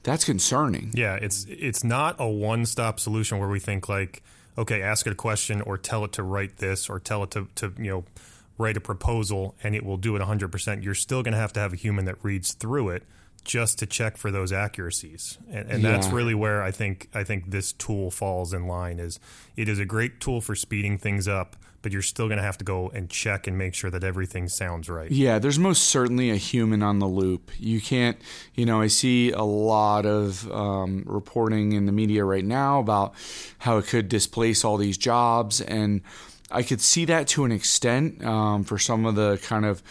that's 0.04 0.26
concerning. 0.26 0.92
Yeah, 0.94 1.16
it's 1.16 1.46
it's 1.50 1.84
not 1.84 2.18
a 2.20 2.28
one-stop 2.28 3.00
solution 3.00 3.40
where 3.40 3.50
we 3.50 3.60
think 3.60 3.88
like 3.88 4.22
okay, 4.58 4.82
ask 4.82 5.06
it 5.08 5.12
a 5.14 5.16
question 5.16 5.62
or 5.62 5.78
tell 5.78 6.06
it 6.06 6.12
to 6.14 6.24
write 6.24 6.58
this 6.58 6.90
or 6.90 7.00
tell 7.00 7.24
it 7.24 7.32
to, 7.32 7.48
to 7.56 7.74
you 7.78 7.90
know, 7.90 8.06
write 8.58 8.78
a 8.78 8.82
proposal 8.82 9.56
and 9.64 9.76
it 9.76 9.84
will 9.84 9.98
do 9.98 10.16
it 10.16 10.22
100%. 10.22 10.84
You're 10.84 10.96
still 10.96 11.24
going 11.24 11.34
to 11.34 11.40
have 11.40 11.54
to 11.54 11.60
have 11.60 11.74
a 11.74 11.76
human 11.76 12.06
that 12.06 12.24
reads 12.24 12.54
through 12.54 12.90
it 12.90 13.04
just 13.44 13.78
to 13.80 13.86
check 13.86 14.18
for 14.18 14.32
those 14.32 14.52
accuracies. 14.52 15.38
And, 15.50 15.70
and 15.70 15.84
yeah. 15.84 15.92
that's 15.92 16.08
really 16.08 16.34
where 16.34 16.64
I 16.64 16.72
think 16.72 17.10
I 17.14 17.24
think 17.24 17.52
this 17.52 17.74
tool 17.74 18.12
falls 18.12 18.54
in 18.54 18.68
line 18.68 19.00
is 19.00 19.20
it 19.56 19.70
is 19.70 19.80
a 19.80 19.86
great 19.86 20.20
tool 20.20 20.42
for 20.42 20.56
speeding 20.56 20.98
things 20.98 21.28
up, 21.28 21.56
but 21.86 21.92
you're 21.92 22.02
still 22.02 22.28
going 22.28 22.40
to 22.40 22.44
have 22.44 22.58
to 22.58 22.66
go 22.66 22.90
and 22.96 23.12
check 23.12 23.46
and 23.46 23.60
make 23.60 23.76
sure 23.76 23.92
that 23.92 24.04
everything 24.04 24.50
sounds 24.50 24.90
right. 24.90 25.12
Yeah, 25.12 25.38
there's 25.38 25.60
most 25.60 25.84
certainly 25.84 26.32
a 26.32 26.36
human 26.36 26.82
on 26.82 26.98
the 26.98 27.06
loop. 27.06 27.52
You 27.60 27.80
can't, 27.80 28.18
you 28.56 28.66
know, 28.66 28.82
I 28.82 28.88
see 28.88 29.30
a 29.30 29.44
lot 29.44 30.08
of 30.08 30.52
um, 30.52 31.04
reporting 31.06 31.74
in 31.74 31.86
the 31.86 31.92
media 31.92 32.26
right 32.26 32.44
now 32.44 32.80
about 32.80 33.14
how 33.60 33.78
it 33.78 33.86
could 33.86 34.10
displace 34.10 34.66
all 34.66 34.78
these 34.78 34.98
jobs. 34.98 35.62
And 35.62 36.02
I 36.50 36.64
could 36.64 36.82
see 36.82 37.06
that 37.06 37.28
to 37.28 37.46
an 37.46 37.52
extent 37.52 38.26
um, 38.26 38.64
for 38.64 38.80
some 38.80 39.06
of 39.06 39.14
the 39.14 39.38
kind 39.44 39.66
of 39.66 39.84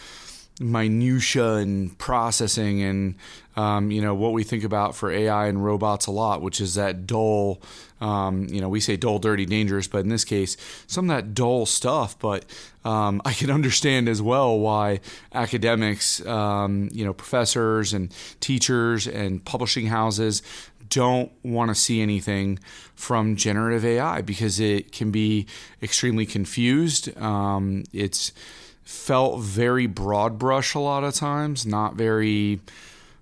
minutia 0.59 1.55
and 1.55 1.97
processing 1.97 2.81
and 2.81 3.15
um, 3.57 3.91
you 3.91 4.01
know 4.01 4.13
what 4.13 4.33
we 4.33 4.43
think 4.43 4.63
about 4.63 4.95
for 4.95 5.11
AI 5.11 5.47
and 5.47 5.63
robots 5.63 6.07
a 6.07 6.11
lot, 6.11 6.41
which 6.41 6.59
is 6.59 6.75
that 6.75 7.07
dull. 7.07 7.61
Um, 8.01 8.47
you 8.49 8.59
know, 8.59 8.67
we 8.67 8.81
say 8.81 8.97
dull, 8.97 9.19
dirty, 9.19 9.45
dangerous, 9.45 9.87
but 9.87 9.99
in 9.99 10.09
this 10.09 10.25
case, 10.25 10.57
some 10.87 11.09
of 11.09 11.15
that 11.15 11.33
dull 11.33 11.65
stuff. 11.65 12.19
But 12.19 12.45
um, 12.83 13.21
I 13.25 13.31
can 13.33 13.49
understand 13.49 14.09
as 14.09 14.21
well 14.21 14.59
why 14.59 14.99
academics, 15.33 16.25
um, 16.25 16.89
you 16.91 17.05
know, 17.05 17.13
professors 17.13 17.93
and 17.93 18.13
teachers 18.41 19.07
and 19.07 19.43
publishing 19.43 19.87
houses 19.87 20.41
don't 20.89 21.31
want 21.43 21.69
to 21.69 21.75
see 21.75 22.01
anything 22.01 22.59
from 22.93 23.35
generative 23.35 23.85
AI 23.85 24.21
because 24.21 24.59
it 24.59 24.91
can 24.91 25.11
be 25.11 25.47
extremely 25.81 26.25
confused. 26.25 27.17
Um, 27.17 27.83
it's 27.91 28.31
felt 28.85 29.41
very 29.41 29.87
broad 29.87 30.39
brush 30.39 30.75
a 30.75 30.79
lot 30.79 31.03
of 31.03 31.13
times, 31.13 31.65
not 31.65 31.95
very 31.95 32.61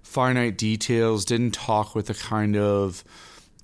finite 0.04 0.58
details, 0.58 1.26
didn't 1.26 1.52
talk 1.52 1.96
with 1.96 2.08
the 2.08 2.14
kind 2.14 2.56
of 2.56 3.04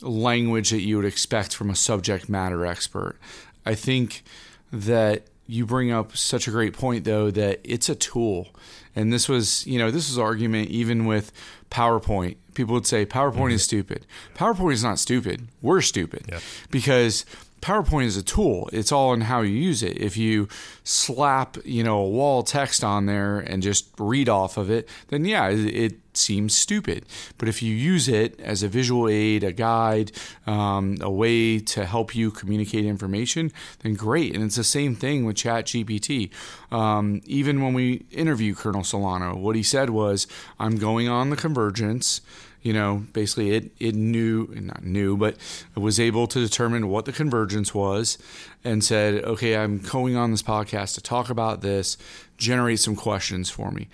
language 0.02 0.70
that 0.72 0.82
you 0.82 0.96
would 0.96 1.06
expect 1.06 1.54
from 1.54 1.70
a 1.70 1.76
subject 1.76 2.30
matter 2.30 2.66
expert. 2.66 3.18
I 3.66 3.76
think 3.76 4.24
that 4.72 5.24
you 5.46 5.66
bring 5.66 5.92
up 5.92 6.16
such 6.16 6.48
a 6.48 6.52
great 6.52 6.74
point 6.74 7.04
though 7.04 7.30
that 7.32 7.60
it's 7.64 7.90
a 7.90 7.96
tool. 7.96 8.48
And 8.96 9.12
this 9.12 9.28
was, 9.28 9.66
you 9.68 9.78
know, 9.78 9.92
this 9.92 10.10
was 10.10 10.18
argument 10.18 10.70
even 10.70 11.06
with 11.06 11.32
PowerPoint. 11.70 12.38
People 12.54 12.74
would 12.76 12.88
say 12.88 13.06
PowerPoint 13.06 13.34
mm-hmm. 13.34 13.52
is 13.52 13.64
stupid. 13.64 14.06
PowerPoint 14.36 14.74
is 14.74 14.84
not 14.84 15.00
stupid. 15.00 15.48
We're 15.62 15.82
stupid. 15.82 16.26
Yeah. 16.30 16.40
Because 16.72 17.26
PowerPoint 17.62 18.06
is 18.06 18.18
a 18.18 18.24
tool. 18.24 18.70
It's 18.72 18.92
all 18.92 19.14
in 19.14 19.22
how 19.22 19.42
you 19.42 19.56
use 19.56 19.84
it. 19.84 19.98
If 19.98 20.18
you 20.18 20.48
slap, 20.84 21.58
you 21.66 21.84
know, 21.84 22.00
a 22.00 22.10
wall 22.10 22.44
text 22.44 22.84
on 22.84 23.06
there 23.06 23.40
and 23.40 23.62
just 23.62 23.90
read 23.98 24.30
off 24.30 24.58
of 24.58 24.70
it, 24.70 24.88
then 25.10 25.26
yeah, 25.26 25.50
it, 25.50 25.98
seems 26.20 26.56
stupid. 26.56 27.06
But 27.38 27.48
if 27.48 27.62
you 27.62 27.74
use 27.74 28.08
it 28.08 28.40
as 28.40 28.62
a 28.62 28.68
visual 28.68 29.08
aid, 29.08 29.44
a 29.44 29.52
guide, 29.52 30.12
um, 30.46 30.98
a 31.02 31.10
way 31.10 31.60
to 31.60 31.86
help 31.86 32.16
you 32.16 32.32
communicate 32.32 32.86
information, 32.86 33.52
then 33.84 33.94
great. 33.94 34.36
And 34.36 34.44
it's 34.44 34.56
the 34.56 34.64
same 34.64 34.96
thing 34.96 35.26
with 35.26 35.38
ChatGPT. 35.38 36.30
Um, 36.72 37.22
even 37.26 37.62
when 37.62 37.74
we 37.74 38.06
interview 38.12 38.54
Colonel 38.54 38.84
Solano, 38.84 39.36
what 39.36 39.56
he 39.56 39.64
said 39.64 39.92
was, 39.92 40.28
"I'm 40.60 40.78
going 40.78 41.08
on 41.08 41.30
the 41.30 41.38
convergence." 41.38 42.22
You 42.62 42.74
know, 42.74 43.06
basically 43.14 43.52
it, 43.52 43.72
it 43.80 43.96
knew, 43.96 44.48
not 44.54 44.84
knew, 44.84 45.16
but 45.16 45.36
it 45.76 45.80
was 45.80 46.00
able 46.00 46.28
to 46.28 46.40
determine 46.40 46.90
what 46.90 47.06
the 47.06 47.14
convergence 47.14 47.74
was 47.74 48.18
and 48.64 48.84
said, 48.84 49.24
okay, 49.24 49.56
I'm 49.56 49.78
going 49.80 50.18
on 50.18 50.32
this 50.32 50.44
podcast 50.44 50.96
to 50.96 51.02
talk 51.02 51.30
about 51.30 51.62
this, 51.62 51.98
generate 52.38 52.80
some 52.80 52.98
questions 52.98 53.50
for 53.50 53.72
me. 53.72 53.88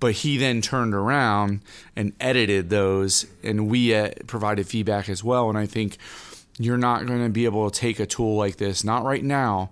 But 0.00 0.12
he 0.12 0.36
then 0.36 0.60
turned 0.60 0.94
around 0.94 1.60
and 1.96 2.12
edited 2.20 2.70
those, 2.70 3.26
and 3.42 3.68
we 3.68 3.94
uh, 3.94 4.10
provided 4.26 4.66
feedback 4.66 5.08
as 5.08 5.24
well. 5.24 5.48
And 5.48 5.58
I 5.58 5.66
think 5.66 5.98
you're 6.58 6.78
not 6.78 7.06
going 7.06 7.22
to 7.22 7.30
be 7.30 7.46
able 7.46 7.70
to 7.70 7.80
take 7.80 8.00
a 8.00 8.06
tool 8.06 8.36
like 8.36 8.56
this, 8.56 8.84
not 8.84 9.02
right 9.02 9.24
now, 9.24 9.70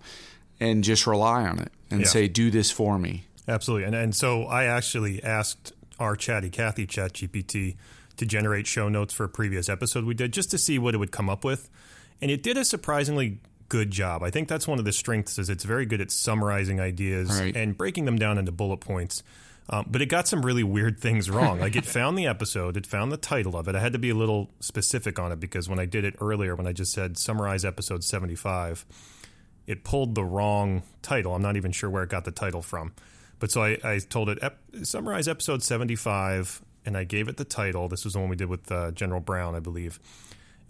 and 0.61 0.83
just 0.83 1.07
rely 1.07 1.47
on 1.47 1.59
it 1.59 1.73
and 1.91 2.01
yeah. 2.01 2.07
say, 2.07 2.29
do 2.29 2.51
this 2.51 2.71
for 2.71 2.99
me. 2.99 3.25
Absolutely. 3.47 3.85
And, 3.85 3.95
and 3.95 4.15
so 4.15 4.45
I 4.45 4.65
actually 4.65 5.23
asked 5.23 5.73
our 5.99 6.17
Chatty 6.17 6.51
Cathy, 6.51 6.87
Chat 6.87 7.15
GPT 7.15 7.77
to 8.19 8.27
generate 8.27 8.67
show 8.67 8.89
notes 8.89 9.15
for 9.15 9.25
a 9.25 9.29
previous 9.29 9.69
episode 9.69 10.05
we 10.05 10.15
did 10.15 10.33
just 10.33 10.51
to 10.51 10.59
see 10.59 10.79
what 10.79 10.95
it 10.95 10.99
would 10.99 11.13
come 11.13 11.31
up 11.31 11.45
with. 11.45 11.71
And 12.21 12.31
it 12.31 12.43
did 12.43 12.57
a 12.57 12.65
surprisingly 12.65 13.41
good 13.69 13.91
job. 13.91 14.23
I 14.23 14.31
think 14.31 14.49
that's 14.49 14.67
one 14.67 14.79
of 14.79 14.85
the 14.85 14.93
strengths 14.93 15.39
is 15.39 15.49
it's 15.49 15.65
very 15.65 15.87
good 15.87 16.01
at 16.01 16.11
summarizing 16.11 16.81
ideas 16.81 17.29
right. 17.39 17.55
and 17.55 17.77
breaking 17.77 18.05
them 18.05 18.17
down 18.17 18.39
into 18.39 18.53
bullet 18.53 18.79
points. 18.79 19.23
Um, 19.71 19.87
but 19.89 20.01
it 20.01 20.07
got 20.07 20.27
some 20.27 20.45
really 20.45 20.63
weird 20.63 20.99
things 20.99 21.29
wrong. 21.29 21.61
like 21.61 21.77
it 21.77 21.85
found 21.85 22.19
the 22.19 22.27
episode, 22.27 22.77
it 22.77 22.87
found 22.87 23.13
the 23.13 23.19
title 23.19 23.57
of 23.57 23.69
it. 23.69 23.75
I 23.75 23.81
had 23.81 23.93
to 23.93 23.99
be 23.99 24.11
a 24.11 24.15
little 24.15 24.51
specific 24.61 25.19
on 25.19 25.31
it 25.31 25.41
because 25.41 25.69
when 25.69 25.79
I 25.79 25.85
did 25.85 26.05
it 26.05 26.15
earlier, 26.21 26.57
when 26.57 26.67
I 26.67 26.73
just 26.73 26.93
said 26.93 27.19
summarize 27.19 27.65
episode 27.65 28.03
75, 28.03 28.87
it 29.67 29.85
pulled 29.85 30.15
the 30.15 30.25
wrong 30.25 30.83
title. 31.03 31.35
I'm 31.35 31.43
not 31.43 31.57
even 31.57 31.73
sure 31.73 31.91
where 31.91 32.03
it 32.03 32.09
got 32.09 32.25
the 32.25 32.31
title 32.31 32.63
from. 32.63 32.95
But 33.39 33.51
so 33.51 33.63
I, 33.63 33.79
I 33.85 33.99
told 33.99 34.31
it, 34.31 34.39
ep- 34.41 34.59
summarize 34.83 35.29
episode 35.29 35.63
75 35.63 36.63
and 36.89 36.97
I 36.97 37.05
gave 37.05 37.29
it 37.29 37.37
the 37.37 37.45
title. 37.45 37.87
This 37.87 38.05
was 38.05 38.15
the 38.15 38.19
one 38.19 38.31
we 38.31 38.37
did 38.37 38.49
with 38.49 38.73
uh, 38.73 38.93
General 38.93 39.21
Brown, 39.21 39.55
I 39.55 39.61
believe. 39.61 40.01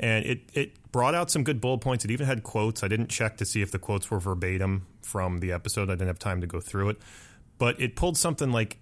And 0.00 0.26
it, 0.26 0.40
it 0.52 0.90
brought 0.90 1.14
out 1.14 1.30
some 1.30 1.44
good 1.44 1.60
bullet 1.60 1.78
points. 1.78 2.04
It 2.04 2.10
even 2.10 2.26
had 2.26 2.42
quotes. 2.42 2.82
I 2.82 2.88
didn't 2.88 3.08
check 3.08 3.36
to 3.36 3.44
see 3.44 3.62
if 3.62 3.70
the 3.70 3.78
quotes 3.78 4.10
were 4.10 4.18
verbatim 4.18 4.86
from 5.00 5.38
the 5.38 5.52
episode. 5.52 5.90
I 5.90 5.92
didn't 5.92 6.08
have 6.08 6.18
time 6.18 6.40
to 6.40 6.46
go 6.48 6.58
through 6.58 6.88
it. 6.90 6.96
But 7.59 7.80
it 7.80 7.96
pulled 7.96 8.16
something 8.16 8.50
like 8.52 8.78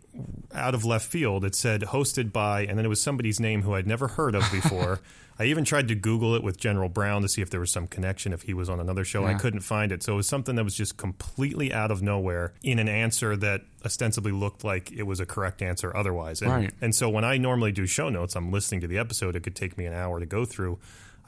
out 0.55 0.75
of 0.75 0.85
left 0.85 1.07
field. 1.07 1.45
It 1.45 1.55
said 1.55 1.83
hosted 1.83 2.33
by, 2.33 2.63
and 2.63 2.79
then 2.79 2.85
it 2.85 2.89
was 2.89 3.03
somebody's 3.03 3.39
name 3.41 3.63
who 3.63 3.75
I'd 3.75 3.87
never 3.87 4.09
heard 4.09 4.35
of 4.35 4.45
before. 4.53 5.01
I 5.39 5.45
even 5.45 5.65
tried 5.67 5.89
to 5.89 5.95
Google 5.95 6.35
it 6.35 6.43
with 6.43 6.57
General 6.57 6.89
Brown 6.89 7.21
to 7.21 7.29
see 7.29 7.43
if 7.43 7.51
there 7.51 7.61
was 7.61 7.71
some 7.71 7.87
connection 7.87 8.33
if 8.33 8.41
he 8.43 8.55
was 8.55 8.71
on 8.71 8.81
another 8.81 9.05
show. 9.05 9.21
Yeah. 9.27 9.33
I 9.33 9.35
couldn't 9.35 9.61
find 9.61 9.93
it. 9.93 10.03
So 10.03 10.15
it 10.15 10.17
was 10.17 10.27
something 10.27 10.57
that 10.57 10.65
was 10.65 10.75
just 10.75 10.97
completely 10.97 11.75
out 11.75 11.91
of 11.91 12.01
nowhere 12.01 12.55
in 12.63 12.79
an 12.79 12.89
answer 12.89 13.37
that 13.37 13.61
ostensibly 13.85 14.33
looked 14.33 14.65
like 14.65 14.91
it 14.93 15.03
was 15.03 15.21
a 15.21 15.27
correct 15.27 15.61
answer 15.61 15.95
otherwise. 15.95 16.41
And, 16.41 16.51
Right. 16.51 16.71
and 16.81 16.95
so 16.95 17.11
when 17.11 17.23
I 17.25 17.37
normally 17.37 17.71
do 17.71 17.85
show 17.85 18.09
notes, 18.09 18.35
I'm 18.35 18.51
listening 18.51 18.81
to 18.81 18.87
the 18.87 18.97
episode. 18.97 19.37
It 19.37 19.43
could 19.43 19.55
take 19.55 19.77
me 19.77 19.85
an 19.85 19.93
hour 19.93 20.21
to 20.21 20.27
go 20.27 20.47
through. 20.47 20.79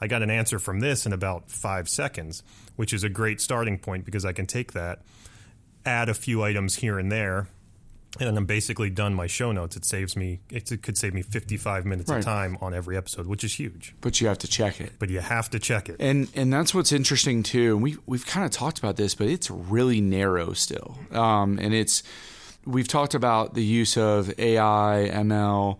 I 0.01 0.07
got 0.07 0.23
an 0.23 0.31
answer 0.31 0.57
from 0.57 0.79
this 0.79 1.05
in 1.05 1.13
about 1.13 1.51
five 1.51 1.87
seconds, 1.87 2.41
which 2.77 2.93
is 2.93 3.03
a 3.03 3.09
great 3.09 3.39
starting 3.39 3.77
point 3.77 4.05
because 4.05 4.25
I 4.25 4.33
can 4.33 4.47
take 4.47 4.73
that, 4.73 5.01
add 5.85 6.09
a 6.09 6.13
few 6.13 6.43
items 6.43 6.75
here 6.77 6.99
and 6.99 7.11
there, 7.11 7.47
and 8.19 8.27
then 8.27 8.37
I'm 8.37 8.45
basically 8.45 8.89
done 8.89 9.13
my 9.13 9.27
show 9.27 9.51
notes. 9.51 9.75
It 9.77 9.85
saves 9.85 10.15
me. 10.17 10.39
It 10.49 10.81
could 10.81 10.97
save 10.97 11.13
me 11.13 11.21
55 11.21 11.85
minutes 11.85 12.09
Right. 12.09 12.17
of 12.19 12.25
time 12.25 12.57
on 12.59 12.73
every 12.73 12.97
episode, 12.97 13.27
which 13.27 13.43
is 13.43 13.53
huge. 13.59 13.93
But 14.01 14.19
you 14.19 14.27
have 14.27 14.39
to 14.39 14.47
check 14.47 14.81
it. 14.81 14.93
But 14.97 15.09
you 15.09 15.19
have 15.19 15.49
to 15.51 15.59
check 15.59 15.89
it. 15.89 15.97
And 15.99 16.27
and 16.35 16.51
that's 16.51 16.73
what's 16.73 16.91
interesting 16.91 17.43
too. 17.43 17.75
And 17.75 17.83
we 17.83 17.97
we've 18.07 18.25
kind 18.25 18.45
of 18.45 18.51
talked 18.51 18.79
about 18.79 18.95
this, 18.97 19.13
but 19.15 19.27
it's 19.27 19.49
really 19.51 20.01
narrow 20.01 20.53
still. 20.53 20.97
Um, 21.11 21.59
and 21.59 21.73
it's 21.73 22.01
we've 22.65 22.87
talked 22.87 23.13
about 23.13 23.53
the 23.53 23.63
use 23.63 23.95
of 23.95 24.33
AI, 24.39 25.09
ML 25.13 25.79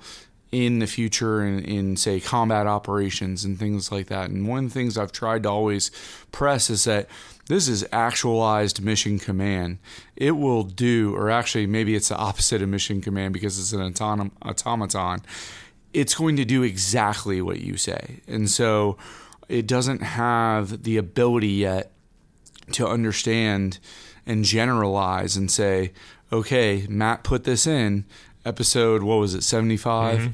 in 0.52 0.80
the 0.80 0.88
future 0.88 1.46
in, 1.46 1.60
in 1.66 1.96
say 1.96 2.20
combat 2.20 2.66
operations 2.68 3.44
and 3.44 3.60
things 3.60 3.92
like 3.92 4.08
that. 4.08 4.30
And 4.30 4.48
one 4.48 4.66
of 4.66 4.70
the 4.72 4.74
things 4.74 4.98
I've 4.98 5.12
tried 5.12 5.44
to 5.44 5.50
always 5.50 5.92
press 6.32 6.70
is 6.70 6.86
that 6.86 7.08
this 7.50 7.68
is 7.68 7.86
actualized 7.92 8.82
mission 8.82 9.20
command. 9.20 9.80
It 10.16 10.32
will 10.32 10.64
do, 10.64 11.14
or 11.14 11.30
actually 11.30 11.68
maybe 11.68 11.94
it's 11.96 12.08
the 12.08 12.18
opposite 12.18 12.62
of 12.62 12.70
mission 12.70 13.02
command 13.02 13.34
because 13.34 13.60
it's 13.60 13.74
an 13.74 13.82
autonom- 13.82 14.32
automaton 14.42 15.22
it's 15.94 16.16
going 16.16 16.36
to 16.36 16.46
do 16.46 16.64
exactly 16.64 17.42
what 17.42 17.60
you 17.60 17.78
say. 17.78 18.22
And 18.28 18.50
so 18.50 18.98
it 19.48 19.68
doesn't 19.68 20.02
have 20.02 20.84
the 20.84 20.98
ability 20.98 21.50
yet 21.50 21.92
to 22.74 22.88
understand 22.88 23.80
and 24.26 24.46
generalize 24.46 25.36
and 25.36 25.50
say, 25.50 25.92
okay, 26.32 26.86
Matt 26.88 27.24
put 27.24 27.44
this 27.44 27.66
in 27.66 28.06
episode, 28.46 29.02
what 29.02 29.16
was 29.16 29.34
it, 29.34 29.44
75? 29.44 30.20
Mm-hmm. 30.20 30.30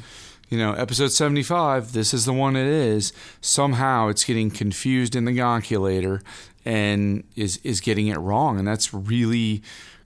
You 0.49 0.59
know, 0.59 0.73
episode 0.73 1.11
75, 1.11 1.93
this 1.93 2.13
is 2.13 2.25
the 2.25 2.33
one 2.33 2.55
it 2.55 2.67
is. 2.67 3.13
Somehow 3.41 4.09
it's 4.09 4.25
getting 4.25 4.51
confused 4.51 5.15
in 5.15 5.25
the 5.25 5.31
gonculator 5.31 6.21
and 6.65 7.23
is, 7.35 7.57
is 7.63 7.79
getting 7.79 8.07
it 8.07 8.17
wrong. 8.17 8.57
And 8.57 8.67
that's 8.67 8.93
really 8.93 9.61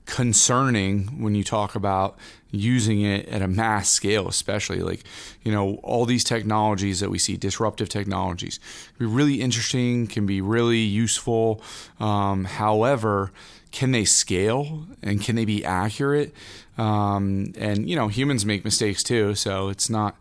concerning 0.06 1.22
when 1.22 1.34
you 1.34 1.44
talk 1.44 1.74
about 1.74 2.18
using 2.50 3.00
it 3.02 3.28
at 3.28 3.42
a 3.42 3.48
mass 3.48 3.88
scale, 3.88 4.28
especially 4.28 4.80
like, 4.80 5.04
you 5.44 5.52
know, 5.52 5.74
all 5.82 6.04
these 6.04 6.24
technologies 6.24 7.00
that 7.00 7.10
we 7.10 7.18
see, 7.18 7.36
disruptive 7.36 7.88
technologies, 7.88 8.58
can 8.98 9.06
be 9.06 9.12
really 9.14 9.40
interesting, 9.40 10.06
can 10.06 10.26
be 10.26 10.40
really 10.40 10.78
useful. 10.80 11.62
Um, 12.00 12.44
however, 12.44 13.30
can 13.70 13.92
they 13.92 14.04
scale 14.04 14.86
and 15.02 15.22
can 15.22 15.36
they 15.36 15.44
be 15.44 15.64
accurate? 15.64 16.34
Um, 16.76 17.52
and 17.56 17.88
you 17.88 17.94
know, 17.94 18.08
humans 18.08 18.44
make 18.44 18.64
mistakes 18.64 19.02
too, 19.02 19.34
so 19.34 19.68
it's 19.68 19.88
not 19.88 20.16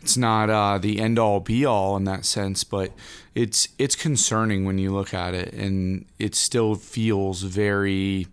it's 0.00 0.16
not 0.16 0.50
uh, 0.50 0.78
the 0.78 1.00
end 1.00 1.18
all 1.18 1.40
be 1.40 1.64
all 1.64 1.96
in 1.96 2.04
that 2.04 2.24
sense, 2.24 2.64
but 2.64 2.92
it's 3.34 3.68
it's 3.78 3.96
concerning 3.96 4.64
when 4.64 4.78
you 4.78 4.92
look 4.92 5.14
at 5.14 5.34
it, 5.34 5.52
and 5.54 6.04
it 6.18 6.34
still 6.34 6.74
feels 6.74 7.42
very. 7.42 8.26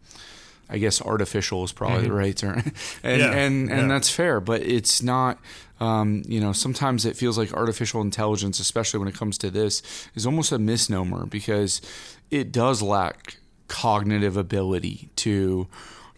I 0.72 0.78
guess 0.78 1.02
artificial 1.02 1.64
is 1.64 1.72
probably 1.72 2.04
the 2.04 2.14
right 2.14 2.38
term, 2.38 2.58
and 3.04 3.20
Mm-hmm. 3.20 3.20
Yeah, 3.20 3.32
and 3.32 3.72
and 3.72 3.82
yeah. 3.82 3.88
that's 3.88 4.10
fair. 4.10 4.40
But 4.40 4.62
it's 4.62 5.02
not. 5.02 5.40
Um, 5.80 6.24
you 6.28 6.42
know, 6.42 6.52
sometimes 6.52 7.06
it 7.06 7.16
feels 7.16 7.38
like 7.38 7.54
artificial 7.54 8.02
intelligence, 8.02 8.60
especially 8.60 9.00
when 9.00 9.08
it 9.08 9.16
comes 9.16 9.38
to 9.38 9.50
this, 9.50 9.82
is 10.14 10.26
almost 10.26 10.52
a 10.52 10.60
misnomer 10.60 11.26
because 11.26 11.82
it 12.30 12.52
does 12.52 12.82
lack 12.82 13.38
cognitive 13.70 14.36
ability 14.36 15.10
to 15.16 15.68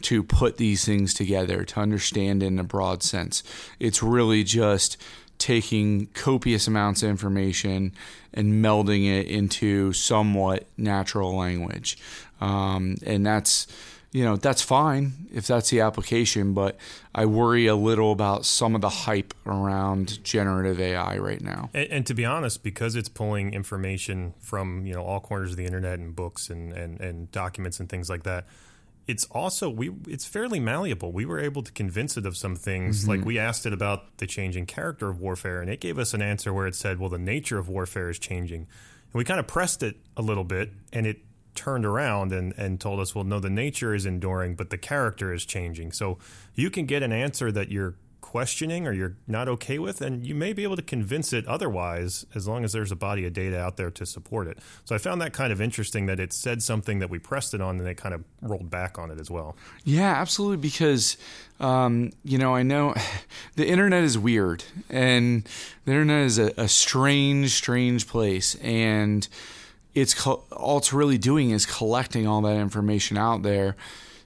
to 0.01 0.23
put 0.23 0.57
these 0.57 0.83
things 0.83 1.13
together 1.13 1.63
to 1.63 1.79
understand 1.79 2.41
in 2.41 2.57
a 2.57 2.63
broad 2.63 3.03
sense. 3.03 3.43
It's 3.79 4.01
really 4.01 4.43
just 4.43 4.97
taking 5.41 6.05
copious 6.13 6.67
amounts 6.67 7.01
of 7.01 7.09
information 7.09 7.91
and 8.33 8.63
melding 8.63 9.07
it 9.07 9.25
into 9.27 9.91
somewhat 9.91 10.67
natural 10.77 11.35
language, 11.35 11.97
um, 12.39 12.95
and 13.03 13.25
that's 13.25 13.65
you 14.11 14.23
know 14.23 14.35
that's 14.35 14.61
fine 14.61 15.13
if 15.33 15.47
that's 15.47 15.69
the 15.69 15.79
application 15.79 16.53
but 16.53 16.75
i 17.15 17.25
worry 17.25 17.65
a 17.67 17.75
little 17.75 18.11
about 18.11 18.43
some 18.43 18.75
of 18.75 18.81
the 18.81 18.89
hype 18.89 19.33
around 19.45 20.21
generative 20.21 20.81
ai 20.81 21.17
right 21.17 21.41
now. 21.41 21.69
And, 21.73 21.89
and 21.89 22.05
to 22.07 22.13
be 22.13 22.25
honest, 22.25 22.61
because 22.61 22.95
it's 22.95 23.07
pulling 23.07 23.53
information 23.53 24.33
from 24.39 24.85
you 24.85 24.93
know 24.93 25.03
all 25.03 25.21
corners 25.21 25.51
of 25.51 25.57
the 25.57 25.65
internet 25.65 25.99
and 25.99 26.15
books 26.15 26.49
and, 26.49 26.73
and, 26.73 26.99
and 26.99 27.31
documents 27.31 27.79
and 27.79 27.87
things 27.87 28.09
like 28.09 28.23
that, 28.23 28.45
it's 29.11 29.25
also 29.25 29.69
we 29.69 29.91
it's 30.07 30.25
fairly 30.25 30.59
malleable. 30.59 31.11
We 31.11 31.25
were 31.25 31.39
able 31.39 31.63
to 31.63 31.71
convince 31.71 32.15
it 32.17 32.25
of 32.25 32.37
some 32.37 32.55
things. 32.55 33.01
Mm-hmm. 33.01 33.09
Like 33.09 33.25
we 33.25 33.37
asked 33.37 33.65
it 33.65 33.73
about 33.73 34.17
the 34.17 34.25
changing 34.25 34.65
character 34.65 35.09
of 35.09 35.19
warfare, 35.19 35.61
and 35.61 35.69
it 35.69 35.81
gave 35.81 35.99
us 35.99 36.13
an 36.13 36.21
answer 36.21 36.53
where 36.53 36.67
it 36.67 36.75
said, 36.75 36.99
"Well, 36.99 37.09
the 37.09 37.19
nature 37.19 37.57
of 37.57 37.67
warfare 37.67 38.09
is 38.09 38.17
changing." 38.19 38.61
And 38.61 39.19
we 39.19 39.25
kind 39.25 39.39
of 39.39 39.47
pressed 39.47 39.83
it 39.83 39.97
a 40.15 40.21
little 40.21 40.45
bit, 40.45 40.71
and 40.93 41.05
it 41.05 41.19
turned 41.53 41.85
around 41.85 42.31
and, 42.31 42.53
and 42.57 42.79
told 42.79 43.01
us, 43.01 43.13
well, 43.13 43.25
no, 43.25 43.37
the 43.37 43.49
nature 43.49 43.93
is 43.93 44.05
enduring, 44.05 44.55
but 44.55 44.69
the 44.69 44.77
character 44.77 45.33
is 45.33 45.45
changing. 45.45 45.91
So 45.91 46.17
you 46.55 46.69
can 46.69 46.85
get 46.85 47.03
an 47.03 47.11
answer 47.11 47.51
that 47.51 47.69
you're 47.69 47.95
questioning 48.31 48.87
or 48.87 48.93
you're 48.93 49.17
not 49.27 49.49
okay 49.49 49.77
with, 49.77 49.99
and 49.99 50.25
you 50.25 50.33
may 50.33 50.53
be 50.53 50.63
able 50.63 50.77
to 50.77 50.81
convince 50.81 51.33
it 51.33 51.45
otherwise 51.47 52.25
as 52.33 52.47
long 52.47 52.63
as 52.63 52.71
there's 52.71 52.89
a 52.89 52.95
body 52.95 53.25
of 53.25 53.33
data 53.33 53.59
out 53.59 53.75
there 53.75 53.91
to 53.91 54.05
support 54.05 54.47
it. 54.47 54.57
So 54.85 54.95
I 54.95 54.99
found 54.99 55.21
that 55.21 55.33
kind 55.33 55.51
of 55.51 55.59
interesting 55.59 56.05
that 56.05 56.17
it 56.17 56.31
said 56.31 56.63
something 56.63 56.99
that 56.99 57.09
we 57.09 57.19
pressed 57.19 57.53
it 57.53 57.59
on 57.59 57.77
and 57.77 57.85
it 57.85 57.95
kind 57.95 58.15
of 58.15 58.23
rolled 58.41 58.69
back 58.69 58.97
on 58.97 59.11
it 59.11 59.19
as 59.19 59.29
well. 59.29 59.57
Yeah, 59.83 60.13
absolutely. 60.13 60.55
Because, 60.55 61.17
um, 61.59 62.11
you 62.23 62.37
know, 62.37 62.55
I 62.55 62.63
know 62.63 62.95
the 63.57 63.67
internet 63.67 64.01
is 64.01 64.17
weird 64.17 64.63
and 64.89 65.45
the 65.83 65.91
internet 65.91 66.25
is 66.25 66.39
a, 66.39 66.53
a 66.55 66.69
strange, 66.69 67.51
strange 67.51 68.07
place. 68.07 68.55
And 68.61 69.27
it's 69.93 70.13
co- 70.13 70.45
all 70.53 70.77
it's 70.77 70.93
really 70.93 71.17
doing 71.17 71.49
is 71.49 71.65
collecting 71.65 72.25
all 72.27 72.39
that 72.43 72.55
information 72.55 73.17
out 73.17 73.43
there. 73.43 73.75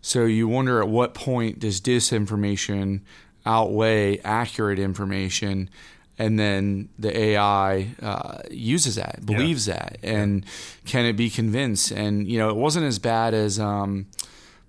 So 0.03 0.25
you 0.25 0.47
wonder 0.47 0.79
at 0.79 0.89
what 0.89 1.15
point 1.15 1.57
does 1.57 1.81
disinformation 1.81 3.01
outweigh 3.45 4.19
accurate 4.19 4.79
information? 4.79 5.69
And 6.17 6.39
then 6.39 6.87
the 6.97 7.17
AI 7.17 7.89
uh, 8.01 8.37
uses 8.49 8.95
that, 8.95 9.25
believes 9.25 9.65
that, 9.65 9.97
and 10.01 10.45
can 10.85 11.03
it 11.03 11.13
be 11.13 11.29
convinced? 11.29 11.91
And 11.91 12.25
you 12.25 12.39
know, 12.39 12.49
it 12.49 12.55
wasn't 12.55 12.85
as 12.85 12.99
bad 12.99 13.33
as 13.33 13.59
um, 13.59 14.05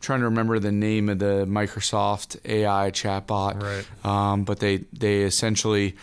trying 0.00 0.20
to 0.20 0.24
remember 0.24 0.58
the 0.58 0.72
name 0.72 1.08
of 1.08 1.20
the 1.20 1.46
Microsoft 1.46 2.36
AI 2.44 2.90
chatbot. 2.90 3.62
Right. 3.62 4.04
Um, 4.04 4.42
but 4.42 4.58
they 4.58 4.78
they 4.92 5.22
essentially 5.22 5.94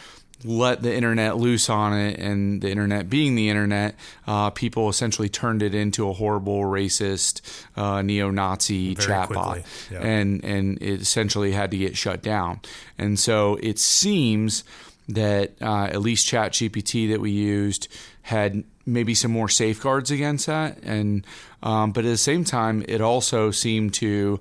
let 0.43 0.81
the 0.81 0.93
internet 0.93 1.37
loose 1.37 1.69
on 1.69 1.93
it, 1.93 2.19
and 2.19 2.61
the 2.61 2.69
internet 2.69 3.09
being 3.09 3.35
the 3.35 3.49
internet, 3.49 3.95
uh, 4.27 4.49
people 4.49 4.89
essentially 4.89 5.29
turned 5.29 5.63
it 5.63 5.73
into 5.73 6.09
a 6.09 6.13
horrible, 6.13 6.61
racist, 6.61 7.41
uh, 7.77 8.01
neo-Nazi 8.01 8.95
Very 8.95 9.07
chatbot, 9.07 9.63
yeah. 9.91 9.99
and 10.01 10.43
and 10.43 10.81
it 10.81 11.01
essentially 11.01 11.53
had 11.53 11.71
to 11.71 11.77
get 11.77 11.95
shut 11.95 12.21
down. 12.21 12.59
And 12.97 13.17
so 13.17 13.57
it 13.61 13.79
seems 13.79 14.63
that 15.09 15.53
uh, 15.61 15.85
at 15.85 16.01
least 16.01 16.27
ChatGPT 16.27 17.09
that 17.11 17.19
we 17.19 17.31
used 17.31 17.87
had 18.23 18.63
maybe 18.85 19.13
some 19.13 19.31
more 19.31 19.49
safeguards 19.49 20.11
against 20.11 20.47
that, 20.47 20.77
and 20.83 21.25
um, 21.61 21.91
but 21.91 22.05
at 22.05 22.09
the 22.09 22.17
same 22.17 22.43
time, 22.43 22.83
it 22.87 23.01
also 23.01 23.51
seemed 23.51 23.93
to 23.95 24.39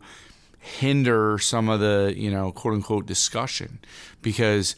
hinder 0.59 1.38
some 1.38 1.68
of 1.68 1.80
the 1.80 2.14
you 2.16 2.30
know 2.30 2.53
quote 2.53 2.74
unquote 2.74 3.07
discussion 3.07 3.80
because 4.22 4.76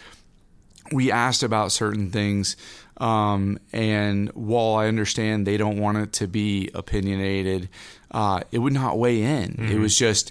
we 0.95 1.11
asked 1.12 1.42
about 1.42 1.72
certain 1.72 2.11
things 2.11 2.57
um, 2.99 3.59
and 3.72 4.30
while 4.34 4.74
i 4.76 4.86
understand 4.86 5.47
they 5.47 5.57
don't 5.57 5.78
want 5.78 5.99
it 5.99 6.12
to 6.12 6.26
be 6.26 6.70
opinionated 6.74 7.68
uh, 8.11 8.40
it 8.53 8.61
would 8.61 8.72
not 8.72 8.97
weigh 8.97 9.22
in. 9.22 9.57
It 9.68 9.78
was 9.78 9.99
just 9.99 10.30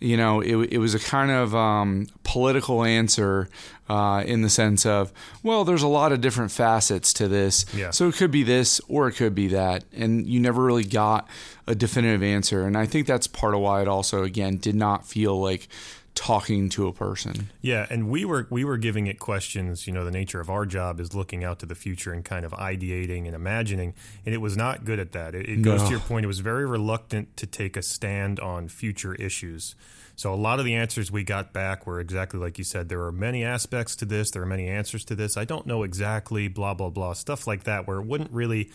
you 0.00 0.16
know 0.16 0.40
it, 0.40 0.56
it 0.72 0.78
was 0.78 0.94
a 0.94 0.98
kind 0.98 1.30
of 1.30 1.54
um, 1.54 2.08
political 2.24 2.82
answer 2.82 3.48
uh, 3.88 4.24
in 4.26 4.42
the 4.42 4.48
sense 4.48 4.84
of 4.84 5.12
well 5.44 5.62
there's 5.64 5.84
a 5.84 5.88
lot 5.88 6.10
of 6.10 6.20
different 6.20 6.50
facets 6.50 7.12
to 7.14 7.28
this. 7.28 7.64
Yeah. 7.72 7.90
so 7.92 8.08
it 8.08 8.16
could 8.16 8.32
be 8.32 8.42
this 8.42 8.80
or 8.88 9.06
it 9.06 9.12
could 9.12 9.34
be 9.34 9.46
that. 9.48 9.84
And 9.96 10.26
you 10.26 10.40
never 10.40 10.64
really 10.64 10.84
got 10.84 11.28
a 11.68 11.74
definitive 11.76 12.22
answer. 12.22 12.66
And 12.66 12.76
i 12.76 12.84
think 12.84 13.06
that's 13.06 13.28
part 13.28 13.54
of 13.54 13.60
why 13.60 13.80
it 13.82 13.86
also 13.88 14.24
again 14.24 14.56
did 14.56 14.74
not 14.74 15.06
feel 15.06 15.40
like 15.40 15.68
talking 16.14 16.68
to 16.70 16.86
a 16.88 16.92
person. 16.92 17.48
Yeah, 17.62 17.86
and 17.88 18.08
we 18.10 18.24
were 18.24 18.46
we 18.50 18.64
were 18.64 18.76
giving 18.76 19.06
it 19.06 19.18
questions. 19.18 19.86
You 19.86 19.92
know, 19.92 20.04
the 20.04 20.10
nature 20.10 20.40
of 20.40 20.50
our 20.50 20.66
job 20.66 21.00
is 21.00 21.14
looking 21.14 21.44
out 21.44 21.58
to 21.60 21.66
the 21.66 21.74
future 21.74 22.12
and 22.12 22.24
kind 22.24 22.44
of 22.44 22.52
ideating 22.52 23.26
and 23.26 23.34
imagining, 23.34 23.94
and 24.26 24.34
it 24.34 24.38
was 24.38 24.56
not 24.56 24.84
good 24.84 24.98
at 24.98 25.12
that. 25.12 25.34
It, 25.34 25.48
it 25.48 25.62
goes 25.62 25.80
No. 25.80 25.86
to 25.86 25.90
your 25.92 26.00
point. 26.00 26.24
It 26.24 26.28
was 26.28 26.40
very 26.40 26.66
reluctant 26.66 27.36
to 27.38 27.46
take 27.46 27.76
a 27.76 27.82
stand 27.82 28.38
on 28.40 28.68
future 28.68 29.14
issues. 29.14 29.74
So 30.16 30.34
a 30.34 30.36
lot 30.36 30.58
of 30.58 30.66
the 30.66 30.74
answers 30.74 31.10
we 31.10 31.24
got 31.24 31.54
back 31.54 31.86
were 31.86 31.98
exactly 31.98 32.38
like 32.38 32.58
you 32.58 32.64
said. 32.64 32.90
There 32.90 33.02
are 33.04 33.12
many 33.12 33.42
aspects 33.42 33.96
to 33.96 34.04
this. 34.04 34.30
There 34.30 34.42
are 34.42 34.46
many 34.46 34.68
answers 34.68 35.02
to 35.06 35.14
this. 35.14 35.38
I 35.38 35.46
don't 35.46 35.66
know 35.66 35.82
exactly. 35.82 36.48
Blah 36.48 36.74
blah 36.74 36.90
blah. 36.90 37.14
Stuff 37.14 37.46
like 37.46 37.64
that, 37.64 37.86
where 37.86 37.98
it 37.98 38.06
wouldn't 38.06 38.30
really 38.32 38.70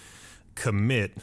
commit 0.56 1.18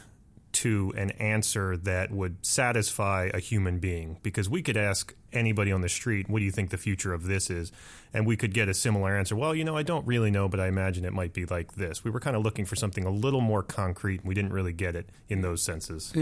to 0.53 0.93
an 0.95 1.09
answer 1.11 1.75
that 1.75 2.11
would 2.11 2.37
satisfy 2.45 3.29
a 3.33 3.39
human 3.39 3.79
being 3.79 4.17
because 4.21 4.47
we 4.47 4.61
could 4.61 4.77
ask 4.77 5.13
anybody 5.33 5.71
on 5.71 5.81
the 5.81 5.89
street 5.89 6.29
what 6.29 6.39
do 6.39 6.45
you 6.45 6.51
think 6.51 6.69
the 6.69 6.77
future 6.77 7.13
of 7.13 7.23
this 7.25 7.49
is? 7.49 7.71
And 8.15 8.27
we 8.27 8.37
could 8.37 8.53
get 8.53 8.69
a 8.69 8.73
similar 8.73 9.17
answer. 9.17 9.35
Well 9.35 9.55
you 9.55 9.63
know 9.63 9.75
i 9.75 9.83
don't 9.83 10.05
really 10.05 10.29
know 10.31 10.47
but 10.47 10.59
i 10.59 10.67
imagine 10.67 11.03
it 11.05 11.13
might 11.13 11.33
be 11.33 11.45
like 11.45 11.75
this. 11.75 12.03
We 12.03 12.11
were 12.11 12.19
kind 12.19 12.35
of 12.35 12.43
looking 12.43 12.65
for 12.65 12.75
something 12.75 13.05
a 13.05 13.09
little 13.11 13.41
more 13.41 13.63
concrete. 13.63 14.19
And 14.21 14.27
we 14.27 14.35
didn't 14.35 14.53
really 14.53 14.73
get 14.73 14.95
it 14.95 15.09
in 15.29 15.41
those 15.41 15.61
senses. 15.63 16.13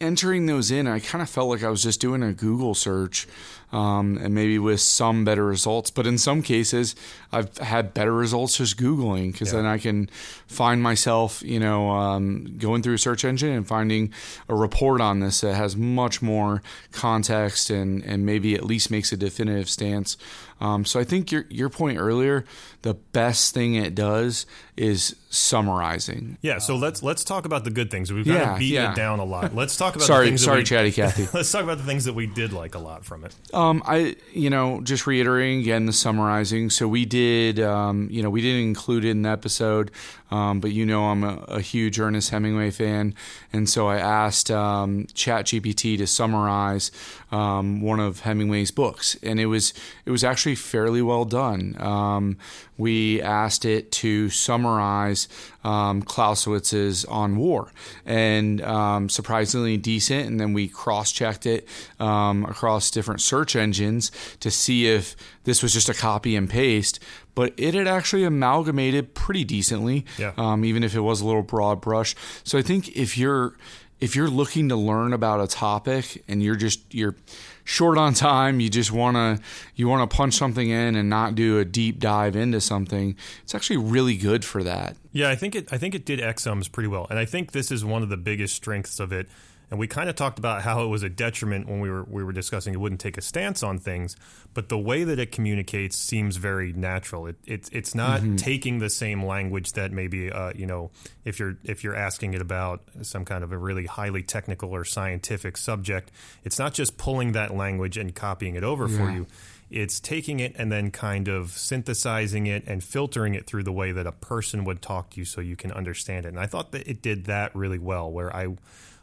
Entering 0.00 0.46
those 0.46 0.70
in, 0.70 0.86
I 0.86 0.98
kind 1.00 1.20
of 1.22 1.28
felt 1.30 1.48
like 1.48 1.62
I 1.62 1.68
was 1.70 1.82
just 1.82 2.00
doing 2.00 2.22
a 2.22 2.32
Google 2.32 2.74
search, 2.74 3.26
um, 3.72 4.18
and 4.22 4.34
maybe 4.34 4.58
with 4.58 4.80
some 4.80 5.24
better 5.24 5.44
results. 5.44 5.90
But 5.90 6.06
in 6.06 6.18
some 6.18 6.42
cases, 6.42 6.94
I've 7.32 7.56
had 7.58 7.94
better 7.94 8.12
results 8.12 8.56
just 8.58 8.76
Googling 8.78 9.32
because 9.32 9.52
Yeah. 9.52 9.58
then 9.62 9.66
I 9.66 9.78
can 9.78 10.08
find 10.46 10.82
myself, 10.82 11.42
you 11.42 11.60
know, 11.60 11.90
um, 11.90 12.56
going 12.58 12.82
through 12.82 12.94
a 12.94 12.98
search 12.98 13.24
engine 13.24 13.50
and 13.50 13.66
finding 13.66 14.12
a 14.48 14.54
report 14.54 15.00
on 15.00 15.20
this 15.20 15.40
that 15.42 15.54
has 15.54 15.76
much 15.76 16.20
more 16.22 16.62
context 16.92 17.70
and 17.70 18.02
and 18.04 18.24
maybe 18.26 18.49
at 18.54 18.64
least 18.64 18.90
makes 18.90 19.12
a 19.12 19.16
definitive 19.16 19.68
stance. 19.68 20.16
Um, 20.60 20.84
so 20.84 21.00
I 21.00 21.04
think 21.04 21.32
your 21.32 21.46
your 21.48 21.68
point 21.70 21.98
earlier, 21.98 22.44
the 22.82 22.94
best 22.94 23.54
thing 23.54 23.74
it 23.74 23.94
does 23.94 24.46
is 24.76 25.16
summarizing. 25.28 26.36
yeah 26.42 26.58
so 26.58 26.74
let's 26.76 27.02
let's 27.02 27.22
talk 27.22 27.44
about 27.44 27.64
the 27.64 27.70
good 27.70 27.90
things 27.90 28.12
we've 28.12 28.24
kind 28.24 28.38
Yeah, 28.38 28.52
of 28.54 28.58
beaten 28.58 28.82
yeah. 28.82 28.92
it 28.92 28.96
down 28.96 29.18
a 29.20 29.24
lot 29.24 29.54
let's 29.60 29.76
talk 29.76 29.90
about 29.94 30.00
the 30.00 30.06
Sorry, 30.06 30.26
things 30.26 30.40
that 30.40 30.44
sorry, 30.46 30.58
we, 30.60 30.64
Chatty 30.64 30.92
Cathy. 30.92 31.28
let's 31.34 31.52
talk 31.52 31.62
about 31.64 31.78
the 31.78 31.84
things 31.84 32.04
that 32.06 32.14
we 32.14 32.26
did 32.26 32.52
like 32.52 32.74
a 32.74 32.78
lot 32.78 33.04
from 33.04 33.24
it 33.24 33.34
Um, 33.52 33.82
I, 33.86 34.16
you 34.32 34.48
know, 34.50 34.80
just 34.82 35.06
reiterating 35.06 35.60
again 35.60 35.86
the 35.86 35.92
summarizing. 35.92 36.70
So 36.70 36.88
we 36.88 37.04
did, 37.04 37.60
um, 37.60 38.08
you 38.10 38.22
know, 38.22 38.30
we 38.30 38.40
didn't 38.40 38.62
include 38.62 39.04
it 39.04 39.10
in 39.10 39.22
the 39.22 39.28
episode, 39.28 39.90
um, 40.30 40.60
but 40.60 40.72
you 40.72 40.86
know, 40.86 41.04
I'm 41.04 41.22
a, 41.24 41.36
a 41.48 41.60
huge 41.60 41.98
Ernest 42.00 42.30
Hemingway 42.30 42.70
fan, 42.70 43.14
and 43.52 43.68
so 43.68 43.88
I 43.88 43.98
asked 43.98 44.50
um, 44.50 45.06
ChatGPT 45.14 45.98
to 45.98 46.06
summarize 46.06 46.90
um, 47.30 47.80
one 47.82 48.00
of 48.00 48.20
Hemingway's 48.20 48.70
books, 48.70 49.16
and 49.22 49.38
it 49.38 49.46
was 49.46 49.74
it 50.06 50.10
was 50.10 50.24
actually 50.24 50.49
fairly 50.54 51.02
well 51.02 51.24
done. 51.24 51.76
Um, 51.80 52.36
we 52.78 53.20
asked 53.20 53.64
it 53.64 53.92
to 53.92 54.30
summarize 54.30 55.28
um, 55.64 56.02
Clausewitz's 56.02 57.04
On 57.04 57.36
War, 57.36 57.72
and 58.06 58.60
um, 58.62 59.08
surprisingly 59.08 59.76
decent. 59.76 60.26
And 60.26 60.40
then 60.40 60.52
we 60.52 60.68
cross 60.68 61.12
checked 61.12 61.46
it 61.46 61.68
um, 61.98 62.44
across 62.44 62.90
different 62.90 63.20
search 63.20 63.54
engines 63.56 64.10
to 64.40 64.50
see 64.50 64.86
if 64.86 65.14
this 65.44 65.62
was 65.62 65.72
just 65.72 65.88
a 65.88 65.94
copy 65.94 66.36
and 66.36 66.48
paste. 66.48 67.00
But 67.34 67.54
it 67.56 67.74
had 67.74 67.86
actually 67.86 68.24
amalgamated 68.24 69.14
pretty 69.14 69.44
decently, 69.44 70.04
Yeah. 70.18 70.32
um, 70.36 70.64
even 70.64 70.82
if 70.82 70.94
it 70.94 71.00
was 71.00 71.20
a 71.20 71.26
little 71.26 71.42
broad 71.42 71.80
brush. 71.80 72.14
So 72.44 72.58
I 72.58 72.62
think 72.62 72.88
if 72.96 73.16
you're 73.18 73.56
if 74.00 74.16
you're 74.16 74.30
looking 74.30 74.70
to 74.70 74.76
learn 74.76 75.12
about 75.12 75.40
a 75.42 75.46
topic 75.46 76.24
and 76.26 76.42
you're 76.42 76.56
just 76.56 76.80
you're 76.94 77.16
short 77.64 77.98
on 77.98 78.14
time, 78.14 78.60
you 78.60 78.68
just 78.68 78.92
want 78.92 79.16
to 79.16 79.44
you 79.74 79.88
want 79.88 80.08
to 80.08 80.16
punch 80.16 80.34
something 80.34 80.68
in 80.68 80.96
and 80.96 81.08
not 81.08 81.34
do 81.34 81.58
a 81.58 81.64
deep 81.64 81.98
dive 81.98 82.36
into 82.36 82.60
something, 82.60 83.16
it's 83.42 83.54
actually 83.54 83.78
really 83.78 84.16
good 84.16 84.44
for 84.44 84.62
that. 84.64 84.96
Yeah, 85.12 85.28
I 85.30 85.36
think 85.36 85.54
it. 85.54 85.72
I 85.72 85.78
think 85.78 85.94
it 85.94 86.04
did 86.04 86.20
exums 86.20 86.70
pretty 86.70 86.88
well, 86.88 87.06
and 87.10 87.18
I 87.18 87.24
think 87.24 87.52
this 87.52 87.70
is 87.70 87.84
one 87.84 88.02
of 88.02 88.08
the 88.08 88.16
biggest 88.16 88.54
strengths 88.54 89.00
of 89.00 89.12
it. 89.12 89.28
And 89.70 89.78
we 89.78 89.86
kind 89.86 90.08
of 90.10 90.16
talked 90.16 90.38
about 90.38 90.62
how 90.62 90.82
it 90.82 90.88
was 90.88 91.02
a 91.02 91.08
detriment 91.08 91.68
when 91.68 91.80
we 91.80 91.90
were 91.90 92.04
we 92.04 92.24
were 92.24 92.32
discussing 92.32 92.74
it 92.74 92.78
wouldn't 92.78 93.00
take 93.00 93.16
a 93.16 93.22
stance 93.22 93.62
on 93.62 93.78
things, 93.78 94.16
but 94.52 94.68
the 94.68 94.78
way 94.78 95.04
that 95.04 95.18
it 95.18 95.30
communicates 95.30 95.96
seems 95.96 96.36
very 96.36 96.72
natural. 96.72 97.26
It, 97.26 97.36
it's 97.46 97.68
it's 97.70 97.94
not 97.94 98.20
taking 98.36 98.80
the 98.80 98.90
same 98.90 99.24
language 99.24 99.72
that 99.72 99.92
maybe 99.92 100.30
uh, 100.30 100.52
you 100.54 100.66
know 100.66 100.90
if 101.24 101.38
you're 101.38 101.56
if 101.64 101.84
you're 101.84 101.94
asking 101.94 102.34
it 102.34 102.40
about 102.40 102.82
some 103.02 103.24
kind 103.24 103.44
of 103.44 103.52
a 103.52 103.58
really 103.58 103.86
highly 103.86 104.22
technical 104.22 104.74
or 104.74 104.84
scientific 104.84 105.56
subject, 105.56 106.10
it's 106.44 106.58
not 106.58 106.74
just 106.74 106.96
pulling 106.96 107.32
that 107.32 107.54
language 107.54 107.96
and 107.96 108.14
copying 108.14 108.56
it 108.56 108.64
over 108.64 108.88
for 108.88 109.10
you 109.10 109.26
it's 109.70 110.00
taking 110.00 110.40
it 110.40 110.52
and 110.56 110.70
then 110.70 110.90
kind 110.90 111.28
of 111.28 111.52
synthesizing 111.52 112.46
it 112.46 112.64
and 112.66 112.82
filtering 112.82 113.34
it 113.34 113.46
through 113.46 113.62
the 113.62 113.72
way 113.72 113.92
that 113.92 114.06
a 114.06 114.12
person 114.12 114.64
would 114.64 114.82
talk 114.82 115.10
to 115.10 115.18
you 115.20 115.24
so 115.24 115.40
you 115.40 115.54
can 115.54 115.70
understand 115.70 116.26
it. 116.26 116.30
And 116.30 116.40
I 116.40 116.46
thought 116.46 116.72
that 116.72 116.88
it 116.88 117.00
did 117.00 117.26
that 117.26 117.54
really 117.54 117.78
well 117.78 118.10
where 118.10 118.34
I 118.34 118.48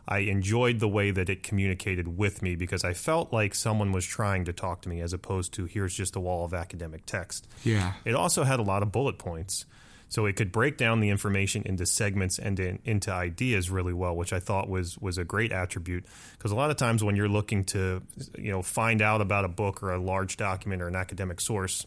I 0.08 0.20
enjoyed 0.20 0.80
the 0.80 0.88
way 0.88 1.12
that 1.12 1.30
it 1.30 1.44
communicated 1.44 2.18
with 2.18 2.42
me 2.42 2.56
because 2.56 2.84
I 2.84 2.94
felt 2.94 3.34
like 3.34 3.54
someone 3.54 3.92
was 3.92 4.06
trying 4.06 4.46
to 4.46 4.54
talk 4.54 4.82
to 4.84 4.90
me 4.90 5.02
as 5.02 5.12
opposed 5.12 5.54
to 5.56 5.66
here's 5.66 5.94
just 5.94 6.16
a 6.16 6.20
wall 6.20 6.46
of 6.46 6.54
academic 6.54 7.06
text. 7.06 7.48
Yeah. 7.64 7.94
It 8.06 8.16
also 8.16 8.44
had 8.44 8.60
a 8.60 8.64
lot 8.64 8.84
of 8.84 8.92
bullet 8.92 9.18
points. 9.18 9.66
So 10.10 10.26
it 10.26 10.38
could 10.38 10.54
break 10.54 10.78
down 10.78 11.02
the 11.02 11.10
information 11.10 11.64
into 11.66 11.86
segments 11.86 12.40
and 12.40 12.58
in, 12.60 12.80
into 12.86 13.12
ideas 13.12 13.70
really 13.70 13.92
well, 13.92 14.16
which 14.16 14.32
I 14.32 14.40
thought 14.40 14.70
was 14.70 14.98
was 15.00 15.18
a 15.18 15.26
great 15.26 15.52
attribute. 15.52 16.06
Because 16.38 16.52
a 16.52 16.56
lot 16.56 16.72
of 16.72 16.78
times 16.78 17.04
when 17.04 17.18
you're 17.18 17.28
looking 17.28 17.66
to, 17.66 18.02
you 18.38 18.52
know, 18.52 18.62
find 18.62 19.02
out 19.02 19.20
about 19.20 19.44
a 19.44 19.50
book 19.50 19.84
or 19.84 19.92
a 19.92 20.00
large 20.00 20.38
document 20.38 20.82
or 20.82 20.88
an 20.88 20.96
academic 20.96 21.42
source, 21.42 21.86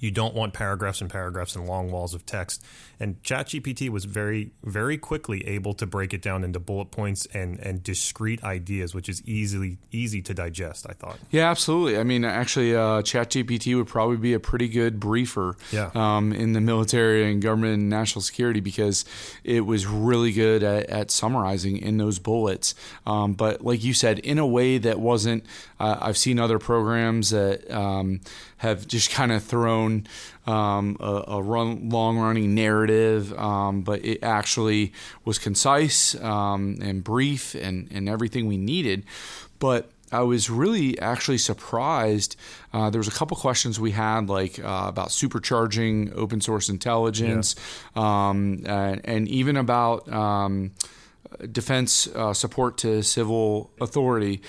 you 0.00 0.10
don't 0.10 0.34
want 0.34 0.54
paragraphs 0.54 1.00
and 1.00 1.10
paragraphs 1.10 1.54
and 1.54 1.66
long 1.66 1.90
walls 1.90 2.14
of 2.14 2.24
text. 2.24 2.64
And 2.98 3.20
ChatGPT 3.24 3.88
was 3.88 4.04
very, 4.04 4.52
very 4.62 4.96
quickly 4.96 5.46
able 5.46 5.74
to 5.74 5.86
break 5.86 6.14
it 6.14 6.22
down 6.22 6.44
into 6.44 6.60
bullet 6.60 6.90
points 6.92 7.26
and, 7.34 7.58
and 7.60 7.82
discrete 7.82 8.42
ideas, 8.44 8.94
which 8.94 9.08
is 9.08 9.22
easily 9.26 9.78
easy 9.90 10.22
to 10.22 10.32
digest. 10.34 10.86
I 10.88 10.92
thought. 10.92 11.18
Yeah, 11.30 11.50
absolutely. 11.50 11.98
I 11.98 12.04
mean, 12.04 12.24
actually, 12.24 12.74
uh, 12.74 13.02
ChatGPT 13.02 13.76
would 13.76 13.88
probably 13.88 14.16
be 14.16 14.32
a 14.34 14.40
pretty 14.40 14.68
good 14.68 14.98
briefer 15.00 15.56
Yeah. 15.72 15.90
um, 15.94 16.32
in 16.32 16.52
the 16.52 16.60
military 16.60 17.30
and 17.30 17.42
government 17.42 17.74
and 17.74 17.90
national 17.90 18.22
security 18.22 18.60
because 18.60 19.04
it 19.44 19.66
was 19.66 19.86
really 19.86 20.32
good 20.32 20.62
at, 20.62 20.86
at 20.86 21.10
summarizing 21.10 21.76
in 21.76 21.96
those 21.98 22.18
bullets. 22.18 22.74
Um, 23.04 23.34
but 23.34 23.62
like 23.64 23.82
you 23.84 23.94
said, 23.94 24.20
in 24.20 24.38
a 24.38 24.46
way 24.46 24.78
that 24.78 24.98
wasn't. 25.00 25.44
Uh, 25.80 25.98
I've 26.00 26.16
seen 26.16 26.38
other 26.38 26.60
programs 26.60 27.30
that 27.30 27.68
um, 27.68 28.20
have 28.62 28.86
just 28.86 29.10
kind 29.10 29.32
of 29.32 29.42
thrown 29.42 30.06
um, 30.46 30.96
a, 31.00 31.24
a 31.26 31.42
run, 31.42 31.88
long-running 31.88 32.54
narrative, 32.54 33.36
um, 33.36 33.82
but 33.82 34.04
it 34.04 34.22
actually 34.22 34.92
was 35.24 35.36
concise 35.40 36.14
um, 36.22 36.78
and 36.80 37.02
brief 37.02 37.56
and, 37.56 37.88
and 37.90 38.08
everything 38.08 38.46
we 38.46 38.56
needed. 38.56 39.02
But 39.58 39.90
I 40.12 40.20
was 40.22 40.48
really 40.48 40.96
actually 41.00 41.38
surprised. 41.38 42.36
Uh, 42.72 42.88
there 42.90 43.00
was 43.00 43.08
a 43.08 43.18
couple 43.18 43.36
questions 43.36 43.80
we 43.80 43.90
had, 43.90 44.28
like 44.28 44.60
uh, 44.60 44.84
about 44.86 45.08
supercharging 45.08 46.14
open 46.14 46.40
source 46.40 46.68
intelligence, 46.68 47.56
um, 47.96 48.62
and, 48.64 49.00
and 49.04 49.26
even 49.26 49.56
about 49.56 50.08
um, 50.12 50.70
defense 51.50 52.06
uh, 52.14 52.32
support 52.32 52.78
to 52.78 53.02
civil 53.02 53.72
authority. 53.80 54.40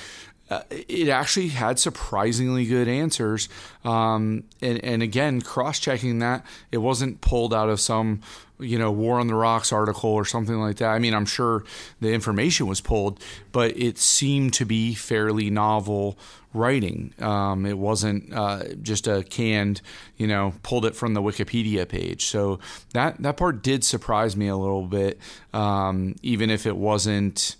Uh, 0.54 0.62
it 0.70 1.10
actually 1.10 1.48
had 1.48 1.80
surprisingly 1.80 2.66
good 2.66 2.88
answers, 2.88 3.50
um, 3.84 4.44
and, 4.62 4.84
and 4.84 5.02
again, 5.02 5.42
cross-checking 5.42 6.20
that 6.20 6.46
it 6.72 6.78
wasn't 6.78 7.20
pulled 7.22 7.54
out 7.54 7.70
of 7.70 7.80
some, 7.80 8.22
you 8.60 8.78
know, 8.78 8.92
War 8.92 9.20
on 9.20 9.28
the 9.28 9.36
Rocks 9.36 9.74
article 9.74 10.12
or 10.12 10.26
something 10.26 10.60
like 10.60 10.78
that. 10.78 10.90
I 10.90 11.00
mean, 11.00 11.14
I'm 11.14 11.26
sure 11.26 11.64
the 12.02 12.14
information 12.14 12.68
was 12.68 12.82
pulled, 12.82 13.20
but 13.52 13.76
it 13.76 13.98
seemed 13.98 14.54
to 14.54 14.66
be 14.66 14.94
fairly 14.94 15.50
novel 15.50 16.18
writing. 16.54 17.14
Um, 17.20 17.66
it 17.66 17.78
wasn't 17.78 18.32
uh, 18.32 18.76
just 18.82 19.08
a 19.08 19.24
canned, 19.24 19.82
you 20.18 20.28
know, 20.28 20.54
pulled 20.62 20.86
it 20.86 20.96
from 20.96 21.16
the 21.16 21.22
Wikipedia 21.22 21.88
page. 21.88 22.26
So 22.26 22.60
that 22.94 23.22
that 23.24 23.38
part 23.38 23.64
did 23.64 23.84
surprise 23.84 24.38
me 24.38 24.48
a 24.50 24.56
little 24.56 24.86
bit, 24.86 25.20
um, 25.52 26.16
even 26.22 26.52
if 26.52 26.68
it 26.68 26.78
wasn't 26.78 27.56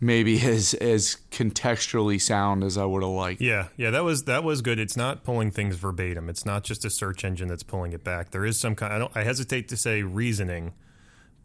maybe 0.00 0.40
as 0.42 0.74
as 0.74 1.16
contextually 1.30 2.20
sound 2.20 2.62
as 2.64 2.76
I 2.78 2.84
would 2.84 3.02
have 3.02 3.12
liked. 3.12 3.40
Yeah, 3.40 3.68
yeah, 3.76 3.90
that 3.90 4.04
was 4.04 4.24
that 4.24 4.44
was 4.44 4.62
good. 4.62 4.78
It's 4.78 4.96
not 4.96 5.24
pulling 5.24 5.50
things 5.50 5.76
verbatim. 5.76 6.28
It's 6.28 6.46
not 6.46 6.64
just 6.64 6.84
a 6.84 6.90
search 6.90 7.24
engine 7.24 7.48
that's 7.48 7.62
pulling 7.62 7.92
it 7.92 8.04
back. 8.04 8.30
There 8.30 8.44
is 8.44 8.58
some 8.58 8.74
kind. 8.74 8.92
I 8.92 8.98
don't. 8.98 9.12
I 9.16 9.22
hesitate 9.24 9.68
to 9.68 9.76
say 9.76 10.02
reasoning, 10.02 10.72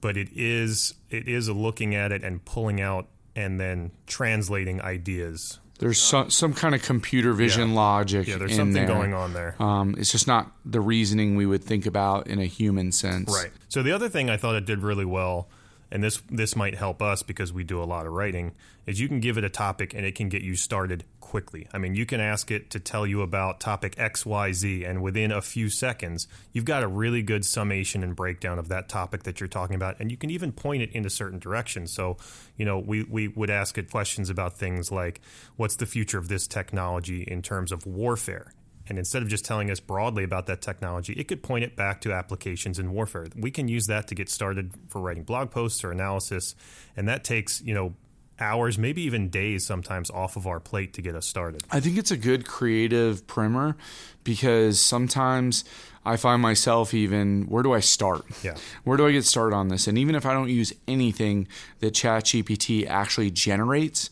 but 0.01 0.17
it 0.17 0.29
is 0.35 0.93
it 1.09 1.27
is 1.27 1.49
looking 1.49 1.95
at 1.95 2.11
it 2.11 2.23
and 2.23 2.43
pulling 2.45 2.81
out 2.81 3.07
and 3.35 3.59
then 3.59 3.91
translating 4.07 4.81
ideas. 4.81 5.59
There's 5.79 5.99
some 5.99 6.29
some 6.29 6.53
kind 6.53 6.75
of 6.75 6.83
computer 6.83 7.33
vision 7.33 7.69
Yeah. 7.69 7.75
logic. 7.75 8.27
Yeah, 8.27 8.37
there's 8.37 8.51
in 8.51 8.57
something 8.57 8.73
there. 8.73 8.85
going 8.87 9.13
on 9.13 9.33
there. 9.33 9.55
Um, 9.59 9.95
it's 9.97 10.11
just 10.11 10.27
not 10.27 10.51
the 10.63 10.79
reasoning 10.79 11.35
we 11.35 11.45
would 11.47 11.63
think 11.63 11.85
about 11.87 12.27
in 12.27 12.39
a 12.39 12.45
human 12.45 12.91
sense. 12.91 13.33
Right. 13.33 13.51
So 13.69 13.81
the 13.81 13.91
other 13.91 14.07
thing 14.07 14.29
I 14.29 14.37
thought 14.37 14.55
it 14.55 14.65
did 14.65 14.79
really 14.83 15.03
well, 15.03 15.49
and 15.93 16.03
this 16.03 16.21
this 16.29 16.55
might 16.55 16.73
help 16.73 17.03
us 17.03 17.21
because 17.21 17.53
we 17.53 17.63
do 17.63 17.81
a 17.81 17.85
lot 17.85 18.07
of 18.07 18.13
writing, 18.13 18.53
is 18.87 18.99
you 18.99 19.07
can 19.07 19.19
give 19.19 19.37
it 19.37 19.43
a 19.43 19.49
topic 19.49 19.93
and 19.93 20.03
it 20.05 20.15
can 20.15 20.27
get 20.27 20.41
you 20.41 20.55
started 20.55 21.03
quickly. 21.19 21.67
I 21.71 21.77
mean, 21.77 21.93
you 21.93 22.07
can 22.07 22.19
ask 22.19 22.49
it 22.49 22.71
to 22.71 22.79
tell 22.79 23.05
you 23.05 23.21
about 23.21 23.59
topic 23.59 23.95
XYZ, 23.95 24.89
and 24.89 25.03
within 25.03 25.31
a 25.31 25.39
few 25.39 25.69
seconds, 25.69 26.27
you've 26.51 26.65
got 26.65 26.81
a 26.81 26.87
really 26.87 27.21
good 27.21 27.45
summation 27.45 28.01
and 28.01 28.15
breakdown 28.15 28.57
of 28.57 28.69
that 28.69 28.89
topic 28.89 29.21
that 29.23 29.39
you're 29.39 29.47
talking 29.47 29.75
about, 29.75 29.99
and 29.99 30.09
you 30.09 30.17
can 30.17 30.31
even 30.31 30.51
point 30.51 30.81
it 30.81 30.91
in 30.93 31.05
a 31.05 31.11
certain 31.11 31.37
direction. 31.37 31.85
So, 31.85 32.17
you 32.57 32.65
know, 32.65 32.79
we, 32.79 33.03
we 33.03 33.27
would 33.27 33.51
ask 33.51 33.77
it 33.77 33.91
questions 33.91 34.31
about 34.31 34.57
things 34.57 34.91
like 34.91 35.21
what's 35.57 35.75
the 35.75 35.85
future 35.85 36.17
of 36.17 36.27
this 36.27 36.47
technology 36.47 37.21
in 37.21 37.43
terms 37.43 37.71
of 37.71 37.85
warfare? 37.85 38.51
And 38.87 38.97
instead 38.99 39.21
of 39.21 39.29
just 39.29 39.45
telling 39.45 39.71
us 39.71 39.79
broadly 39.79 40.23
about 40.23 40.45
that 40.47 40.61
technology, 40.61 41.13
it 41.13 41.27
could 41.27 41.41
point 41.41 41.63
it 41.63 41.75
back 41.75 42.01
to 42.01 42.11
applications 42.11 42.79
in 42.79 42.91
warfare. 42.91 43.27
We 43.35 43.51
can 43.51 43.67
use 43.67 43.87
that 43.87 44.07
to 44.09 44.15
get 44.15 44.29
started 44.29 44.71
for 44.89 45.01
writing 45.01 45.23
blog 45.23 45.51
posts 45.51 45.83
or 45.83 45.91
analysis. 45.91 46.55
And 46.97 47.07
that 47.07 47.23
takes, 47.23 47.61
you 47.61 47.73
know, 47.73 47.95
hours, 48.39 48.77
maybe 48.77 49.01
even 49.03 49.29
days 49.29 49.65
sometimes 49.65 50.09
off 50.09 50.35
of 50.35 50.47
our 50.47 50.59
plate 50.59 50.93
to 50.93 51.01
get 51.01 51.15
us 51.15 51.25
started. 51.25 51.63
I 51.71 51.79
think 51.79 51.97
it's 51.97 52.11
a 52.11 52.17
good 52.17 52.45
creative 52.45 53.25
primer 53.27 53.77
because 54.23 54.79
sometimes 54.79 55.63
I 56.05 56.17
find 56.17 56.41
myself 56.41 56.93
even 56.93 57.43
where 57.43 57.63
do 57.63 57.73
I 57.73 57.79
start? 57.79 58.25
Yeah. 58.43 58.55
Where 58.83 58.97
do 58.97 59.07
I 59.07 59.11
get 59.11 59.23
started 59.23 59.55
on 59.55 59.69
this? 59.69 59.87
And 59.87 59.97
even 59.97 60.15
if 60.15 60.25
I 60.25 60.33
don't 60.33 60.49
use 60.49 60.73
anything 60.87 61.47
that 61.79 61.93
ChatGPT 61.93 62.87
actually 62.87 63.31
generates, 63.31 64.09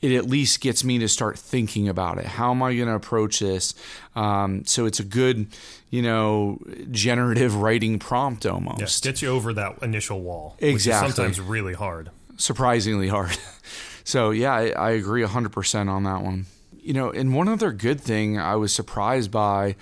it 0.00 0.12
at 0.12 0.26
least 0.26 0.60
gets 0.60 0.84
me 0.84 0.98
to 0.98 1.08
start 1.08 1.38
thinking 1.38 1.88
about 1.88 2.18
it. 2.18 2.26
How 2.26 2.50
am 2.50 2.62
I 2.62 2.74
going 2.74 2.88
to 2.88 2.94
approach 2.94 3.40
this? 3.40 3.74
Um, 4.14 4.64
so 4.64 4.86
it's 4.86 5.00
a 5.00 5.04
good, 5.04 5.48
you 5.90 6.02
know, 6.02 6.60
generative 6.90 7.56
writing 7.56 7.98
prompt 7.98 8.46
almost. 8.46 8.80
Yes, 8.80 9.00
gets 9.00 9.22
you 9.22 9.28
over 9.28 9.52
that 9.54 9.82
initial 9.82 10.20
wall. 10.20 10.56
Exactly. 10.60 11.10
sometimes 11.10 11.40
really 11.40 11.74
hard 11.74 12.10
surprisingly 12.38 13.08
hard. 13.08 13.36
so 14.04 14.30
yeah, 14.30 14.54
I, 14.54 14.70
I 14.70 14.90
agree 14.92 15.22
100% 15.22 15.88
on 15.88 16.04
that 16.04 16.22
one. 16.22 16.46
You 16.80 16.94
know, 16.94 17.10
and 17.10 17.34
one 17.34 17.48
other 17.48 17.70
good 17.72 18.00
thing 18.00 18.38
I 18.38 18.56
was 18.56 18.72
surprised 18.72 19.30
by 19.30 19.76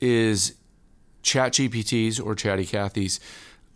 is 0.00 0.54
ChatGPT's 1.24 2.20
or 2.20 2.36
Chatty 2.36 2.66
Cathy's 2.66 3.18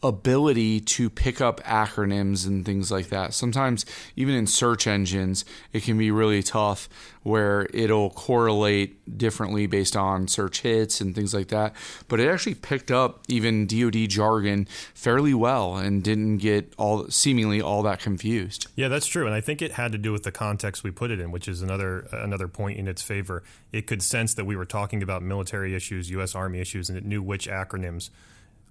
ability 0.07 0.81
to 0.81 1.11
pick 1.11 1.41
up 1.41 1.61
acronyms 1.65 2.47
and 2.47 2.65
things 2.65 2.91
like 2.91 3.09
that. 3.09 3.35
Sometimes, 3.35 3.85
even 4.17 4.35
in 4.35 4.47
search 4.47 4.87
engines, 4.87 5.45
it 5.73 5.83
can 5.83 5.99
be 5.99 6.11
really 6.11 6.43
tough 6.43 6.89
where 7.27 7.67
it'll 7.75 8.11
correlate 8.11 9.19
differently 9.19 9.67
based 9.67 9.97
on 9.97 10.29
search 10.29 10.61
hits 10.61 11.01
and 11.01 11.13
things 11.13 11.35
like 11.35 11.49
that. 11.49 11.75
But 12.07 12.21
it 12.21 12.29
actually 12.29 12.55
picked 12.55 12.93
up 12.93 13.25
even 13.27 13.67
DoD 13.67 14.09
jargon 14.09 14.69
fairly 14.95 15.35
well 15.35 15.77
and 15.77 16.05
didn't 16.05 16.39
get 16.39 16.73
all 16.79 17.09
seemingly 17.09 17.61
all 17.61 17.83
that 17.83 17.99
confused. 17.99 18.69
Yeah, 18.77 18.87
that's 18.87 19.07
true, 19.07 19.27
and 19.27 19.35
I 19.35 19.41
think 19.41 19.61
it 19.61 19.73
had 19.73 19.91
to 19.91 19.99
do 19.99 20.13
with 20.13 20.23
the 20.23 20.31
context 20.31 20.85
we 20.85 20.93
put 20.93 21.11
it 21.11 21.19
in, 21.19 21.33
which 21.33 21.49
is 21.49 21.63
another 21.63 22.07
another 22.13 22.47
point 22.47 22.79
in 22.79 22.87
its 22.87 23.03
favor. 23.03 23.43
It 23.73 23.89
could 23.89 24.03
sense 24.03 24.35
that 24.35 24.45
we 24.45 24.55
were 24.55 24.65
talking 24.65 25.03
about 25.03 25.23
military 25.23 25.75
issues, 25.75 26.09
U.S. 26.11 26.37
Army 26.37 26.61
issues, 26.61 26.89
and 26.89 26.97
it 26.97 27.05
knew 27.05 27.23
which 27.23 27.49
acronyms 27.49 28.11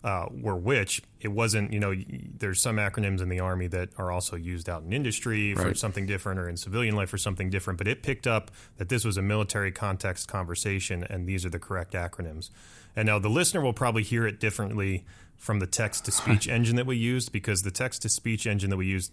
uh, 0.06 0.28
were 0.32 0.56
which. 0.56 1.01
It 1.20 1.30
wasn't, 1.30 1.74
you 1.74 1.80
know, 1.80 1.95
there's 2.38 2.62
some 2.62 2.78
acronyms 2.78 3.22
in 3.22 3.28
the 3.28 3.39
Army 3.39 3.66
that 3.68 3.89
are 3.97 4.12
also 4.12 4.36
used 4.36 4.70
out 4.70 4.84
in 4.84 4.93
industry 4.93 5.56
for 5.56 5.64
right. 5.64 5.78
something 5.78 6.06
different 6.06 6.39
or 6.39 6.47
in 6.47 6.58
civilian 6.58 6.95
life 6.95 7.10
for 7.10 7.18
something 7.18 7.49
different, 7.49 7.80
but 7.80 7.88
it 7.88 8.03
picked 8.03 8.28
up 8.28 8.51
that 8.78 8.88
this 8.88 9.03
was 9.03 9.18
a 9.18 9.24
military 9.24 9.72
context 9.72 10.28
conversation 10.28 11.03
and 11.03 11.28
these 11.28 11.43
are 11.43 11.49
the 11.49 11.58
correct 11.58 11.93
acronyms. 11.93 12.51
And 12.95 13.08
now 13.08 13.18
the 13.18 13.30
listener 13.30 13.62
will 13.62 13.74
probably 13.74 14.03
hear 14.03 14.28
it 14.28 14.39
differently 14.39 15.06
from 15.38 15.60
the 15.60 15.68
text 15.68 16.06
to 16.06 16.12
speech 16.12 16.47
engine 16.49 16.76
that 16.76 16.86
we 16.86 16.97
used 16.97 17.32
because 17.32 17.64
the 17.64 17.72
text 17.72 18.03
to 18.03 18.10
speech 18.10 18.45
engine 18.45 18.70
that 18.70 18.78
we 18.78 18.86
used 18.86 19.12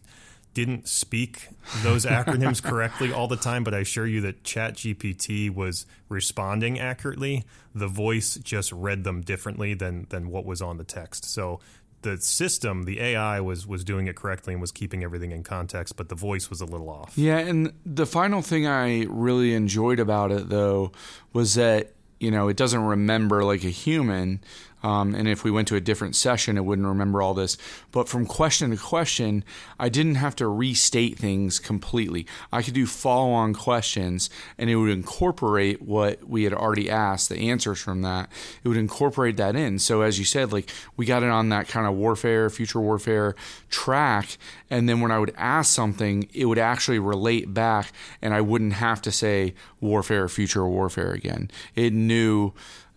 didn't 0.55 0.88
speak 0.88 1.48
those 1.82 2.05
acronyms 2.05 2.62
correctly 2.62 3.12
all 3.12 3.28
the 3.28 3.36
time, 3.36 3.64
but 3.64 3.74
I 3.74 3.78
assure 3.78 4.07
you 4.07 4.20
that 4.22 4.42
ChatGPT 4.42 5.53
was 5.53 5.86
responding 6.09 6.78
accurately. 6.78 7.44
The 7.74 7.88
voice 7.88 8.36
just 8.36 8.70
read 8.72 9.05
them 9.05 9.22
differently 9.22 9.74
than 9.74 10.07
than 10.11 10.28
what 10.30 10.44
was 10.44 10.61
on 10.61 10.76
the 10.76 10.84
text. 10.84 11.24
So 11.24 11.61
the 12.03 12.18
system, 12.18 12.82
the 12.82 13.00
AI 13.00 13.40
was 13.40 13.66
was 13.66 13.84
doing 13.84 14.07
it 14.07 14.16
correctly 14.16 14.53
and 14.53 14.61
was 14.61 14.72
keeping 14.72 15.03
everything 15.03 15.32
in 15.32 15.42
context, 15.42 15.96
but 15.96 16.09
the 16.09 16.14
voice 16.14 16.50
was 16.50 16.61
a 16.61 16.66
little 16.66 16.90
off. 16.90 17.16
Yeah, 17.16 17.38
and 17.38 17.72
the 17.86 18.07
final 18.07 18.42
thing 18.42 18.66
I 18.66 19.07
really 19.09 19.55
enjoyed 19.55 20.00
about 20.00 20.32
it 20.32 20.48
though 20.48 20.92
was 21.32 21.55
that 21.55 21.92
you 22.20 22.30
know 22.30 22.48
it 22.48 22.57
doesn't 22.57 22.82
remember 22.82 23.44
like 23.44 23.64
a 23.64 23.70
human 23.70 24.40
um, 24.83 25.14
and 25.14 25.28
if 25.28 25.45
we 25.45 25.51
went 25.51 25.68
to 25.68 25.76
a 25.76 25.80
different 25.80 26.16
session, 26.16 26.57
it 26.57 26.64
wouldn't 26.64 26.87
remember 26.87 27.22
all 27.22 27.35
this. 27.35 27.57
But 27.93 28.09
from 28.09 28.26
question 28.26 28.70
to 28.70 28.76
question, 28.76 29.45
I 29.78 29.89
didn't 29.89 30.16
have 30.16 30.37
to 30.37 30.49
restate 30.49 31.18
things 31.18 31.59
completely. 31.59 32.26
I 32.53 32.62
could 32.62 32.74
do 32.74 32.87
follow 32.87 33.30
on 33.30 33.55
questions 33.55 34.30
and 34.59 34.68
it 34.68 34.76
would 34.76 34.91
incorporate 34.91 35.83
what 35.83 36.28
we 36.28 36.45
had 36.45 36.53
already 36.53 36.91
asked, 36.91 37.28
the 37.28 37.51
answers 37.51 37.80
from 37.80 38.03
that. 38.03 38.28
It 38.64 38.68
would 38.68 38.76
incorporate 38.76 39.37
that 39.37 39.57
in. 39.57 39.78
So, 39.78 40.03
as 40.03 40.18
you 40.18 40.24
said, 40.24 40.53
like 40.53 40.70
we 40.97 41.07
got 41.07 41.22
it 41.22 41.30
on 41.30 41.49
that 41.51 41.68
kind 41.68 41.87
of 41.87 41.95
warfare, 41.95 42.51
future 42.51 42.80
warfare 42.80 43.35
track. 43.70 44.37
And 44.70 44.89
then 44.89 45.01
when 45.01 45.11
I 45.11 45.18
would 45.18 45.35
ask 45.37 45.72
something, 45.72 46.28
it 46.33 46.47
would 46.47 46.59
actually 46.59 46.99
relate 46.99 47.53
back 47.53 47.93
and 48.20 48.35
I 48.35 48.41
wouldn't 48.41 48.74
have 48.74 49.03
to 49.03 49.12
say 49.12 49.55
warfare, 49.80 50.28
future 50.28 50.66
warfare 50.66 51.12
again. 51.12 51.51
It 51.74 51.93
knew 51.93 52.53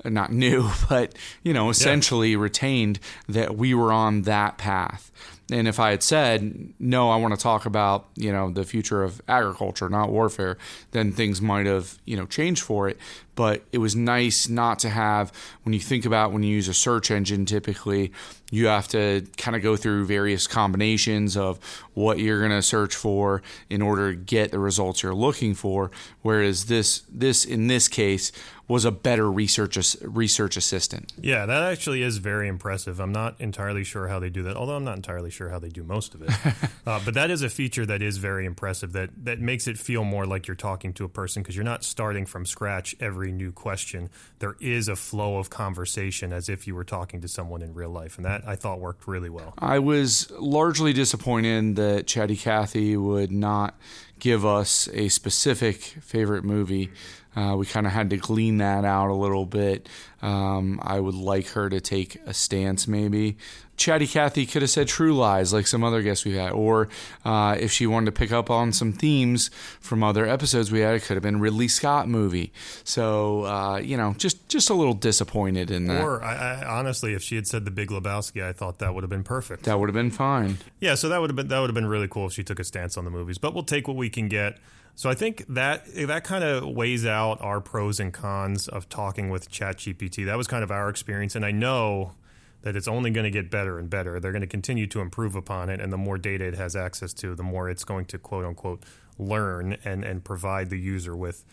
Uh, 0.06 0.10
not 0.10 0.32
new, 0.32 0.70
but 0.89 1.16
you 1.43 1.53
know, 1.53 1.70
essentially 1.70 2.32
yeah. 2.32 2.38
retained 2.38 2.99
that 3.28 3.58
we 3.58 3.74
were 3.74 3.91
on 3.91 4.24
that 4.24 4.58
path. 4.58 5.12
And 5.51 5.68
if 5.68 5.80
I 5.80 5.91
had 5.91 6.01
said, 6.01 6.74
no, 6.80 7.12
I 7.12 7.18
want 7.18 7.36
to 7.36 7.39
talk 7.39 7.68
about, 7.68 8.08
you 8.16 8.32
know, 8.32 8.49
the 8.49 8.64
future 8.64 9.03
of 9.03 9.22
agriculture, 9.28 9.89
not 9.89 10.10
warfare, 10.10 10.58
then 10.89 11.12
things 11.12 11.39
might 11.39 11.68
have, 11.68 11.99
you 12.06 12.18
know, 12.18 12.26
changed 12.26 12.64
for 12.64 12.89
it. 12.89 12.97
But 13.36 13.64
it 13.72 13.80
was 13.80 13.96
nice 13.96 14.48
not 14.48 14.80
to 14.80 14.90
have, 14.90 15.32
when 15.64 15.74
you 15.74 15.80
think 15.80 16.06
about 16.06 16.32
when 16.32 16.44
you 16.44 16.56
use 16.56 16.68
a 16.68 16.74
search 16.74 17.12
engine, 17.12 17.46
typically 17.46 18.12
you 18.52 18.68
have 18.68 18.88
to 18.90 19.26
kind 19.38 19.56
of 19.56 19.64
go 19.64 19.76
through 19.76 20.06
various 20.06 20.48
combinations 20.48 21.36
of 21.36 21.60
what 21.94 22.20
you're 22.20 22.40
going 22.40 22.52
to 22.52 22.62
search 22.62 22.96
for 22.96 23.42
in 23.70 23.82
order 23.82 24.12
to 24.12 24.18
get 24.18 24.52
the 24.52 24.60
results 24.60 25.04
you're 25.04 25.16
looking 25.16 25.54
for. 25.54 25.92
Whereas 26.22 26.66
this, 26.66 27.04
this 27.10 27.44
in 27.44 27.68
this 27.68 27.88
case, 27.88 28.32
was 28.68 28.84
a 28.84 28.92
better 28.92 29.32
research 29.32 29.78
research 30.02 30.58
assistant. 30.58 31.14
Yeah, 31.22 31.46
that 31.46 31.64
actually 31.64 32.02
is 32.02 32.18
very 32.18 32.48
impressive. 32.48 33.00
I'm 33.00 33.12
not 33.12 33.40
entirely 33.40 33.84
sure 33.84 34.08
how 34.08 34.20
they 34.20 34.30
do 34.30 34.42
that, 34.44 34.56
although 34.58 34.76
I'm 34.76 34.84
not 34.84 34.96
entirely 34.96 35.30
sure 35.30 35.50
how 35.50 35.60
they 35.60 35.70
do 35.70 35.84
most 35.84 36.16
of 36.16 36.24
it. 36.24 36.32
uh, 36.88 37.00
but 37.06 37.14
that 37.14 37.30
is 37.30 37.44
a 37.44 37.50
feature 37.50 37.86
that 37.86 38.02
is 38.02 38.18
very 38.18 38.46
impressive. 38.46 38.94
That 38.94 39.12
that 39.24 39.40
makes 39.40 39.68
it 39.68 39.78
feel 39.78 40.04
more 40.04 40.26
like 40.26 40.48
you're 40.48 40.56
talking 40.56 40.94
to 40.94 41.06
a 41.06 41.10
person 41.10 41.44
because 41.44 41.56
you're 41.56 41.64
not 41.64 41.84
starting 41.84 42.26
from 42.26 42.46
scratch 42.46 42.96
every 43.00 43.24
new 43.32 43.51
question. 43.51 44.09
There 44.39 44.55
is 44.59 44.88
a 44.88 44.95
flow 44.95 45.38
of 45.38 45.49
conversation 45.49 46.34
as 46.34 46.49
if 46.49 46.67
you 46.67 46.76
were 46.76 46.84
talking 46.84 47.21
to 47.21 47.28
someone 47.28 47.61
in 47.61 47.73
real 47.73 47.89
life, 47.89 48.17
and 48.17 48.26
that 48.26 48.47
I 48.47 48.55
thought 48.55 48.80
worked 48.80 49.07
really 49.07 49.30
well. 49.30 49.53
I 49.57 49.80
was 49.80 50.32
largely 50.32 50.93
disappointed 50.93 51.76
that 51.76 52.07
Chatty 52.07 52.38
Cathy 52.38 52.97
would 52.97 53.32
not 53.32 53.76
give 54.19 54.45
us 54.45 54.88
a 54.93 55.09
specific 55.09 55.78
favorite 55.78 56.43
movie. 56.43 56.91
Uh, 57.36 57.56
we 57.58 57.66
kind 57.66 57.86
of 57.86 57.94
had 57.94 58.10
to 58.10 58.18
glean 58.18 58.58
that 58.58 58.86
out 58.86 59.10
a 59.10 59.14
little 59.14 59.46
bit. 59.46 59.90
Um, 60.22 60.80
I 60.82 61.00
would 61.00 61.16
like 61.16 61.48
her 61.50 61.70
to 61.70 61.82
take 61.82 62.18
a 62.26 62.34
stance, 62.34 62.88
maybe. 62.88 63.38
Chatty 63.78 64.08
Cathy 64.08 64.46
could 64.46 64.62
have 64.62 64.72
said 64.72 64.88
True 64.88 65.14
Lies, 65.14 65.52
like 65.52 65.68
some 65.68 65.84
other 65.84 66.02
guests 66.02 66.24
we 66.24 66.36
had, 66.36 66.54
or 66.54 66.88
uh, 67.26 67.58
if 67.60 67.72
she 67.72 67.86
wanted 67.86 68.06
to 68.06 68.12
pick 68.14 68.32
up 68.32 68.50
on 68.50 68.72
some 68.72 68.94
themes 68.94 69.50
from 69.82 70.02
other 70.02 70.26
episodes 70.26 70.72
we 70.72 70.80
had, 70.80 70.96
it 70.96 71.04
could 71.04 71.16
have 71.16 71.24
been 71.24 71.42
Ridley 71.42 71.68
Scott 71.68 72.08
movie. 72.08 72.54
So 72.86 73.44
uh, 73.46 73.78
you 73.78 73.98
know, 73.98 74.14
just 74.18 74.48
just 74.48 74.70
a 74.70 74.74
little 74.74 74.94
disappointed 74.94 75.72
in 75.72 75.88
that. 75.88 76.02
Or 76.02 76.24
I, 76.24 76.62
I, 76.62 76.78
honestly, 76.80 77.14
if 77.14 77.22
she 77.22 77.36
had 77.36 77.48
said 77.48 77.66
The 77.66 77.72
Big 77.72 77.90
Lebowski, 77.90 78.42
I 78.42 78.54
thought 78.54 78.80
that 78.80 78.96
would 78.96 79.04
have 79.04 79.10
been 79.10 79.24
perfect. 79.24 79.64
That 79.64 79.78
would 79.78 79.90
have 79.90 79.94
been 79.96 80.12
fine. 80.12 80.58
Yeah, 80.80 80.96
so 80.96 81.10
that 81.10 81.20
would 81.20 81.30
have 81.30 81.36
been 81.36 81.50
that 81.50 81.60
would 81.60 81.70
have 81.70 81.76
been 81.76 81.88
really 81.88 82.08
cool 82.08 82.28
if 82.28 82.34
she 82.34 82.44
took 82.44 82.60
a 82.60 82.64
stance 82.64 82.98
on 82.98 83.04
the 83.04 83.12
movies. 83.12 83.38
But 83.38 83.54
we'll 83.54 83.64
take 83.64 83.88
what 83.90 83.98
we 83.98 84.10
can 84.10 84.30
get. 84.30 84.58
So 84.96 85.10
I 85.10 85.14
think 85.14 85.46
that 85.50 85.86
that 85.93 86.24
kind 86.24 86.43
of 86.43 86.66
weighs 86.66 87.06
out 87.06 87.41
our 87.41 87.60
pros 87.60 88.00
and 88.00 88.14
cons 88.14 88.70
of 88.70 88.88
talking 88.88 89.30
with 89.30 89.52
ChatGPT. 89.52 90.26
That 90.26 90.38
was 90.38 90.48
kind 90.48 90.64
of 90.64 90.72
our 90.72 90.89
experience, 90.89 91.36
and 91.36 91.46
I 91.46 91.52
know 91.52 92.14
that 92.62 92.78
it's 92.78 92.88
only 92.88 93.12
going 93.12 93.26
to 93.26 93.32
get 93.32 93.52
better 93.52 93.78
and 93.78 93.89
better. 93.89 94.20
They're 94.20 94.32
going 94.32 94.41
to 94.41 94.48
continue 94.48 94.88
to 94.88 95.02
improve 95.02 95.36
upon 95.36 95.70
it, 95.70 95.82
and 95.82 95.91
the 95.91 95.98
more 95.98 96.18
data 96.18 96.46
it 96.46 96.56
has 96.56 96.76
access 96.76 97.14
to, 97.16 97.36
the 97.36 97.43
more 97.43 97.70
it's 97.70 97.84
going 97.84 98.06
to 98.06 98.18
quote 98.18 98.46
unquote 98.46 98.84
learn 99.18 99.78
and 99.84 100.04
and 100.04 100.24
provide 100.24 100.70
the 100.70 100.80
user 100.80 101.16
with. 101.16 101.43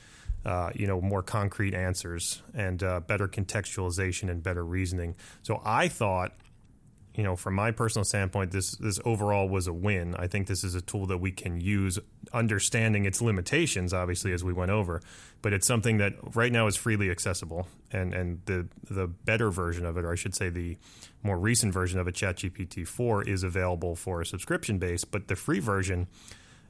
Uh, 0.45 0.72
you 0.74 0.88
know, 0.88 1.01
more 1.01 1.22
concrete 1.22 1.72
answers 1.72 2.43
and 2.53 2.82
uh, 2.82 2.99
better 2.99 3.28
contextualization 3.28 4.28
and 4.28 4.43
better 4.43 4.64
reasoning. 4.64 5.14
So 5.43 5.62
I 5.64 5.86
thought 5.86 6.32
you 7.14 7.22
know, 7.22 7.36
from 7.36 7.54
my 7.54 7.70
personal 7.70 8.04
standpoint, 8.04 8.52
this 8.52 8.72
this 8.76 8.98
overall 9.04 9.48
was 9.48 9.66
a 9.66 9.72
win. 9.72 10.14
I 10.16 10.26
think 10.26 10.46
this 10.46 10.64
is 10.64 10.74
a 10.74 10.80
tool 10.80 11.06
that 11.06 11.18
we 11.18 11.30
can 11.30 11.60
use, 11.60 11.98
understanding 12.32 13.04
its 13.04 13.20
limitations, 13.20 13.92
obviously, 13.92 14.32
as 14.32 14.42
we 14.42 14.52
went 14.52 14.70
over. 14.70 15.02
But 15.42 15.52
it's 15.52 15.66
something 15.66 15.98
that 15.98 16.14
right 16.34 16.50
now 16.50 16.66
is 16.66 16.76
freely 16.76 17.10
accessible, 17.10 17.68
and 17.90 18.14
and 18.14 18.40
the 18.46 18.66
the 18.90 19.06
better 19.06 19.50
version 19.50 19.84
of 19.84 19.98
it, 19.98 20.04
or 20.04 20.12
I 20.12 20.14
should 20.14 20.34
say, 20.34 20.48
the 20.48 20.78
more 21.22 21.38
recent 21.38 21.74
version 21.74 22.00
of 22.00 22.08
it, 22.08 22.14
ChatGPT 22.14 22.86
four, 22.86 23.22
is 23.22 23.42
available 23.42 23.94
for 23.94 24.22
a 24.22 24.26
subscription 24.26 24.78
base. 24.78 25.04
But 25.04 25.28
the 25.28 25.36
free 25.36 25.60
version 25.60 26.08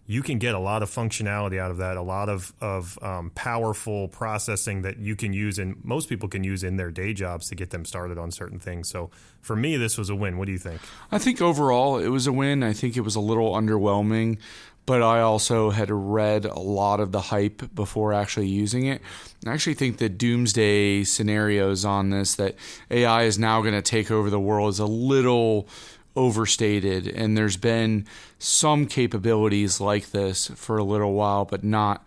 you 0.07 0.23
can 0.23 0.39
get 0.39 0.55
a 0.55 0.59
lot 0.59 0.83
of 0.83 0.91
functionality 0.91 1.59
out 1.59 1.71
of 1.71 1.77
that, 1.79 1.97
a 1.97 2.03
lot 2.03 2.29
of 2.29 2.53
of 2.61 2.99
um, 3.03 3.31
powerful 3.35 4.09
processing 4.09 4.83
that 4.83 4.99
you 4.99 5.15
can 5.15 5.33
use 5.33 5.59
and 5.59 5.83
most 5.85 6.09
people 6.09 6.29
can 6.29 6.43
use 6.43 6.65
in 6.65 6.77
their 6.77 6.91
day 6.91 7.13
jobs 7.13 7.49
to 7.49 7.55
get 7.55 7.71
them 7.71 7.85
started 7.85 8.19
on 8.19 8.31
certain 8.31 8.59
things. 8.59 8.89
So 8.89 9.11
for 9.41 9.55
me, 9.55 9.77
this 9.77 9.97
was 9.97 10.11
a 10.11 10.15
win. 10.15 10.39
What 10.39 10.47
do 10.47 10.53
you 10.53 10.59
think? 10.59 10.81
I 11.11 11.19
think 11.19 11.41
overall 11.41 11.99
it 11.99 12.09
was 12.09 12.27
a 12.27 12.33
win. 12.33 12.63
I 12.63 12.73
think 12.73 12.97
it 12.97 13.03
was 13.03 13.15
a 13.15 13.21
little 13.21 13.53
underwhelming, 13.53 14.39
but 14.87 15.03
I 15.03 15.21
also 15.21 15.71
had 15.71 15.91
read 15.91 16.45
a 16.45 16.59
lot 16.59 16.99
of 16.99 17.13
the 17.13 17.21
hype 17.21 17.73
before 17.75 18.13
actually 18.13 18.49
using 18.49 18.87
it. 18.87 19.01
I 19.47 19.53
actually 19.53 19.75
think 19.75 19.99
the 19.99 20.09
doomsday 20.09 21.05
scenarios 21.05 21.85
on 21.85 22.11
this 22.11 22.35
that 22.35 22.57
AI 22.91 23.23
is 23.23 23.39
now 23.39 23.61
going 23.61 23.75
to 23.75 23.83
take 23.83 24.11
over 24.11 24.31
the 24.31 24.41
world 24.41 24.71
is 24.71 24.81
a 24.81 24.87
little 24.87 25.69
overstated 26.15 27.07
and 27.09 27.37
there's 27.37 27.57
been 27.57 28.07
some 28.39 28.87
capabilities 28.87 29.81
like 29.81 30.11
this 30.11 30.49
for 30.49 30.77
a 30.77 30.85
little 30.85 31.15
while 31.15 31.45
but 31.45 31.65
not 31.65 32.05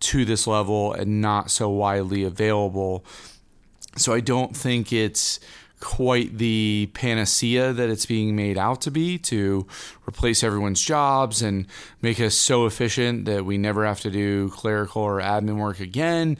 to 0.00 0.24
this 0.24 0.46
level 0.46 0.92
and 0.92 1.20
not 1.20 1.50
so 1.50 1.68
widely 1.68 2.24
available 2.24 3.04
so 3.96 4.12
i 4.12 4.20
don't 4.20 4.56
think 4.56 4.92
it's 4.92 5.40
quite 5.80 6.38
the 6.38 6.90
panacea 6.92 7.72
that 7.72 7.88
it's 7.88 8.04
being 8.04 8.34
made 8.34 8.58
out 8.58 8.80
to 8.80 8.90
be 8.90 9.16
to 9.16 9.66
replace 10.06 10.42
everyone's 10.42 10.80
jobs 10.80 11.40
and 11.40 11.66
make 12.02 12.20
us 12.20 12.34
so 12.34 12.66
efficient 12.66 13.24
that 13.26 13.44
we 13.44 13.56
never 13.56 13.86
have 13.86 14.00
to 14.00 14.10
do 14.10 14.50
clerical 14.50 15.02
or 15.02 15.20
admin 15.20 15.56
work 15.56 15.78
again 15.78 16.36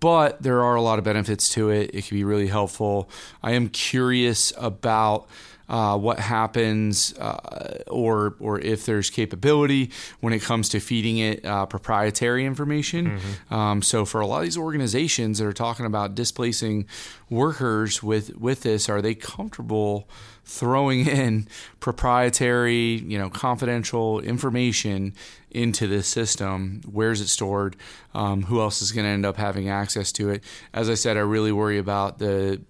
but 0.00 0.42
there 0.42 0.62
are 0.62 0.76
a 0.76 0.82
lot 0.82 0.98
of 0.98 1.04
benefits 1.04 1.48
to 1.50 1.70
it. 1.70 1.90
It 1.92 2.06
can 2.06 2.16
be 2.16 2.24
really 2.24 2.46
helpful. 2.46 3.10
I 3.42 3.52
am 3.52 3.68
curious 3.68 4.52
about 4.56 5.28
uh, 5.68 5.96
what 5.98 6.18
happens 6.18 7.16
uh, 7.18 7.82
or 7.88 8.36
or 8.40 8.58
if 8.60 8.86
there's 8.86 9.10
capability 9.10 9.90
when 10.20 10.32
it 10.32 10.40
comes 10.40 10.68
to 10.70 10.80
feeding 10.80 11.18
it 11.18 11.44
uh, 11.44 11.66
proprietary 11.66 12.44
information. 12.44 13.18
Mm-hmm. 13.18 13.54
Um, 13.54 13.82
so 13.82 14.04
for 14.04 14.20
a 14.20 14.26
lot 14.26 14.38
of 14.38 14.44
these 14.44 14.58
organizations 14.58 15.38
that 15.38 15.46
are 15.46 15.52
talking 15.52 15.86
about 15.86 16.14
displacing 16.14 16.86
workers 17.30 18.02
with 18.02 18.36
with 18.36 18.62
this, 18.62 18.88
are 18.88 19.02
they 19.02 19.14
comfortable? 19.14 20.08
throwing 20.48 21.06
in 21.06 21.46
proprietary, 21.78 22.94
you 23.06 23.18
know, 23.18 23.28
confidential 23.28 24.18
information 24.20 25.12
into 25.50 25.86
this 25.86 26.08
system. 26.08 26.80
Where's 26.90 27.20
it 27.20 27.28
stored? 27.28 27.76
Um, 28.14 28.44
who 28.44 28.60
else 28.60 28.80
is 28.80 28.90
going 28.90 29.04
to 29.04 29.10
end 29.10 29.26
up 29.26 29.36
having 29.36 29.68
access 29.68 30.10
to 30.12 30.30
it? 30.30 30.42
As 30.72 30.88
I 30.88 30.94
said, 30.94 31.18
I 31.18 31.20
really 31.20 31.52
worry 31.52 31.76
about 31.78 32.18
the 32.18 32.62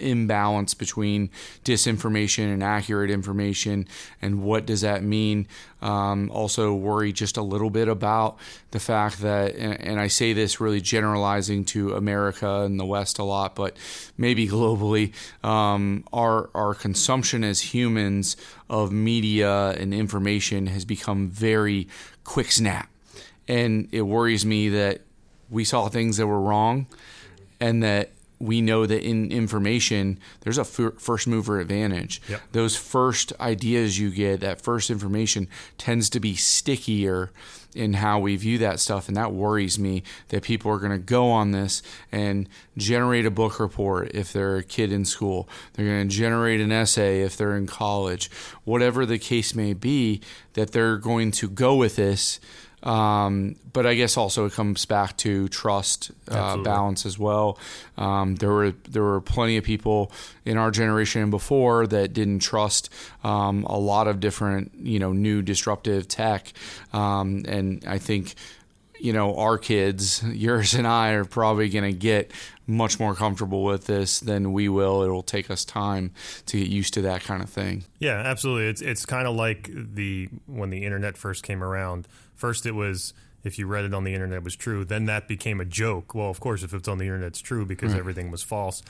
imbalance 0.00 0.74
between 0.74 1.30
disinformation 1.64 2.52
and 2.52 2.62
accurate 2.62 3.10
information, 3.10 3.86
and 4.20 4.42
what 4.42 4.66
does 4.66 4.80
that 4.80 5.02
mean? 5.02 5.46
Um, 5.82 6.30
also, 6.30 6.74
worry 6.74 7.12
just 7.12 7.36
a 7.36 7.42
little 7.42 7.70
bit 7.70 7.88
about 7.88 8.38
the 8.70 8.80
fact 8.80 9.20
that, 9.20 9.54
and, 9.54 9.80
and, 9.80 10.00
I 10.00 10.08
say 10.08 10.32
this 10.32 10.60
really 10.60 10.80
generalizing 10.80 11.64
to 11.66 11.94
America 11.94 12.62
and 12.62 12.78
the 12.78 12.84
West 12.84 13.18
a 13.18 13.24
lot, 13.24 13.54
but 13.54 13.76
maybe 14.18 14.46
globally, 14.56 15.12
um, 15.42 16.04
our 16.12 16.50
our 16.54 16.74
consumption 16.74 17.44
as 17.44 17.74
humans 17.74 18.36
of 18.68 18.92
media 18.92 19.70
and 19.70 19.94
information 19.94 20.66
has 20.66 20.84
become 20.84 21.28
very 21.28 21.88
quick 22.24 22.52
snap, 22.52 22.90
and 23.48 23.88
it 23.90 24.02
worries 24.02 24.44
me 24.44 24.68
that 24.68 25.00
we 25.48 25.64
saw 25.64 25.88
things 25.88 26.18
that 26.18 26.26
were 26.26 26.40
wrong, 26.40 26.86
and 27.58 27.82
that 27.82 28.10
we 28.40 28.60
know 28.62 28.86
that 28.86 29.02
in 29.02 29.30
information 29.30 30.18
there's 30.40 30.58
a 30.58 30.64
first 30.64 31.28
mover 31.28 31.60
advantage. 31.60 32.20
Yep. 32.28 32.40
those 32.52 32.76
first 32.76 33.32
ideas 33.38 33.98
you 33.98 34.10
get 34.10 34.40
that 34.40 34.60
first 34.60 34.90
information 34.90 35.46
tends 35.78 36.10
to 36.10 36.20
be 36.20 36.34
stickier 36.34 37.30
in 37.74 37.94
how 37.94 38.18
we 38.18 38.34
view 38.36 38.58
that 38.58 38.80
stuff 38.80 39.06
and 39.06 39.16
that 39.16 39.32
worries 39.32 39.78
me 39.78 40.02
that 40.28 40.42
people 40.42 40.70
are 40.72 40.78
going 40.78 40.90
to 40.90 40.98
go 40.98 41.30
on 41.30 41.52
this 41.52 41.82
and 42.10 42.48
generate 42.76 43.26
a 43.26 43.30
book 43.30 43.60
report 43.60 44.10
if 44.12 44.32
they're 44.32 44.56
a 44.56 44.64
kid 44.64 44.90
in 44.92 45.04
school. 45.04 45.48
They're 45.74 45.86
going 45.86 46.08
to 46.08 46.14
generate 46.14 46.60
an 46.60 46.72
essay 46.72 47.20
if 47.20 47.36
they're 47.36 47.56
in 47.56 47.66
college. 47.66 48.30
Whatever 48.64 49.06
the 49.06 49.18
case 49.18 49.54
may 49.54 49.72
be 49.72 50.20
that 50.54 50.72
they're 50.72 50.96
going 50.96 51.30
to 51.32 51.48
go 51.48 51.76
with 51.76 51.96
this 51.96 52.40
um, 52.82 53.56
but 53.72 53.86
I 53.86 53.94
guess 53.94 54.16
also 54.16 54.46
it 54.46 54.52
comes 54.52 54.84
back 54.86 55.16
to 55.18 55.48
trust 55.48 56.10
uh, 56.28 56.56
balance 56.58 57.04
as 57.04 57.18
well. 57.18 57.58
Um, 57.96 58.36
there 58.36 58.50
were 58.50 58.72
there 58.88 59.02
were 59.02 59.20
plenty 59.20 59.56
of 59.56 59.64
people 59.64 60.12
in 60.44 60.56
our 60.56 60.70
generation 60.70 61.22
and 61.22 61.30
before 61.30 61.86
that 61.88 62.12
didn't 62.12 62.40
trust 62.40 62.90
um, 63.22 63.64
a 63.64 63.78
lot 63.78 64.08
of 64.08 64.20
different 64.20 64.72
you 64.74 64.98
know 64.98 65.12
new 65.12 65.42
disruptive 65.42 66.08
tech, 66.08 66.52
um, 66.92 67.44
and 67.46 67.84
I 67.86 67.98
think 67.98 68.34
you 68.98 69.12
know 69.12 69.36
our 69.36 69.58
kids, 69.58 70.22
yours 70.26 70.74
and 70.74 70.86
I, 70.86 71.10
are 71.10 71.24
probably 71.24 71.68
going 71.68 71.84
to 71.84 71.98
get 71.98 72.30
much 72.66 73.00
more 73.00 73.14
comfortable 73.14 73.64
with 73.64 73.86
this 73.86 74.20
than 74.20 74.52
we 74.52 74.68
will. 74.68 75.02
It'll 75.02 75.22
take 75.22 75.50
us 75.50 75.64
time 75.64 76.12
to 76.46 76.58
get 76.58 76.68
used 76.68 76.94
to 76.94 77.02
that 77.02 77.22
kind 77.22 77.42
of 77.42 77.50
thing. 77.50 77.84
Yeah, 77.98 78.18
absolutely. 78.18 78.68
It's 78.68 78.80
it's 78.80 79.04
kind 79.04 79.26
of 79.26 79.34
like 79.34 79.70
the 79.72 80.28
when 80.46 80.70
the 80.70 80.84
internet 80.84 81.16
first 81.16 81.42
came 81.42 81.62
around 81.62 82.06
First, 82.40 82.64
it 82.64 82.74
was 82.74 83.12
if 83.44 83.58
you 83.58 83.66
read 83.66 83.84
it 83.84 83.92
on 83.92 84.04
the 84.04 84.14
internet 84.14 84.38
it 84.38 84.44
was 84.44 84.56
true. 84.56 84.82
Then 84.82 85.04
that 85.06 85.28
became 85.28 85.60
a 85.60 85.64
joke. 85.66 86.14
Well, 86.14 86.30
of 86.30 86.40
course, 86.40 86.62
if 86.62 86.72
it's 86.72 86.88
on 86.88 86.96
the 86.96 87.04
internet, 87.04 87.28
it's 87.28 87.40
true 87.40 87.66
because 87.66 87.92
right. 87.92 87.98
everything 87.98 88.30
was 88.30 88.42
false. 88.42 88.82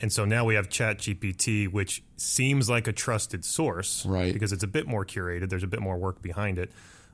And 0.00 0.10
so 0.10 0.24
now 0.24 0.46
we 0.46 0.54
have 0.54 0.70
Chat 0.70 0.98
GPT, 0.98 1.70
which 1.70 2.02
seems 2.16 2.70
like 2.70 2.86
a 2.86 2.92
trusted 2.92 3.44
source, 3.44 4.06
right? 4.06 4.32
Because 4.32 4.52
it's 4.52 4.62
a 4.62 4.68
bit 4.68 4.86
more 4.86 5.04
curated. 5.04 5.50
There's 5.50 5.64
a 5.64 5.68
bit 5.68 5.80
more 5.80 5.98
work 5.98 6.22
behind 6.22 6.58
it. 6.58 6.72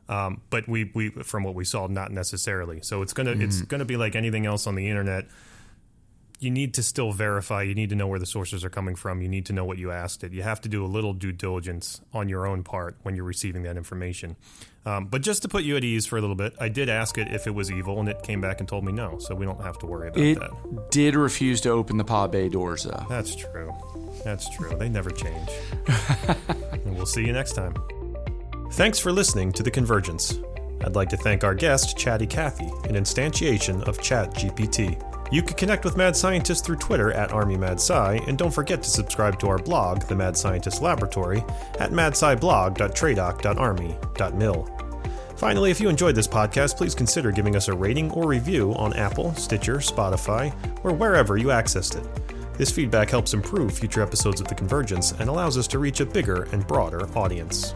Um, 0.09 0.43
but 0.51 0.69
we, 0.69 0.93
we, 0.95 1.09
from 1.09 1.43
what 1.43 1.55
we 1.55 1.65
saw, 1.65 1.89
not 1.89 2.13
necessarily. 2.13 2.83
So 2.83 3.03
it's 3.03 3.15
gonna, 3.15 3.35
mm. 3.35 3.43
it's 3.43 3.63
gonna 3.63 3.85
be 3.85 3.97
like 3.97 4.15
anything 4.15 4.47
else 4.47 4.69
on 4.69 4.77
the 4.77 4.89
internet 4.89 5.27
you 6.45 6.51
need 6.51 6.75
to 6.75 6.83
still 6.83 7.11
verify. 7.11 7.63
You 7.63 7.75
need 7.75 7.89
to 7.89 7.97
know 7.97 8.07
where 8.07 8.19
the 8.19 8.27
sources 8.27 8.65
are 8.65 8.71
coming 8.71 8.95
from. 8.95 9.23
You 9.23 9.29
need 9.29 9.47
to 9.47 9.53
know 9.53 9.65
what 9.65 9.79
you 9.79 9.91
asked 9.91 10.23
it. 10.23 10.33
You 10.33 10.43
have 10.43 10.61
to 10.61 10.69
do 10.69 10.85
a 10.85 10.87
little 10.87 11.15
due 11.15 11.33
diligence 11.33 12.03
on 12.13 12.29
your 12.29 12.47
own 12.47 12.63
part 12.63 12.97
when 13.03 13.17
you're 13.17 13.25
receiving 13.25 13.63
that 13.63 13.77
information. 13.79 14.37
Um, 14.87 15.07
but 15.07 15.23
just 15.23 15.41
to 15.43 15.49
put 15.49 15.65
you 15.65 15.79
at 15.79 15.85
ease 15.85 16.05
for 16.05 16.19
a 16.19 16.21
little 16.21 16.37
bit, 16.37 16.55
I 16.61 16.69
did 16.69 16.91
ask 16.91 17.17
it 17.17 17.29
if 17.29 17.47
it 17.47 17.55
was 17.55 17.73
evil, 17.73 17.99
and 17.99 18.09
it 18.09 18.23
came 18.23 18.43
back 18.43 18.61
and 18.61 18.69
told 18.69 18.85
me 18.85 18.93
no. 18.93 19.19
So 19.19 19.35
we 19.35 19.47
don't 19.47 19.63
have 19.63 19.79
to 19.79 19.87
worry 19.87 20.09
about 20.09 20.21
it 20.21 20.39
that. 20.39 20.91
Did 20.91 21.17
refuse 21.17 21.63
to 21.63 21.71
open 21.71 21.97
the 21.97 22.05
pod 22.05 22.31
bay 22.31 22.51
doors, 22.51 22.85
though. 22.85 23.07
That's 23.09 23.35
true. 23.35 23.75
That's 24.25 24.49
true. 24.51 24.77
They 24.77 24.91
never 24.91 25.11
change. 25.11 25.49
and 26.73 26.95
we'll 26.95 27.07
see 27.07 27.25
you 27.25 27.33
next 27.33 27.55
time. 27.55 27.75
Thanks 28.73 28.99
for 28.99 29.11
listening 29.11 29.53
to 29.53 29.63
The 29.63 29.71
Convergence. 29.71 30.39
I'd 30.83 30.97
like 30.97 31.09
to 31.11 31.17
thank 31.17 31.45
our 31.45 31.55
guest, 31.55 31.97
Chatty 31.97 32.27
Cathy, 32.27 32.67
an 32.89 32.95
instantiation 32.95 33.83
of 33.89 34.03
Chat 34.03 34.35
GPT. 34.35 35.14
You 35.35 35.43
can 35.43 35.57
connect 35.57 35.85
with 35.85 35.97
Mad 35.97 36.15
Scientist 36.15 36.65
through 36.65 36.77
Twitter 36.77 37.11
at 37.11 37.31
ArmyMadSci, 37.31 38.29
and 38.29 38.39
don't 38.39 38.55
forget 38.55 38.85
to 38.85 38.89
subscribe 38.89 39.37
to 39.41 39.49
our 39.49 39.59
blog, 39.59 40.03
The 40.03 40.15
Mad 40.15 40.37
Scientist 40.37 40.81
Laboratory, 40.81 41.43
at 41.81 41.91
madsciblog.tradoc.army.mil. 41.91 44.71
Finally, 45.37 45.73
if 45.73 45.81
you 45.81 45.89
enjoyed 45.89 46.15
this 46.15 46.29
podcast, 46.29 46.77
please 46.77 46.95
consider 46.95 47.33
giving 47.33 47.57
us 47.57 47.67
a 47.67 47.75
rating 47.75 48.13
or 48.13 48.29
review 48.29 48.75
on 48.75 48.95
Apple, 48.95 49.35
Stitcher, 49.35 49.79
Spotify, 49.79 50.55
or 50.85 50.93
wherever 50.93 51.37
you 51.37 51.49
accessed 51.49 51.97
it. 51.97 52.07
This 52.57 52.71
feedback 52.71 53.11
helps 53.11 53.35
improve 53.35 53.77
future 53.77 54.03
episodes 54.03 54.41
of 54.41 54.47
The 54.47 54.55
Convergence 54.55 55.11
and 55.19 55.29
allows 55.29 55.59
us 55.59 55.67
to 55.67 55.81
reach 55.81 55.99
a 55.99 56.07
bigger 56.07 56.45
and 56.53 56.65
broader 56.65 57.09
audience. 57.19 57.75